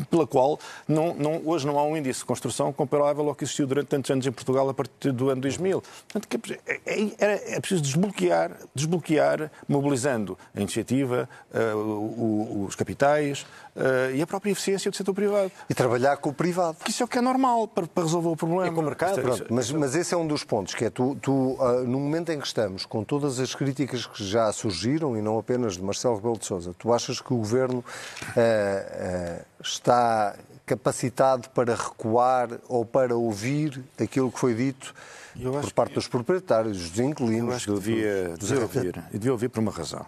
pela 0.05 0.27
qual 0.27 0.59
não, 0.87 1.13
não, 1.15 1.41
hoje 1.45 1.65
não 1.65 1.77
há 1.79 1.83
um 1.83 1.95
índice 1.97 2.19
de 2.19 2.25
construção 2.25 2.71
comparável 2.71 3.27
ao 3.27 3.35
que 3.35 3.43
existiu 3.43 3.67
durante 3.67 3.87
tantos 3.87 4.11
anos 4.11 4.25
em 4.25 4.31
Portugal 4.31 4.69
a 4.69 4.73
partir 4.73 5.11
do 5.11 5.29
ano 5.29 5.41
2000? 5.41 5.83
Portanto, 6.11 6.59
é, 6.65 6.79
é, 7.19 7.55
é 7.55 7.59
preciso 7.59 7.81
desbloquear, 7.81 8.51
desbloquear, 8.73 9.51
mobilizando 9.67 10.37
a 10.53 10.59
iniciativa, 10.59 11.29
uh, 11.53 12.65
os 12.65 12.75
capitais, 12.75 13.45
uh, 13.75 14.13
e 14.13 14.21
a 14.21 14.27
própria 14.27 14.51
eficiência 14.51 14.89
do 14.89 14.97
setor 14.97 15.13
privado. 15.13 15.51
E 15.69 15.73
trabalhar 15.73 16.17
com 16.17 16.29
o 16.29 16.33
privado. 16.33 16.77
Isso 16.87 17.03
é 17.03 17.05
o 17.05 17.07
que 17.07 17.17
é 17.17 17.21
normal 17.21 17.67
para, 17.67 17.87
para 17.87 18.03
resolver 18.03 18.29
o 18.29 18.35
problema. 18.35 18.67
E 18.67 18.71
com 18.71 18.81
o 18.81 18.83
mercado. 18.83 19.21
Pronto, 19.21 19.45
mas, 19.49 19.71
mas 19.71 19.95
esse 19.95 20.13
é 20.13 20.17
um 20.17 20.27
dos 20.27 20.43
pontos, 20.43 20.73
que 20.73 20.85
é 20.85 20.89
tu, 20.89 21.15
tu 21.21 21.31
uh, 21.31 21.83
no 21.85 21.99
momento 21.99 22.31
em 22.31 22.39
que 22.39 22.47
estamos, 22.47 22.85
com 22.85 23.03
todas 23.03 23.39
as 23.39 23.53
críticas 23.53 24.05
que 24.05 24.23
já 24.23 24.51
surgiram, 24.51 25.17
e 25.17 25.21
não 25.21 25.37
apenas 25.37 25.75
de 25.75 25.83
Marcelo 25.83 26.15
Rebelo 26.15 26.37
de 26.37 26.45
Sousa, 26.45 26.73
tu 26.77 26.93
achas 26.93 27.19
que 27.21 27.33
o 27.33 27.37
Governo 27.37 27.83
está 29.63 30.35
capacitado 30.65 31.49
para 31.49 31.75
recuar 31.75 32.59
ou 32.67 32.85
para 32.85 33.15
ouvir 33.15 33.83
aquilo 33.99 34.31
que 34.31 34.39
foi 34.39 34.53
dito 34.53 34.93
por 35.61 35.73
parte 35.73 35.93
dos 35.93 36.07
proprietários, 36.07 36.89
dos 36.89 36.99
inquilinos? 36.99 37.49
Eu 37.49 37.55
acho 37.55 37.73
que 37.73 37.79
devia, 37.79 38.35
devia 38.37 38.61
ouvir. 38.61 39.03
E 39.09 39.17
devia 39.17 39.31
ouvir 39.31 39.49
por 39.49 39.59
uma 39.59 39.71
razão 39.71 40.05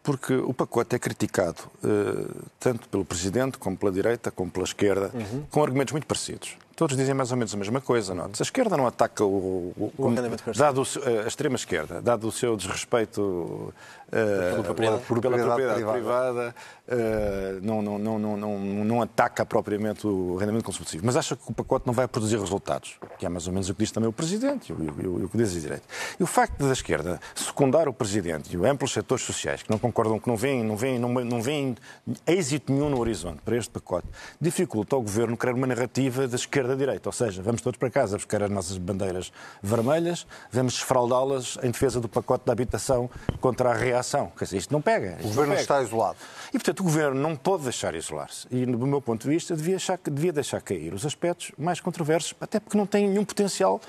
porque 0.00 0.32
o 0.32 0.54
pacote 0.54 0.96
é 0.96 0.98
criticado 0.98 1.60
uh, 1.84 2.34
tanto 2.58 2.88
pelo 2.88 3.04
Presidente, 3.04 3.58
como 3.58 3.76
pela 3.76 3.92
direita, 3.92 4.30
como 4.30 4.50
pela 4.50 4.64
esquerda, 4.64 5.10
uhum. 5.12 5.44
com 5.50 5.62
argumentos 5.62 5.92
muito 5.92 6.06
parecidos. 6.06 6.56
Todos 6.78 6.96
dizem 6.96 7.12
mais 7.12 7.32
ou 7.32 7.36
menos 7.36 7.52
a 7.52 7.56
mesma 7.56 7.80
coisa. 7.80 8.14
Não? 8.14 8.26
É? 8.26 8.28
A 8.38 8.42
esquerda 8.42 8.76
não 8.76 8.86
ataca 8.86 9.24
o, 9.24 9.72
o, 9.76 9.92
o, 9.98 10.06
o 10.06 10.52
dado 10.56 10.82
a 11.24 11.26
extrema 11.26 11.56
esquerda, 11.56 12.00
dado 12.00 12.28
o 12.28 12.30
seu 12.30 12.56
desrespeito 12.56 13.20
uh, 13.20 13.72
pela 14.10 14.62
propriedade, 14.62 15.02
pela 15.02 15.20
propriedade 15.20 15.54
privada, 15.74 15.92
privada 15.92 16.54
uh, 16.88 17.60
não, 17.60 17.82
não, 17.82 17.98
não, 17.98 18.36
não, 18.36 18.58
não 18.84 19.02
ataca 19.02 19.44
propriamente 19.44 20.06
o 20.06 20.36
rendimento 20.36 20.64
consumo 20.64 20.86
mas 21.02 21.16
acha 21.16 21.34
que 21.34 21.42
o 21.50 21.52
pacote 21.52 21.84
não 21.84 21.92
vai 21.92 22.06
produzir 22.06 22.38
resultados, 22.38 22.96
que 23.18 23.26
é 23.26 23.28
mais 23.28 23.48
ou 23.48 23.52
menos 23.52 23.68
o 23.68 23.74
que 23.74 23.80
diz 23.80 23.90
também 23.90 24.08
o 24.08 24.12
Presidente 24.12 24.70
e 24.70 24.72
o, 24.72 25.24
o, 25.24 25.28
que 25.28 25.36
diz 25.36 25.56
a 25.56 25.60
direita. 25.60 25.82
E 26.18 26.22
o 26.22 26.26
facto 26.26 26.64
da 26.64 26.72
esquerda 26.72 27.20
secundar 27.34 27.88
o 27.88 27.92
Presidente 27.92 28.54
e 28.54 28.56
os 28.56 28.64
amplos 28.64 28.92
setores 28.92 29.24
sociais 29.24 29.64
que 29.64 29.70
não 29.70 29.78
concordam, 29.78 30.20
que 30.20 30.28
não 30.28 30.36
veem, 30.36 30.62
não 30.62 30.76
veem, 30.76 30.98
não, 30.98 31.08
não 31.08 31.42
veem 31.42 31.76
êxito 32.24 32.72
nenhum 32.72 32.88
no 32.88 33.00
horizonte 33.00 33.40
para 33.44 33.56
este 33.56 33.70
pacote, 33.70 34.06
dificulta 34.40 34.94
ao 34.94 35.02
Governo 35.02 35.36
criar 35.36 35.54
uma 35.54 35.66
narrativa 35.66 36.28
da 36.28 36.36
esquerda 36.36 36.67
esquerda-direita. 36.68 37.08
Ou 37.08 37.12
seja, 37.12 37.42
vamos 37.42 37.62
todos 37.62 37.78
para 37.78 37.90
casa 37.90 38.16
buscar 38.16 38.42
as 38.42 38.50
nossas 38.50 38.76
bandeiras 38.76 39.32
vermelhas, 39.62 40.26
vamos 40.50 40.74
esfraldá-las 40.74 41.58
em 41.62 41.70
defesa 41.70 42.00
do 42.00 42.08
pacote 42.08 42.44
de 42.44 42.50
habitação 42.50 43.08
contra 43.40 43.70
a 43.70 43.74
reação. 43.74 44.30
Quer 44.36 44.44
dizer, 44.44 44.56
isto 44.58 44.72
não 44.72 44.82
pega. 44.82 45.18
O 45.20 45.28
governo 45.28 45.52
pega. 45.52 45.62
está 45.62 45.82
isolado. 45.82 46.18
E, 46.48 46.52
portanto, 46.52 46.80
o 46.80 46.84
governo 46.84 47.20
não 47.20 47.36
pode 47.36 47.64
deixar 47.64 47.94
isolar-se. 47.94 48.46
E, 48.50 48.66
do 48.66 48.86
meu 48.86 49.00
ponto 49.00 49.22
de 49.22 49.28
vista, 49.28 49.56
devia, 49.56 49.76
achar, 49.76 49.98
devia 50.04 50.32
deixar 50.32 50.60
cair 50.60 50.92
os 50.92 51.06
aspectos 51.06 51.52
mais 51.58 51.80
controversos, 51.80 52.34
até 52.40 52.60
porque 52.60 52.76
não 52.76 52.86
tem 52.86 53.08
nenhum 53.08 53.24
potencial 53.24 53.80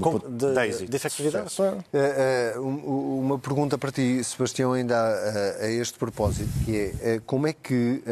com, 0.00 0.18
de, 0.18 0.86
de, 0.86 0.96
efetividade. 0.96 1.54
Uh, 1.60 2.58
uh, 2.58 3.20
uma 3.20 3.38
pergunta 3.38 3.78
para 3.78 3.92
ti, 3.92 4.22
Sebastião, 4.24 4.72
ainda 4.72 4.96
a, 4.96 5.64
a 5.64 5.70
este 5.70 5.96
propósito, 5.96 6.50
que 6.64 6.92
é 7.00 7.16
uh, 7.16 7.22
como 7.24 7.46
é 7.46 7.52
que 7.52 8.02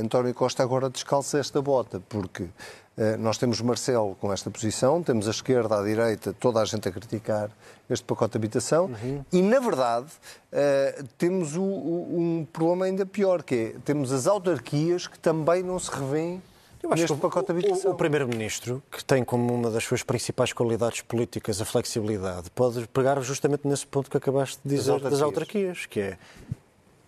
António 0.00 0.32
Costa 0.32 0.62
agora 0.62 0.88
descalça 0.88 1.38
esta 1.38 1.60
bota? 1.60 2.00
Porque 2.08 2.46
nós 3.18 3.38
temos 3.38 3.60
Marcelo 3.60 4.14
com 4.20 4.32
esta 4.32 4.50
posição, 4.50 5.02
temos 5.02 5.26
a 5.26 5.30
esquerda, 5.30 5.80
a 5.80 5.82
direita, 5.82 6.32
toda 6.32 6.60
a 6.60 6.64
gente 6.64 6.88
a 6.88 6.92
criticar 6.92 7.50
este 7.90 8.04
pacote 8.04 8.32
de 8.32 8.38
habitação 8.38 8.86
uhum. 8.86 9.24
e, 9.32 9.42
na 9.42 9.58
verdade, 9.58 10.06
temos 11.18 11.56
o, 11.56 11.62
o, 11.62 12.18
um 12.18 12.46
problema 12.52 12.86
ainda 12.86 13.04
pior, 13.04 13.42
que 13.42 13.54
é 13.54 13.78
temos 13.84 14.12
as 14.12 14.26
autarquias 14.26 15.06
que 15.06 15.18
também 15.18 15.62
não 15.62 15.78
se 15.78 15.90
revêem 15.90 16.40
eu 16.84 16.92
acho 16.92 17.02
neste 17.02 17.14
que 17.14 17.20
pacote 17.22 17.46
de 17.46 17.52
habitação. 17.52 17.90
O, 17.90 17.94
o 17.94 17.96
Primeiro-Ministro, 17.96 18.82
que 18.90 19.02
tem 19.02 19.24
como 19.24 19.52
uma 19.54 19.70
das 19.70 19.82
suas 19.84 20.02
principais 20.02 20.52
qualidades 20.52 21.00
políticas 21.00 21.60
a 21.60 21.64
flexibilidade, 21.64 22.50
pode 22.50 22.86
pegar 22.88 23.18
justamente 23.22 23.66
nesse 23.66 23.86
ponto 23.86 24.10
que 24.10 24.16
acabaste 24.18 24.58
de 24.62 24.76
dizer 24.76 25.00
das 25.00 25.02
autarquias, 25.02 25.12
das 25.12 25.22
autarquias 25.22 25.86
que 25.86 26.00
é 26.00 26.18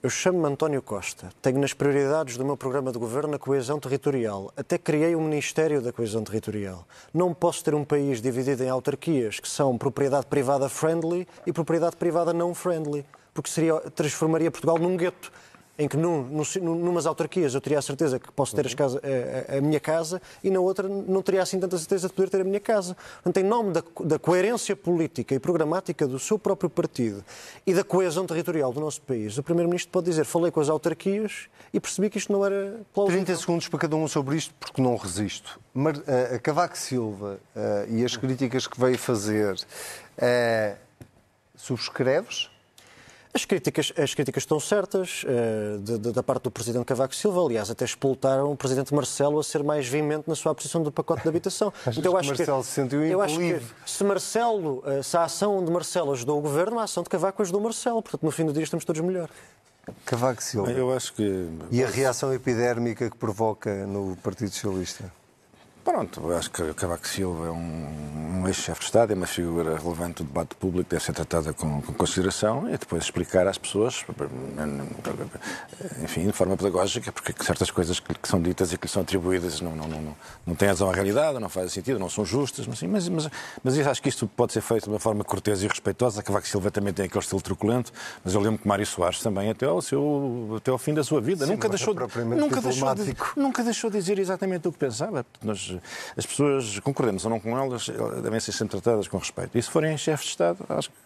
eu 0.06 0.10
chamo-me 0.10 0.46
António 0.46 0.80
Costa, 0.80 1.30
tenho 1.42 1.58
nas 1.58 1.72
prioridades 1.72 2.36
do 2.36 2.44
meu 2.44 2.56
programa 2.56 2.92
de 2.92 2.98
governo 2.98 3.34
a 3.34 3.38
coesão 3.40 3.80
territorial. 3.80 4.52
Até 4.56 4.78
criei 4.78 5.16
o 5.16 5.18
um 5.18 5.24
Ministério 5.24 5.82
da 5.82 5.92
Coesão 5.92 6.22
Territorial. 6.22 6.86
Não 7.12 7.34
posso 7.34 7.64
ter 7.64 7.74
um 7.74 7.84
país 7.84 8.22
dividido 8.22 8.62
em 8.62 8.68
autarquias 8.68 9.40
que 9.40 9.48
são 9.48 9.76
propriedade 9.76 10.26
privada 10.26 10.68
friendly 10.68 11.26
e 11.44 11.52
propriedade 11.52 11.96
privada 11.96 12.32
não 12.32 12.54
friendly, 12.54 13.04
porque 13.34 13.50
seria, 13.50 13.80
transformaria 13.96 14.48
Portugal 14.48 14.78
num 14.78 14.96
gueto 14.96 15.32
em 15.78 15.86
que 15.86 15.96
num, 15.96 16.22
num, 16.22 16.74
numas 16.74 17.06
autarquias 17.06 17.54
eu 17.54 17.60
teria 17.60 17.78
a 17.78 17.82
certeza 17.82 18.18
que 18.18 18.32
posso 18.32 18.54
ter 18.54 18.66
uhum. 18.66 18.74
casa, 18.74 19.00
a, 19.48 19.56
a, 19.56 19.60
minha 19.60 19.78
casa 19.78 20.22
e 20.42 20.50
na 20.50 20.60
outra 20.60 20.88
não 20.88 21.20
teria 21.20 21.42
assim 21.42 21.60
tanta 21.60 21.76
certeza 21.76 22.08
de 22.08 22.14
poder 22.14 22.30
ter 22.30 22.40
a 22.40 22.44
minha 22.44 22.60
casa. 22.60 22.96
Portanto, 23.22 23.44
em 23.44 23.48
nome 23.48 23.72
da, 23.72 23.82
da, 24.04 24.18
coerência 24.18 24.74
política 24.74 25.34
e 25.34 25.38
programática 25.38 26.06
do 26.06 26.18
seu 26.18 26.38
próprio 26.38 26.70
partido 26.70 27.24
e 27.66 27.74
da 27.74 27.84
coesão 27.84 28.26
territorial 28.26 28.72
do 28.72 28.80
nosso 28.80 29.02
país, 29.02 29.36
o 29.36 29.42
Primeiro-Ministro 29.42 29.92
pode 29.92 30.06
dizer 30.06 30.24
falei 30.24 30.50
com 30.50 30.60
as 30.60 30.68
autarquias 30.68 31.48
e 31.72 31.80
percebi 31.80 32.08
que 32.08 32.18
isto 32.18 32.32
não 32.32 32.44
era 32.44 32.80
plausível. 32.94 33.24
30 33.24 33.40
segundos 33.40 33.68
para 33.68 33.78
cada 33.78 33.96
um 33.96 34.08
sobre 34.08 34.36
isto, 34.36 34.54
porque 34.58 34.80
não 34.80 34.96
resisto. 34.96 35.60
Mar, 35.74 35.94
uh, 35.96 36.02
Cavaco 36.42 36.78
Silva 36.78 37.38
e 37.88 38.04
as 38.04 38.16
críticas 38.16 38.66
que 38.66 38.80
veio 38.80 38.98
fazer, 38.98 39.56
subscreves? 41.54 42.50
As 43.36 43.44
críticas, 43.44 43.92
as 43.98 44.14
críticas 44.14 44.44
estão 44.44 44.58
certas 44.58 45.22
uh, 45.24 45.78
de, 45.80 45.98
de, 45.98 46.10
da 46.10 46.22
parte 46.22 46.44
do 46.44 46.50
Presidente 46.50 46.86
Cavaco 46.86 47.14
Silva. 47.14 47.44
Aliás, 47.44 47.70
até 47.70 47.84
expultaram 47.84 48.50
o 48.50 48.56
Presidente 48.56 48.94
Marcelo 48.94 49.38
a 49.38 49.44
ser 49.44 49.62
mais 49.62 49.86
veemente 49.86 50.26
na 50.26 50.34
sua 50.34 50.54
posição 50.54 50.82
do 50.82 50.90
pacote 50.90 51.22
de 51.22 51.28
habitação. 51.28 51.70
então, 51.94 52.12
eu 52.12 52.16
acho 52.16 52.32
que 52.32 52.38
Marcelo 52.38 52.64
se 52.64 52.70
sentiu 52.70 53.04
eu 53.04 53.20
acho 53.20 53.36
que 53.38 53.60
se 53.84 54.02
Marcelo, 54.04 54.82
uh, 54.86 55.02
se 55.02 55.14
a 55.18 55.24
ação 55.24 55.62
de 55.62 55.70
Marcelo 55.70 56.12
ajudou 56.12 56.38
o 56.38 56.40
Governo, 56.40 56.78
a 56.78 56.84
ação 56.84 57.02
de 57.02 57.10
Cavaco 57.10 57.42
ajudou 57.42 57.60
Marcelo. 57.60 58.00
Portanto, 58.00 58.22
no 58.22 58.30
fim 58.30 58.46
do 58.46 58.54
dia 58.54 58.62
estamos 58.62 58.86
todos 58.86 59.02
melhor. 59.02 59.28
Cavaco 60.06 60.42
Silva. 60.42 60.72
Eu 60.72 60.90
acho 60.90 61.12
que... 61.12 61.46
E 61.70 61.84
a 61.84 61.88
reação 61.88 62.32
epidérmica 62.32 63.10
que 63.10 63.18
provoca 63.18 63.86
no 63.86 64.16
Partido 64.16 64.48
Socialista? 64.48 65.12
Pronto, 65.86 66.32
acho 66.32 66.50
que 66.50 66.74
Cavaco 66.74 67.06
Silva 67.06 67.46
é 67.46 67.50
um, 67.52 68.40
um 68.42 68.48
ex-chefe 68.48 68.80
de 68.80 68.86
Estado, 68.86 69.12
é 69.12 69.14
uma 69.14 69.24
figura 69.24 69.78
relevante 69.78 70.20
do 70.20 70.26
debate 70.26 70.56
público, 70.56 70.90
deve 70.90 71.04
ser 71.04 71.12
tratada 71.12 71.52
com, 71.52 71.80
com, 71.80 71.92
consideração 71.92 72.68
e 72.68 72.76
depois 72.76 73.04
explicar 73.04 73.46
às 73.46 73.56
pessoas, 73.56 74.04
enfim, 76.02 76.26
de 76.26 76.32
forma 76.32 76.56
pedagógica, 76.56 77.12
porque 77.12 77.32
certas 77.40 77.70
coisas 77.70 78.00
que, 78.00 78.12
que 78.14 78.26
são 78.26 78.42
ditas 78.42 78.72
e 78.72 78.76
que 78.76 78.86
lhe 78.86 78.92
são 78.92 79.02
atribuídas 79.02 79.60
não, 79.60 79.76
não, 79.76 79.86
não, 79.86 80.16
não 80.44 80.54
têm 80.56 80.66
razão 80.66 80.90
à 80.90 80.92
realidade, 80.92 81.38
não 81.38 81.48
fazem 81.48 81.68
sentido, 81.68 82.00
não 82.00 82.10
são 82.10 82.24
justas, 82.24 82.66
mas, 82.66 82.82
mas, 82.82 83.08
mas, 83.08 83.30
mas 83.62 83.78
acho 83.78 84.02
que 84.02 84.08
isto 84.08 84.26
pode 84.26 84.54
ser 84.54 84.62
feito 84.62 84.84
de 84.84 84.90
uma 84.90 84.98
forma 84.98 85.22
cortês 85.22 85.62
e 85.62 85.68
respeitosa. 85.68 86.20
Cavaco 86.20 86.48
Silva 86.48 86.68
também 86.68 86.92
tem 86.92 87.06
aquele 87.06 87.22
estilo 87.22 87.40
truculento, 87.40 87.92
mas 88.24 88.34
eu 88.34 88.40
lembro 88.40 88.58
que 88.58 88.66
Mário 88.66 88.84
Soares 88.84 89.20
também, 89.20 89.50
até 89.50 89.66
ao, 89.66 89.80
seu, 89.80 90.54
até 90.56 90.72
ao 90.72 90.78
fim 90.78 90.94
da 90.94 91.04
sua 91.04 91.20
vida, 91.20 91.46
Sim, 91.46 91.52
nunca, 91.52 91.68
deixou, 91.68 91.94
nunca, 91.94 92.60
deixou 92.60 92.94
de, 92.96 93.16
nunca 93.36 93.62
deixou 93.62 93.88
de 93.88 93.98
dizer 93.98 94.18
exatamente 94.18 94.66
o 94.66 94.72
que 94.72 94.78
pensava. 94.78 95.24
Nós, 95.44 95.75
as 96.16 96.26
pessoas, 96.26 96.78
concordemos 96.80 97.24
ou 97.24 97.30
não 97.30 97.40
com 97.40 97.56
elas, 97.56 97.88
devem 98.22 98.40
ser 98.40 98.52
sempre 98.52 98.80
tratadas 98.80 99.08
com 99.08 99.18
respeito. 99.18 99.56
E 99.56 99.62
se 99.62 99.70
forem 99.70 99.96
chefes 99.96 100.26
de 100.26 100.30
Estado, 100.32 100.58
acho 100.68 100.90
que. 100.90 100.96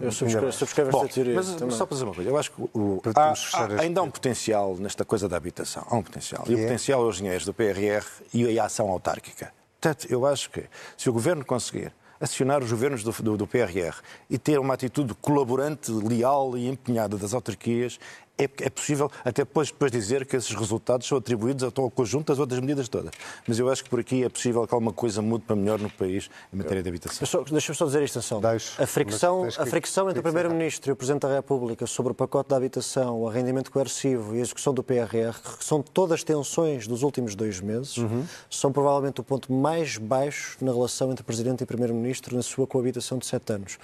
Eu 0.00 0.12
subscrevo, 0.12 0.52
subscrevo 0.52 0.90
esta 0.90 1.08
teoria. 1.08 1.34
Mas 1.34 1.54
também. 1.54 1.76
só 1.76 1.86
para 1.86 1.94
dizer 1.94 2.04
uma 2.04 2.14
coisa, 2.14 2.30
eu 2.30 2.36
acho 2.36 2.50
que 2.52 2.62
o, 2.74 3.02
há, 3.14 3.32
há, 3.32 3.80
ainda 3.80 4.00
há 4.00 4.02
um 4.02 4.10
potencial 4.10 4.76
nesta 4.76 5.04
coisa 5.04 5.28
da 5.28 5.36
habitação. 5.36 5.86
Há 5.88 5.96
um 5.96 6.02
potencial. 6.02 6.44
E 6.48 6.54
o 6.54 6.58
é? 6.58 6.62
potencial 6.62 7.02
é 7.02 7.06
os 7.06 7.16
dinheiros 7.16 7.44
do 7.44 7.54
PRR 7.54 8.04
e 8.32 8.58
a 8.58 8.64
ação 8.64 8.88
autárquica. 8.88 9.52
Portanto, 9.80 10.06
eu 10.10 10.26
acho 10.26 10.50
que 10.50 10.64
se 10.96 11.08
o 11.08 11.12
governo 11.12 11.44
conseguir 11.44 11.92
acionar 12.20 12.62
os 12.62 12.70
governos 12.70 13.02
do, 13.02 13.10
do, 13.10 13.36
do, 13.38 13.46
PRR 13.46 13.96
e 14.28 14.36
ter 14.36 14.60
uma 14.60 14.74
atitude 14.74 15.14
colaborante, 15.14 15.90
leal 15.90 16.56
e 16.56 16.68
empenhada 16.68 17.16
das 17.16 17.32
autarquias, 17.32 17.98
é, 18.44 18.50
é 18.66 18.70
possível 18.70 19.10
até 19.24 19.42
depois, 19.44 19.68
depois 19.70 19.90
dizer 19.90 20.26
que 20.26 20.36
esses 20.36 20.54
resultados 20.54 21.06
são 21.06 21.18
atribuídos 21.18 21.64
ao 21.64 21.90
conjunto 21.90 22.28
das 22.28 22.38
outras 22.38 22.60
medidas 22.60 22.88
todas. 22.88 23.10
Mas 23.46 23.58
eu 23.58 23.68
acho 23.70 23.84
que 23.84 23.90
por 23.90 24.00
aqui 24.00 24.24
é 24.24 24.28
possível 24.28 24.66
que 24.66 24.74
alguma 24.74 24.92
coisa 24.92 25.20
mude 25.22 25.44
para 25.44 25.56
melhor 25.56 25.78
no 25.78 25.90
país 25.90 26.30
em 26.52 26.56
matéria 26.56 26.82
de 26.82 26.88
habitação. 26.88 27.44
Deixa-me 27.50 27.76
só 27.76 27.86
dizer 27.86 28.02
isto, 28.02 28.18
Anselmo. 28.18 28.42
A 28.78 28.86
fricção, 28.86 29.46
a 29.58 29.66
fricção 29.66 30.08
entre 30.08 30.20
o 30.20 30.22
Primeiro-Ministro 30.22 30.90
e 30.90 30.92
o 30.92 30.96
Presidente 30.96 31.22
da 31.22 31.34
República 31.34 31.86
sobre 31.86 32.12
o 32.12 32.14
pacote 32.14 32.50
da 32.50 32.56
habitação, 32.56 33.20
o 33.20 33.28
arrendamento 33.28 33.70
coercivo 33.70 34.34
e 34.34 34.38
a 34.38 34.42
execução 34.42 34.72
do 34.74 34.82
PRR, 34.82 35.34
que 35.58 35.64
são 35.64 35.82
todas 35.82 36.22
tensões 36.24 36.86
dos 36.86 37.02
últimos 37.02 37.34
dois 37.34 37.60
meses, 37.60 37.96
Uhum. 37.96 38.24
são 38.48 38.72
provavelmente 38.72 39.20
o 39.20 39.24
ponto 39.24 39.52
mais 39.52 39.96
baixo 39.98 40.56
na 40.60 40.72
relação 40.72 41.10
entre 41.10 41.22
Presidente 41.24 41.62
e 41.62 41.66
Primeiro-Ministro 41.66 42.34
na 42.36 42.42
sua 42.42 42.66
coabitação 42.66 43.18
de 43.18 43.26
sete 43.26 43.52
anos. 43.52 43.78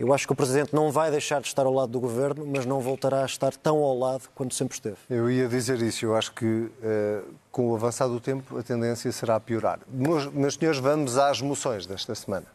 Eu 0.00 0.14
acho 0.14 0.26
que 0.26 0.32
o 0.32 0.36
Presidente 0.36 0.74
não 0.74 0.90
vai 0.90 1.10
deixar 1.10 1.42
de 1.42 1.48
estar 1.48 1.66
ao 1.66 1.74
lado 1.74 1.92
do 1.92 2.00
Governo, 2.00 2.46
mas 2.46 2.64
não 2.64 2.80
voltará 2.80 3.20
a 3.22 3.26
estar 3.26 3.54
tão 3.54 3.76
ao 3.76 3.98
lado 3.98 4.30
quanto 4.34 4.54
sempre 4.54 4.74
esteve. 4.74 4.96
Eu 5.10 5.30
ia 5.30 5.46
dizer 5.46 5.82
isso. 5.82 6.06
Eu 6.06 6.16
acho 6.16 6.32
que 6.32 6.70
eh, 6.82 7.20
com 7.52 7.70
o 7.70 7.74
avançar 7.74 8.08
do 8.08 8.18
tempo 8.18 8.56
a 8.56 8.62
tendência 8.62 9.12
será 9.12 9.36
a 9.36 9.40
piorar. 9.40 9.78
Meus, 9.86 10.24
meus 10.32 10.54
senhores, 10.54 10.80
vamos 10.80 11.18
às 11.18 11.42
moções 11.42 11.84
desta 11.84 12.14
semana. 12.14 12.46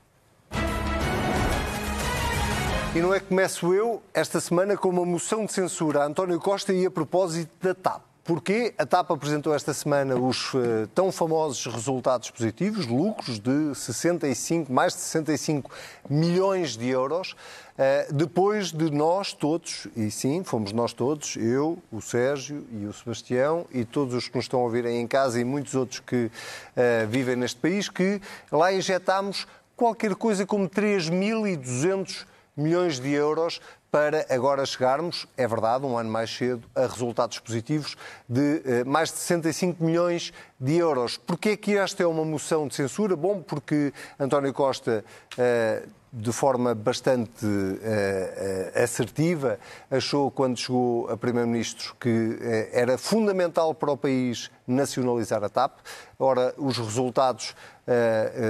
E 2.96 3.00
não 3.00 3.14
é 3.14 3.20
que 3.20 3.28
começo 3.28 3.72
eu 3.76 4.02
esta 4.12 4.39
semana 4.39 4.76
com 4.76 4.89
uma 4.89 5.06
moção 5.06 5.46
de 5.46 5.54
censura 5.54 6.02
a 6.02 6.06
António 6.08 6.39
Costa 6.39 6.74
e 6.74 6.84
a 6.88 6.89
propósito 6.89 7.52
da 7.62 7.76
TAP. 7.76 8.02
Porquê? 8.26 8.74
A 8.80 8.88
TAP 8.88 9.12
apresentou 9.12 9.54
esta 9.54 9.72
semana 9.72 10.16
os 10.16 10.52
eh, 10.56 10.88
tão 10.96 11.12
famosos 11.12 11.64
resultados 11.68 12.32
positivos, 12.32 12.88
lucros 12.88 13.38
de 13.38 13.76
65, 13.76 14.74
mais 14.74 14.94
de 14.94 15.02
65 15.02 15.70
milhões 16.10 16.76
de 16.76 16.90
euros, 16.90 17.36
eh, 17.78 18.08
depois 18.12 18.72
de 18.72 18.90
nós 18.90 19.32
todos, 19.32 19.88
e 19.96 20.10
sim, 20.10 20.44
fomos 20.44 20.72
nós 20.72 20.92
todos, 20.92 21.36
eu, 21.36 21.78
o 21.92 22.02
Sérgio 22.02 22.66
e 22.72 22.88
o 22.88 22.94
Sebastião 22.94 23.68
e 23.72 23.86
todos 23.86 24.16
os 24.16 24.28
que 24.28 24.36
nos 24.36 24.46
estão 24.46 24.62
a 24.62 24.64
ouvir 24.64 24.88
aí 24.88 24.96
em 24.96 25.06
casa 25.06 25.40
e 25.40 25.44
muitos 25.44 25.76
outros 25.76 26.00
que 26.00 26.32
eh, 26.76 27.06
vivem 27.08 27.36
neste 27.36 27.60
país, 27.60 27.90
que 27.90 28.20
lá 28.52 28.74
injetámos 28.74 29.46
qualquer 29.78 30.16
coisa 30.16 30.48
como 30.48 30.68
3.200 30.68 32.26
milhões 32.58 33.00
de 33.00 33.12
euros 33.12 33.62
para 33.96 34.26
agora 34.30 34.66
chegarmos, 34.66 35.26
é 35.38 35.48
verdade, 35.48 35.86
um 35.86 35.98
ano 35.98 36.12
mais 36.12 36.30
cedo, 36.30 36.70
a 36.76 36.82
resultados 36.82 37.39
positivos 37.39 37.96
de 38.28 38.62
eh, 38.66 38.84
mais 38.84 39.10
de 39.10 39.20
65 39.20 39.82
milhões 39.82 40.34
de 40.60 40.78
euros. 40.78 41.18
Porquê 41.18 41.58
que 41.58 41.78
esta 41.78 42.03
é 42.03 42.06
uma 42.06 42.24
moção 42.24 42.68
de 42.68 42.76
censura? 42.76 43.16
Bom, 43.16 43.41
porque 43.41 43.93
António 44.20 44.53
Costa, 44.53 45.03
eh, 45.38 45.84
de 46.14 46.32
forma 46.32 46.74
bastante 46.74 47.45
eh, 47.45 48.72
eh, 48.74 48.84
assertiva, 48.84 49.60
achou, 49.91 50.32
quando 50.32 50.58
chegou 50.58 51.10
a 51.10 51.18
Primeiro-Ministro, 51.18 51.93
que 51.99 52.39
era 52.72 52.97
fundamental 52.97 53.76
para 53.76 53.91
o 53.91 53.97
país 53.97 54.49
nacionalizar 54.66 55.43
a 55.43 55.49
TAP. 55.49 55.80
Ora, 56.18 56.53
os 56.58 56.78
resultados 56.78 57.53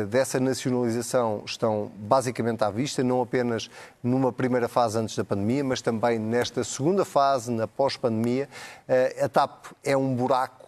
dessa 0.09 0.39
nacionalização 0.39 1.43
estão 1.45 1.91
basicamente 1.97 2.63
à 2.63 2.69
vista, 2.69 3.03
não 3.03 3.21
apenas 3.21 3.69
numa 4.01 4.31
primeira 4.31 4.69
fase 4.69 4.97
antes 4.97 5.13
da 5.17 5.25
pandemia, 5.25 5.61
mas 5.61 5.81
também 5.81 6.17
nesta 6.17 6.63
segunda 6.63 7.03
fase, 7.03 7.51
na 7.51 7.67
pós-pandemia. 7.67 8.47
A 9.21 9.27
TAP 9.27 9.73
é 9.83 9.97
um 9.97 10.15
buraco 10.15 10.64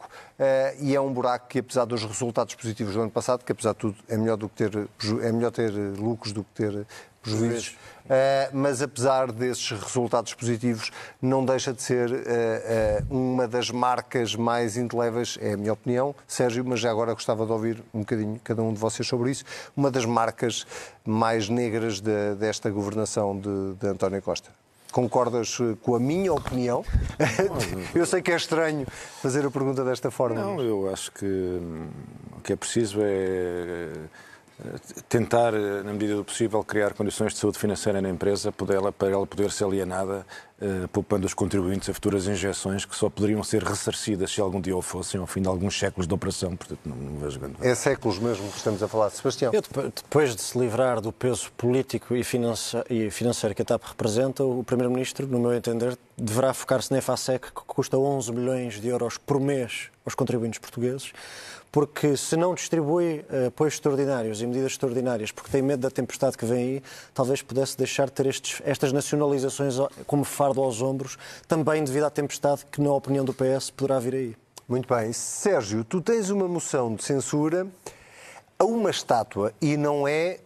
e 0.79 0.95
é 0.95 1.01
um 1.01 1.11
buraco 1.11 1.47
que, 1.47 1.59
apesar 1.59 1.85
dos 1.85 2.03
resultados 2.03 2.53
positivos 2.55 2.93
do 2.93 3.01
ano 3.01 3.11
passado, 3.11 3.43
que 3.43 3.51
apesar 3.51 3.71
de 3.73 3.79
tudo 3.79 3.95
é 4.07 4.15
melhor, 4.17 4.37
do 4.37 4.47
que 4.47 4.55
ter, 4.55 4.87
é 5.23 5.31
melhor 5.31 5.51
ter 5.51 5.71
eh, 5.73 5.93
lucros 5.97 6.31
do 6.31 6.43
que 6.43 6.51
ter 6.53 6.85
prejuízos, 7.21 7.75
eh, 8.09 8.49
mas 8.53 8.81
apesar 8.81 9.31
desses 9.31 9.71
resultados 9.71 10.33
positivos, 10.33 10.91
não 11.21 11.43
deixa 11.43 11.73
de 11.73 11.81
ser 11.81 12.11
eh, 12.13 12.21
eh, 12.27 13.03
uma 13.09 13.47
das 13.47 13.69
marcas 13.71 14.35
mais 14.35 14.77
indeléveis, 14.77 15.37
é 15.41 15.53
a 15.53 15.57
minha 15.57 15.73
opinião, 15.73 16.15
Sérgio, 16.27 16.63
mas 16.63 16.79
já 16.79 16.91
agora 16.91 17.13
gostava 17.13 17.45
de 17.45 17.51
ouvir 17.51 17.83
um 17.93 17.99
bocadinho 17.99 18.39
cada 18.43 18.61
um 18.61 18.71
de 18.71 18.79
vocês 18.79 19.07
sobre 19.07 19.31
isso, 19.31 19.43
uma 19.75 19.89
das 19.91 20.05
marcas 20.05 20.65
mais 21.03 21.49
negras 21.49 21.99
de- 21.99 22.35
desta 22.35 22.69
governação 22.69 23.37
de, 23.37 23.73
de 23.73 23.87
António 23.87 24.21
Costa. 24.21 24.51
Concordas 24.97 25.59
eh, 25.61 25.75
com 25.83 25.93
a 25.93 25.99
minha 25.99 26.33
opinião? 26.33 26.83
Eu 27.93 28.03
sei 28.03 28.19
que 28.19 28.31
é 28.31 28.35
estranho 28.35 28.83
fazer 29.21 29.45
a 29.45 29.51
pergunta 29.51 29.83
desta 29.85 30.09
forma. 30.09 30.41
Não, 30.41 30.59
eu 30.59 30.91
acho 30.91 31.11
que 31.11 31.23
hum, 31.23 31.87
o 32.35 32.41
que 32.41 32.51
é 32.51 32.55
preciso 32.55 32.97
é 33.03 33.91
tentar, 35.07 35.53
eh, 35.53 35.83
na 35.83 35.93
medida 35.93 36.15
do 36.15 36.23
possível, 36.23 36.63
criar 36.63 36.93
condições 36.93 37.33
de 37.33 37.39
saúde 37.39 37.57
financeira 37.59 38.01
na 38.01 38.09
empresa 38.09 38.51
para 38.51 38.73
ela, 38.75 38.91
poder 39.27 39.51
ser 39.51 39.65
alienada, 39.65 40.25
eh, 40.59 40.87
poupando 40.91 41.25
os 41.27 41.33
contribuintes 41.33 41.87
a 41.89 41.93
futuras 41.93 42.27
injeções 42.27 42.83
que 42.85 42.95
só 42.95 43.09
poderiam 43.09 43.43
ser 43.43 43.63
ressarcidas 43.63 44.31
se 44.31 44.41
algum 44.41 44.59
dia 44.59 44.75
o 44.75 44.81
fossem 44.81 45.19
ao 45.21 45.27
fim 45.27 45.41
de 45.41 45.47
alguns 45.47 45.77
séculos 45.77 46.07
de 46.07 46.13
operação. 46.13 46.55
Portanto, 46.55 46.79
não, 46.85 46.95
não 46.95 47.19
vejo 47.19 47.39
grande 47.39 47.55
É 47.61 47.75
séculos 47.75 48.17
mesmo 48.17 48.49
que 48.49 48.57
estamos 48.57 48.81
a 48.81 48.87
falar. 48.87 49.09
Sebastião. 49.11 49.51
Eu, 49.53 49.61
depo- 49.61 49.81
depois 49.83 50.35
de 50.35 50.41
se 50.41 50.57
livrar 50.57 50.99
do 51.01 51.11
peso 51.11 51.51
político 51.55 52.15
e 52.15 52.23
e 52.89 53.11
financeiro 53.11 53.53
que 53.55 53.61
a 53.61 53.65
TAP 53.65 53.83
representa, 53.83 54.43
o 54.43 54.63
Primeiro-Ministro, 54.63 55.27
no 55.27 55.39
meu 55.39 55.53
entender, 55.53 55.97
deverá 56.17 56.53
focar-se 56.53 56.91
na 56.91 56.97
EFASEC, 56.97 57.47
que 57.53 57.61
custa 57.67 57.97
11 57.97 58.31
milhões 58.31 58.81
de 58.81 58.87
euros 58.87 59.17
por 59.17 59.39
mês 59.39 59.89
aos 60.05 60.15
contribuintes 60.15 60.57
portugueses, 60.59 61.11
porque 61.71 62.15
se 62.17 62.35
não 62.35 62.53
distribui 62.55 63.25
eh, 63.29 63.47
apoios 63.47 63.75
extraordinários 63.75 64.41
e 64.41 64.47
medidas 64.47 64.71
extraordinárias, 64.71 65.31
porque 65.31 65.51
tem 65.51 65.61
medo 65.61 65.81
da 65.81 65.91
tempestade 65.91 66.37
que 66.37 66.45
vem 66.45 66.57
aí, 66.57 66.83
talvez 67.13 67.41
pudesse 67.41 67.77
deixar 67.77 68.05
de 68.07 68.13
ter 68.13 68.25
estes- 68.25 68.61
estas 68.65 68.91
nacionalizações 68.93 69.75
como 70.05 70.23
fardo 70.23 70.61
aos 70.61 70.81
ombros, 70.81 71.17
também 71.47 71.83
devido 71.83 72.05
à 72.05 72.09
tempestade 72.09 72.65
que, 72.71 72.81
na 72.81 72.91
opinião 72.91 73.23
do 73.25 73.33
PS, 73.33 73.69
poderá 73.71 73.99
vir 73.99 74.15
aí. 74.15 74.35
Muito 74.67 74.93
bem. 74.93 75.13
Sérgio, 75.13 75.83
tu 75.83 76.01
tens 76.01 76.29
uma 76.29 76.47
moção 76.47 76.95
de 76.95 77.03
censura 77.03 77.67
a 78.59 78.65
uma 78.65 78.89
estátua 78.89 79.53
e 79.61 79.77
não 79.77 80.07
é, 80.07 80.39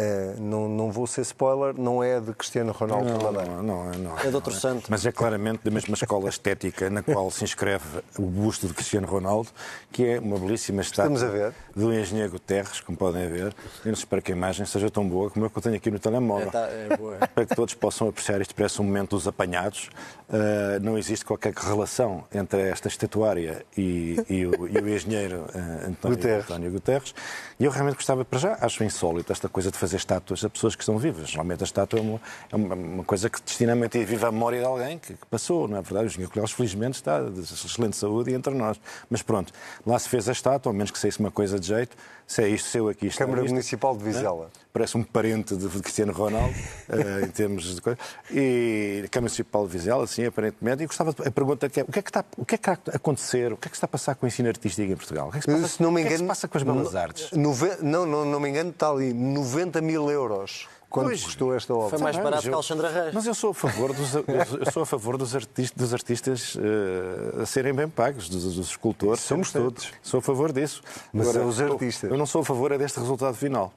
eh, 0.00 0.36
não, 0.38 0.68
não 0.68 0.92
vou 0.92 1.08
ser 1.08 1.22
spoiler, 1.22 1.74
não 1.76 2.04
é 2.04 2.20
de 2.20 2.32
Cristiano 2.32 2.70
Ronaldo 2.70 3.10
Não, 3.10 3.20
Ladeira. 3.20 3.56
não, 3.56 3.62
não, 3.64 3.92
não. 3.98 4.18
É 4.20 4.28
de 4.28 4.34
outro 4.36 4.54
santo. 4.54 4.86
Mas 4.88 5.04
é 5.04 5.10
claramente 5.10 5.58
da 5.64 5.72
mesma 5.72 5.94
escola 5.94 6.28
estética 6.28 6.88
na 6.88 7.02
qual 7.02 7.28
se 7.32 7.42
inscreve 7.42 7.84
o 8.16 8.22
busto 8.22 8.68
de 8.68 8.74
Cristiano 8.74 9.08
Ronaldo, 9.08 9.48
que 9.90 10.06
é 10.06 10.20
uma 10.20 10.38
belíssima 10.38 10.82
estátua 10.82 11.52
do 11.74 11.92
engenheiro 11.92 12.30
Guterres, 12.30 12.80
como 12.80 12.96
podem 12.96 13.28
ver. 13.28 13.46
Eu 13.84 13.86
não 13.86 13.92
espero 13.94 14.22
que 14.22 14.30
a 14.30 14.36
imagem 14.36 14.64
seja 14.66 14.88
tão 14.88 15.08
boa 15.08 15.30
como 15.30 15.46
a 15.46 15.50
que 15.50 15.58
eu 15.58 15.62
tenho 15.62 15.74
aqui 15.74 15.90
no 15.90 15.98
telemóvel. 15.98 16.46
É, 16.46 16.50
tá, 16.50 16.68
é 16.68 16.96
boa. 16.96 17.16
Para 17.34 17.46
que 17.46 17.56
todos 17.56 17.74
possam 17.74 18.08
apreciar 18.08 18.40
isto, 18.40 18.54
parece 18.54 18.80
um 18.80 18.84
momento 18.84 19.16
dos 19.16 19.26
apanhados. 19.26 19.90
Uh, 20.28 20.78
não 20.80 20.96
existe 20.96 21.24
qualquer 21.24 21.52
relação 21.54 22.24
entre 22.32 22.68
esta 22.68 22.86
estatuária 22.86 23.66
e, 23.76 24.22
e 24.30 24.46
o, 24.46 24.68
e 24.68 24.78
o 24.78 24.88
engenheiro 24.88 25.46
uh, 25.54 25.88
António 25.88 26.16
Guterres. 26.16 26.44
António 26.44 26.70
Guterres. 26.70 27.14
E 27.58 27.64
eu 27.64 27.70
realmente 27.72 27.96
gostava, 27.96 28.24
para 28.24 28.38
já, 28.38 28.58
acho 28.60 28.84
insólito 28.84 29.32
esta 29.32 29.48
coisa 29.48 29.72
de 29.72 29.76
fazer 29.78 29.87
estátuas 29.96 30.44
a 30.44 30.50
pessoas 30.50 30.76
que 30.76 30.82
estão 30.82 30.98
vivas. 30.98 31.28
Normalmente 31.30 31.62
a 31.62 31.64
estátua 31.64 31.98
é 31.98 32.02
uma, 32.02 32.20
é 32.52 32.56
uma, 32.56 33.04
coisa 33.04 33.30
que 33.30 33.40
destina 33.42 33.72
a 33.72 33.76
manter 33.76 34.04
viva 34.04 34.28
a 34.28 34.32
memória 34.32 34.60
de 34.60 34.66
alguém 34.66 34.98
que, 34.98 35.14
que 35.14 35.26
passou, 35.26 35.66
não 35.66 35.78
é 35.78 35.82
verdade? 35.82 36.04
O 36.04 36.08
engenheiro 36.08 36.30
Guterres, 36.30 36.52
felizmente, 36.52 36.96
está 36.96 37.22
de 37.22 37.40
excelente 37.40 37.96
saúde 37.96 38.30
e 38.30 38.34
entre 38.34 38.54
nós. 38.54 38.80
Mas 39.08 39.22
pronto, 39.22 39.52
lá 39.86 39.98
se 39.98 40.08
fez 40.08 40.28
a 40.28 40.32
estátua, 40.32 40.70
ao 40.70 40.74
menos 40.74 40.90
que 40.90 40.98
saísse 40.98 41.18
uma 41.20 41.30
coisa 41.30 41.58
de 41.58 41.66
jeito. 41.66 41.96
Se 42.28 42.42
é 42.42 42.48
isto, 42.48 42.68
se 42.68 42.76
eu 42.76 42.90
aqui 42.90 43.06
isto, 43.06 43.16
Câmara 43.16 43.40
isto, 43.40 43.50
Municipal 43.52 43.96
de 43.96 44.04
Vizela. 44.04 44.50
Parece 44.70 44.98
um 44.98 45.02
parente 45.02 45.56
de 45.56 45.66
de 45.66 45.80
Cristiano 45.80 46.12
Ronaldo, 46.12 46.54
eh, 46.90 47.24
em 47.24 47.28
termos 47.30 47.74
de 47.74 47.80
coisa. 47.80 47.98
E 48.30 49.08
Câmara 49.10 49.22
Municipal 49.30 49.66
de 49.66 49.72
Vizela, 49.72 50.06
sim, 50.06 50.26
aparentemente. 50.26 50.82
E 50.82 50.86
gostava 50.86 51.12
de. 51.14 51.26
A 51.26 51.30
pergunta 51.30 51.68
que 51.70 51.80
é: 51.80 51.82
o 51.82 51.90
que 51.90 51.98
é 51.98 52.02
que 52.02 52.10
está, 52.10 52.22
o 52.36 52.44
que 52.44 52.54
é 52.54 52.58
que 52.58 52.70
está 52.70 52.92
a 52.92 52.96
acontecer? 52.96 53.50
O 53.52 53.56
que 53.56 53.66
é 53.68 53.70
que 53.70 53.76
está 53.76 53.86
a 53.86 53.88
passar 53.88 54.14
com 54.14 54.26
o 54.26 54.28
ensino 54.28 54.46
artístico 54.48 54.92
em 54.92 54.96
Portugal? 54.96 55.28
O 55.28 55.30
que 55.32 55.38
é 55.38 55.40
que 55.40 55.50
se 55.50 55.56
passa, 55.56 55.68
Se 55.68 55.82
não 55.82 55.90
me 55.90 56.02
o 56.02 56.04
que 56.04 56.08
é 56.08 56.08
que 56.10 56.14
engano, 56.16 56.24
se 56.26 56.28
passa 56.40 56.48
com 56.48 56.58
as 56.58 56.62
belas 56.62 56.94
artes? 56.94 57.30
nove- 57.32 57.78
Não, 57.80 58.04
não, 58.04 58.24
não 58.26 58.38
me 58.38 58.50
engano, 58.50 58.70
está 58.70 58.90
ali 58.90 59.14
90 59.14 59.80
mil 59.80 60.10
euros. 60.10 60.68
Quanto 60.90 61.06
Pois. 61.08 61.22
custou 61.22 61.54
esta 61.54 61.74
obra? 61.74 61.90
Foi 61.90 61.98
mais 61.98 62.16
barato 62.16 62.34
mas 62.36 62.42
que 62.44 62.48
eu- 62.48 62.54
Alexandre 62.54 62.88
Reis. 62.88 63.14
Mas 63.14 63.26
eu 63.26 63.34
sou 63.34 63.50
a 63.50 63.54
favor 63.54 63.92
dos, 63.92 64.14
eu 64.14 64.72
sou 64.72 64.82
a 64.82 64.86
favor 64.86 65.18
dos 65.18 65.34
artistas, 65.36 65.70
dos 65.76 65.92
artistas 65.92 66.56
eh, 66.58 67.42
a 67.42 67.46
serem 67.46 67.74
bem 67.74 67.88
pagos, 67.88 68.28
dos, 68.28 68.54
dos 68.54 68.68
escultores. 68.70 69.20
Somos 69.20 69.48
sempre. 69.50 69.64
todos. 69.70 69.92
Sou 70.02 70.18
a 70.18 70.22
favor 70.22 70.50
disso. 70.50 70.80
Mas 71.12 71.36
é 71.36 71.40
os 71.44 71.60
eu- 71.60 71.72
artistas. 71.72 72.10
Eu 72.10 72.16
não 72.16 72.24
sou 72.24 72.40
a 72.40 72.44
favor 72.44 72.72
é 72.72 72.78
deste 72.78 72.98
resultado 72.98 73.34
final. 73.34 73.70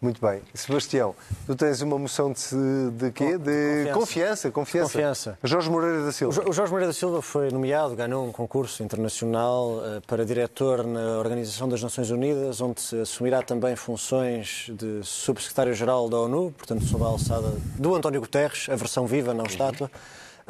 Muito 0.00 0.18
bem. 0.18 0.40
Sebastião, 0.54 1.14
tu 1.46 1.54
tens 1.54 1.82
uma 1.82 1.98
moção 1.98 2.32
de, 2.32 2.90
de 2.92 3.12
quê? 3.12 3.36
De 3.36 3.92
confiança. 3.92 4.50
Confiança. 4.50 4.88
Confiança. 4.88 5.38
Jorge 5.44 5.68
Moreira 5.68 6.04
da 6.06 6.12
Silva. 6.12 6.48
O 6.48 6.52
Jorge 6.54 6.72
Moreira 6.72 6.90
da 6.90 6.98
Silva 6.98 7.20
foi 7.20 7.50
nomeado, 7.50 7.94
ganhou 7.94 8.26
um 8.26 8.32
concurso 8.32 8.82
internacional 8.82 9.82
eh, 9.84 10.00
para 10.06 10.24
diretor 10.24 10.86
na 10.86 11.18
Organização 11.18 11.68
das 11.68 11.82
Nações 11.82 12.10
Unidas, 12.10 12.62
onde 12.62 12.80
se 12.80 12.98
assumirá 12.98 13.42
também 13.42 13.76
funções 13.76 14.70
de 14.72 15.00
subsecretário-geral 15.02 16.08
da 16.08 16.16
ONU, 16.16 16.54
portanto, 16.56 16.82
sob 16.84 17.04
a 17.04 17.08
alçada 17.08 17.52
do 17.76 17.94
António 17.94 18.22
Guterres, 18.22 18.68
a 18.70 18.76
versão 18.76 19.06
viva, 19.06 19.34
não 19.34 19.44
estátua. 19.44 19.90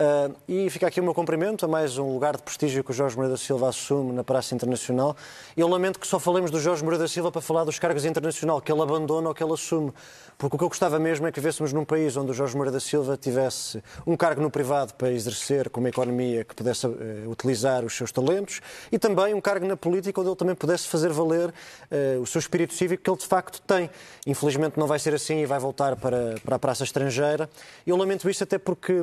Uh, 0.00 0.34
e 0.48 0.70
fica 0.70 0.86
aqui 0.86 0.98
o 0.98 1.04
meu 1.04 1.12
cumprimento 1.12 1.62
a 1.66 1.68
mais 1.68 1.98
um 1.98 2.14
lugar 2.14 2.34
de 2.34 2.42
prestígio 2.42 2.82
que 2.82 2.90
o 2.90 2.94
Jorge 2.94 3.14
Moreira 3.16 3.34
da 3.34 3.38
Silva 3.38 3.68
assume 3.68 4.14
na 4.14 4.24
Praça 4.24 4.54
Internacional. 4.54 5.14
Eu 5.54 5.68
lamento 5.68 6.00
que 6.00 6.06
só 6.06 6.18
falemos 6.18 6.50
do 6.50 6.58
Jorge 6.58 6.82
Moreira 6.82 7.04
da 7.04 7.08
Silva 7.08 7.30
para 7.30 7.42
falar 7.42 7.64
dos 7.64 7.78
cargos 7.78 8.06
internacional, 8.06 8.62
que 8.62 8.72
ele 8.72 8.80
abandona 8.80 9.28
ou 9.28 9.34
que 9.34 9.44
ele 9.44 9.52
assume. 9.52 9.92
Porque 10.38 10.56
o 10.56 10.58
que 10.58 10.64
eu 10.64 10.70
gostava 10.70 10.98
mesmo 10.98 11.26
é 11.26 11.32
que 11.32 11.38
vivêssemos 11.38 11.74
num 11.74 11.84
país 11.84 12.16
onde 12.16 12.30
o 12.30 12.34
Jorge 12.34 12.56
Moreira 12.56 12.72
da 12.72 12.80
Silva 12.80 13.14
tivesse 13.14 13.84
um 14.06 14.16
cargo 14.16 14.40
no 14.40 14.50
privado 14.50 14.94
para 14.94 15.10
exercer 15.10 15.68
com 15.68 15.80
uma 15.80 15.90
economia 15.90 16.44
que 16.44 16.54
pudesse 16.54 16.86
uh, 16.86 17.30
utilizar 17.30 17.84
os 17.84 17.94
seus 17.94 18.10
talentos 18.10 18.62
e 18.90 18.98
também 18.98 19.34
um 19.34 19.40
cargo 19.40 19.66
na 19.66 19.76
política 19.76 20.18
onde 20.18 20.30
ele 20.30 20.36
também 20.36 20.54
pudesse 20.54 20.88
fazer 20.88 21.12
valer 21.12 21.50
uh, 21.50 22.22
o 22.22 22.26
seu 22.26 22.38
espírito 22.38 22.72
cívico 22.72 23.02
que 23.02 23.10
ele 23.10 23.18
de 23.18 23.26
facto 23.26 23.60
tem. 23.66 23.90
Infelizmente 24.26 24.78
não 24.78 24.86
vai 24.86 24.98
ser 24.98 25.12
assim 25.12 25.40
e 25.40 25.44
vai 25.44 25.58
voltar 25.58 25.94
para, 25.96 26.36
para 26.42 26.56
a 26.56 26.58
praça 26.58 26.84
estrangeira. 26.84 27.50
Eu 27.86 27.98
lamento 27.98 28.30
isso 28.30 28.42
até 28.42 28.56
porque 28.56 28.94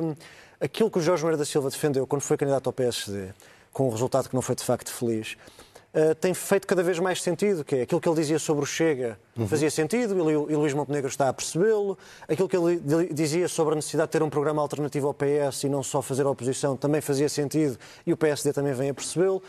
aquilo 0.60 0.90
que 0.90 0.98
o 0.98 1.02
Jorge 1.02 1.22
Moreira 1.22 1.38
da 1.38 1.44
Silva 1.44 1.70
defendeu 1.70 2.06
quando 2.06 2.22
foi 2.22 2.36
candidato 2.36 2.66
ao 2.66 2.72
PSD, 2.72 3.28
com 3.72 3.88
um 3.88 3.90
resultado 3.90 4.28
que 4.28 4.34
não 4.34 4.42
foi 4.42 4.54
de 4.54 4.64
facto 4.64 4.90
feliz, 4.90 5.36
Uh, 5.88 6.14
tem 6.14 6.34
feito 6.34 6.66
cada 6.66 6.82
vez 6.82 6.98
mais 6.98 7.22
sentido, 7.22 7.64
que 7.64 7.74
é 7.74 7.82
aquilo 7.82 7.98
que 7.98 8.06
ele 8.06 8.16
dizia 8.16 8.38
sobre 8.38 8.62
o 8.62 8.66
Chega 8.66 9.18
uhum. 9.34 9.48
fazia 9.48 9.70
sentido 9.70 10.14
e, 10.30 10.52
e 10.52 10.54
Luís 10.54 10.74
Montenegro 10.74 11.08
está 11.08 11.30
a 11.30 11.32
percebê-lo, 11.32 11.96
aquilo 12.28 12.46
que 12.46 12.54
ele 12.54 12.78
dizia 13.10 13.48
sobre 13.48 13.72
a 13.72 13.76
necessidade 13.76 14.08
de 14.08 14.12
ter 14.12 14.22
um 14.22 14.28
programa 14.28 14.60
alternativo 14.60 15.06
ao 15.06 15.14
PS 15.14 15.64
e 15.64 15.68
não 15.70 15.82
só 15.82 16.02
fazer 16.02 16.26
a 16.26 16.30
oposição 16.30 16.76
também 16.76 17.00
fazia 17.00 17.26
sentido 17.26 17.78
e 18.06 18.12
o 18.12 18.18
PSD 18.18 18.52
também 18.52 18.74
vem 18.74 18.90
a 18.90 18.94
percebê-lo. 18.94 19.42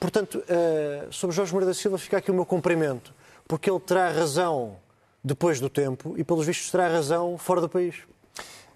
Portanto, 0.00 0.38
uh, 0.38 1.12
sobre 1.12 1.36
Jorge 1.36 1.52
Moreira 1.52 1.72
da 1.72 1.78
Silva 1.78 1.98
fica 1.98 2.16
aqui 2.16 2.30
o 2.30 2.34
meu 2.34 2.46
cumprimento, 2.46 3.12
porque 3.46 3.70
ele 3.70 3.78
terá 3.78 4.10
razão 4.10 4.76
depois 5.22 5.60
do 5.60 5.68
tempo 5.68 6.14
e, 6.16 6.24
pelos 6.24 6.46
vistos, 6.46 6.70
terá 6.70 6.88
razão 6.88 7.36
fora 7.36 7.60
do 7.60 7.68
país. 7.68 7.96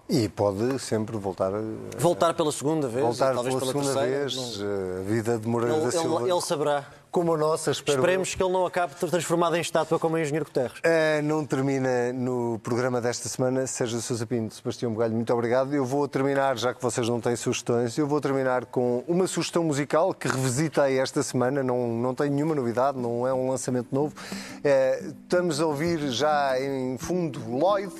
E 0.09 0.29
pode 0.29 0.79
sempre 0.79 1.17
voltar. 1.17 1.51
Voltar 1.99 2.33
pela 2.35 2.53
segunda 2.53 2.87
vez, 2.87 3.05
voltar 3.05 3.35
talvez 3.35 3.57
pela, 3.57 3.73
pela 3.73 3.85
segunda 3.85 4.01
terceira, 4.01 4.21
vez, 4.21 4.59
não... 4.59 4.99
a 4.99 5.03
vida 5.03 5.39
de 5.39 5.49
Moreira 5.49 5.77
ele, 5.77 5.85
da 5.85 5.91
Silva. 5.91 6.21
Ele, 6.23 6.31
ele 6.31 6.41
saberá 6.41 6.87
como 7.17 7.33
a 7.33 7.39
nossa, 7.39 7.71
espero 7.71 7.97
Esperemos 7.97 8.35
que 8.35 8.43
ele 8.43 8.53
não 8.53 8.67
acabe 8.67 8.95
transformado 8.95 9.57
em 9.57 9.61
estátua 9.62 9.99
como 9.99 10.17
o 10.17 10.19
engenheiro 10.19 10.45
Guterres. 10.45 10.79
Uh, 10.81 11.23
não 11.25 11.47
termina 11.47 12.12
no 12.12 12.61
programa 12.62 13.01
desta 13.01 13.27
semana. 13.27 13.67
Sérgio 13.67 14.03
Sousa 14.03 14.27
Pinto, 14.27 14.55
Sebastião 14.55 14.93
Bugalho, 14.93 15.14
muito 15.14 15.33
obrigado. 15.33 15.75
Eu 15.75 15.83
vou 15.83 16.07
terminar, 16.07 16.59
já 16.59 16.75
que 16.75 16.83
vocês 16.83 17.09
não 17.09 17.19
têm 17.19 17.35
sugestões, 17.35 17.97
eu 17.97 18.07
vou 18.07 18.21
terminar 18.21 18.67
com 18.67 19.03
uma 19.09 19.27
sugestão 19.27 19.64
musical 19.64 20.12
que 20.12 20.29
revisitei 20.29 20.99
esta 20.99 21.23
semana. 21.23 21.62
Não, 21.62 21.89
não 21.89 22.14
tem 22.14 22.29
nenhuma 22.29 22.55
novidade, 22.55 22.99
não 22.99 23.27
é 23.27 23.33
um 23.33 23.49
lançamento 23.49 23.89
novo. 23.91 24.14
Uh, 24.14 25.14
estamos 25.23 25.59
a 25.59 25.64
ouvir 25.64 26.11
já 26.11 26.61
em 26.61 26.99
fundo 26.99 27.41
Lloyd, 27.49 27.95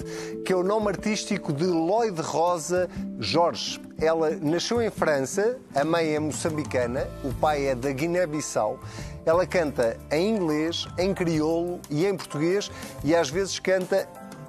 que 0.45 0.53
é 0.53 0.57
o 0.57 0.63
nome 0.63 0.89
artístico 0.89 1.55
de 1.55 1.65
Lloyd 1.65 2.21
Rosa 2.21 2.87
Jorge. 3.19 3.81
Ela 3.99 4.31
nasceu 4.43 4.83
em 4.83 4.91
França, 4.91 5.59
a 5.75 5.83
mãe 5.83 6.15
é 6.15 6.19
moçambicana, 6.19 7.09
o 7.25 7.33
pai 7.33 7.69
é 7.69 7.75
da 7.75 7.91
Guiné-Bissau. 7.91 8.79
Ela 9.25 9.47
canta 9.47 9.97
em 10.11 10.37
inglês, 10.37 10.87
em 10.99 11.15
crioulo 11.15 11.81
e 11.89 12.05
em 12.05 12.15
português 12.15 12.71
e 13.03 13.15
às 13.15 13.31
vezes 13.31 13.59
canta 13.59 14.07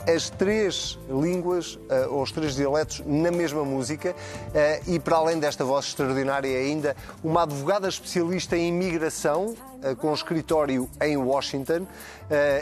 as 0.07 0.29
três 0.29 0.97
línguas, 1.09 1.75
uh, 1.75 2.11
ou 2.11 2.21
os 2.21 2.31
três 2.31 2.55
dialetos, 2.55 3.03
na 3.05 3.29
mesma 3.29 3.63
música. 3.65 4.11
Uh, 4.11 4.91
e 4.93 4.99
para 4.99 5.17
além 5.17 5.37
desta 5.37 5.65
voz 5.65 5.85
extraordinária, 5.85 6.57
ainda 6.57 6.95
uma 7.21 7.43
advogada 7.43 7.89
especialista 7.89 8.55
em 8.55 8.69
imigração, 8.69 9.47
uh, 9.83 9.95
com 9.97 10.13
escritório 10.13 10.89
em 11.01 11.17
Washington. 11.17 11.85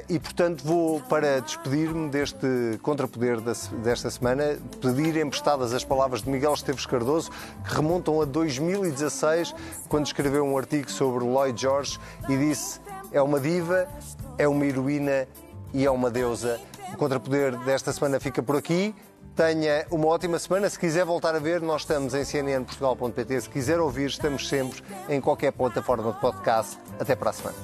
e, 0.10 0.20
portanto, 0.20 0.64
vou, 0.64 1.02
para 1.02 1.40
despedir-me 1.42 2.10
deste 2.10 2.80
contrapoder 2.82 3.40
desta 3.42 4.10
semana, 4.10 4.58
pedir 4.80 5.18
emprestadas 5.18 5.74
as 5.74 5.84
palavras 5.84 6.22
de 6.22 6.30
Miguel 6.30 6.54
Esteves 6.54 6.86
Cardoso, 6.86 7.32
que 7.68 7.76
remontam 7.76 8.22
a 8.22 8.26
2016, 8.26 9.56
quando 9.90 10.06
escreveu 10.06 10.46
um 10.46 10.58
artigo 10.58 10.90
sobre 10.92 11.24
Lloyd 11.24 11.60
George 11.60 12.00
e 12.30 12.38
disse: 12.38 12.80
é 13.12 13.22
uma 13.22 13.40
diva, 13.40 13.88
é 14.38 14.48
uma 14.48 14.66
heroína 14.66 15.28
e 15.74 15.86
é 15.86 15.92
uma 15.92 16.10
deusa. 16.10 16.60
O 16.96 16.98
Contrapoder 16.98 17.58
desta 17.66 17.92
semana 17.92 18.22
fica 18.22 18.42
por 18.42 18.56
aqui. 18.56 18.96
Tenha 19.36 19.86
uma 19.92 20.08
ótima 20.08 20.40
semana. 20.40 20.70
Se 20.70 20.80
quiser 20.80 21.04
voltar 21.04 21.36
a 21.36 21.40
ver, 21.40 21.62
nós 21.62 21.82
estamos 21.82 22.14
em 22.14 22.24
cnnportugal.pt. 22.24 23.42
Se 23.42 23.50
quiser 23.50 23.82
ouvir, 23.82 24.06
estamos 24.06 24.48
sempre 24.48 24.82
em 25.10 25.20
qualquer 25.20 25.52
plataforma 25.52 26.14
de 26.14 26.22
podcast. 26.22 26.80
Até 26.98 27.14
para 27.14 27.32
a 27.32 27.34
semana. 27.34 27.58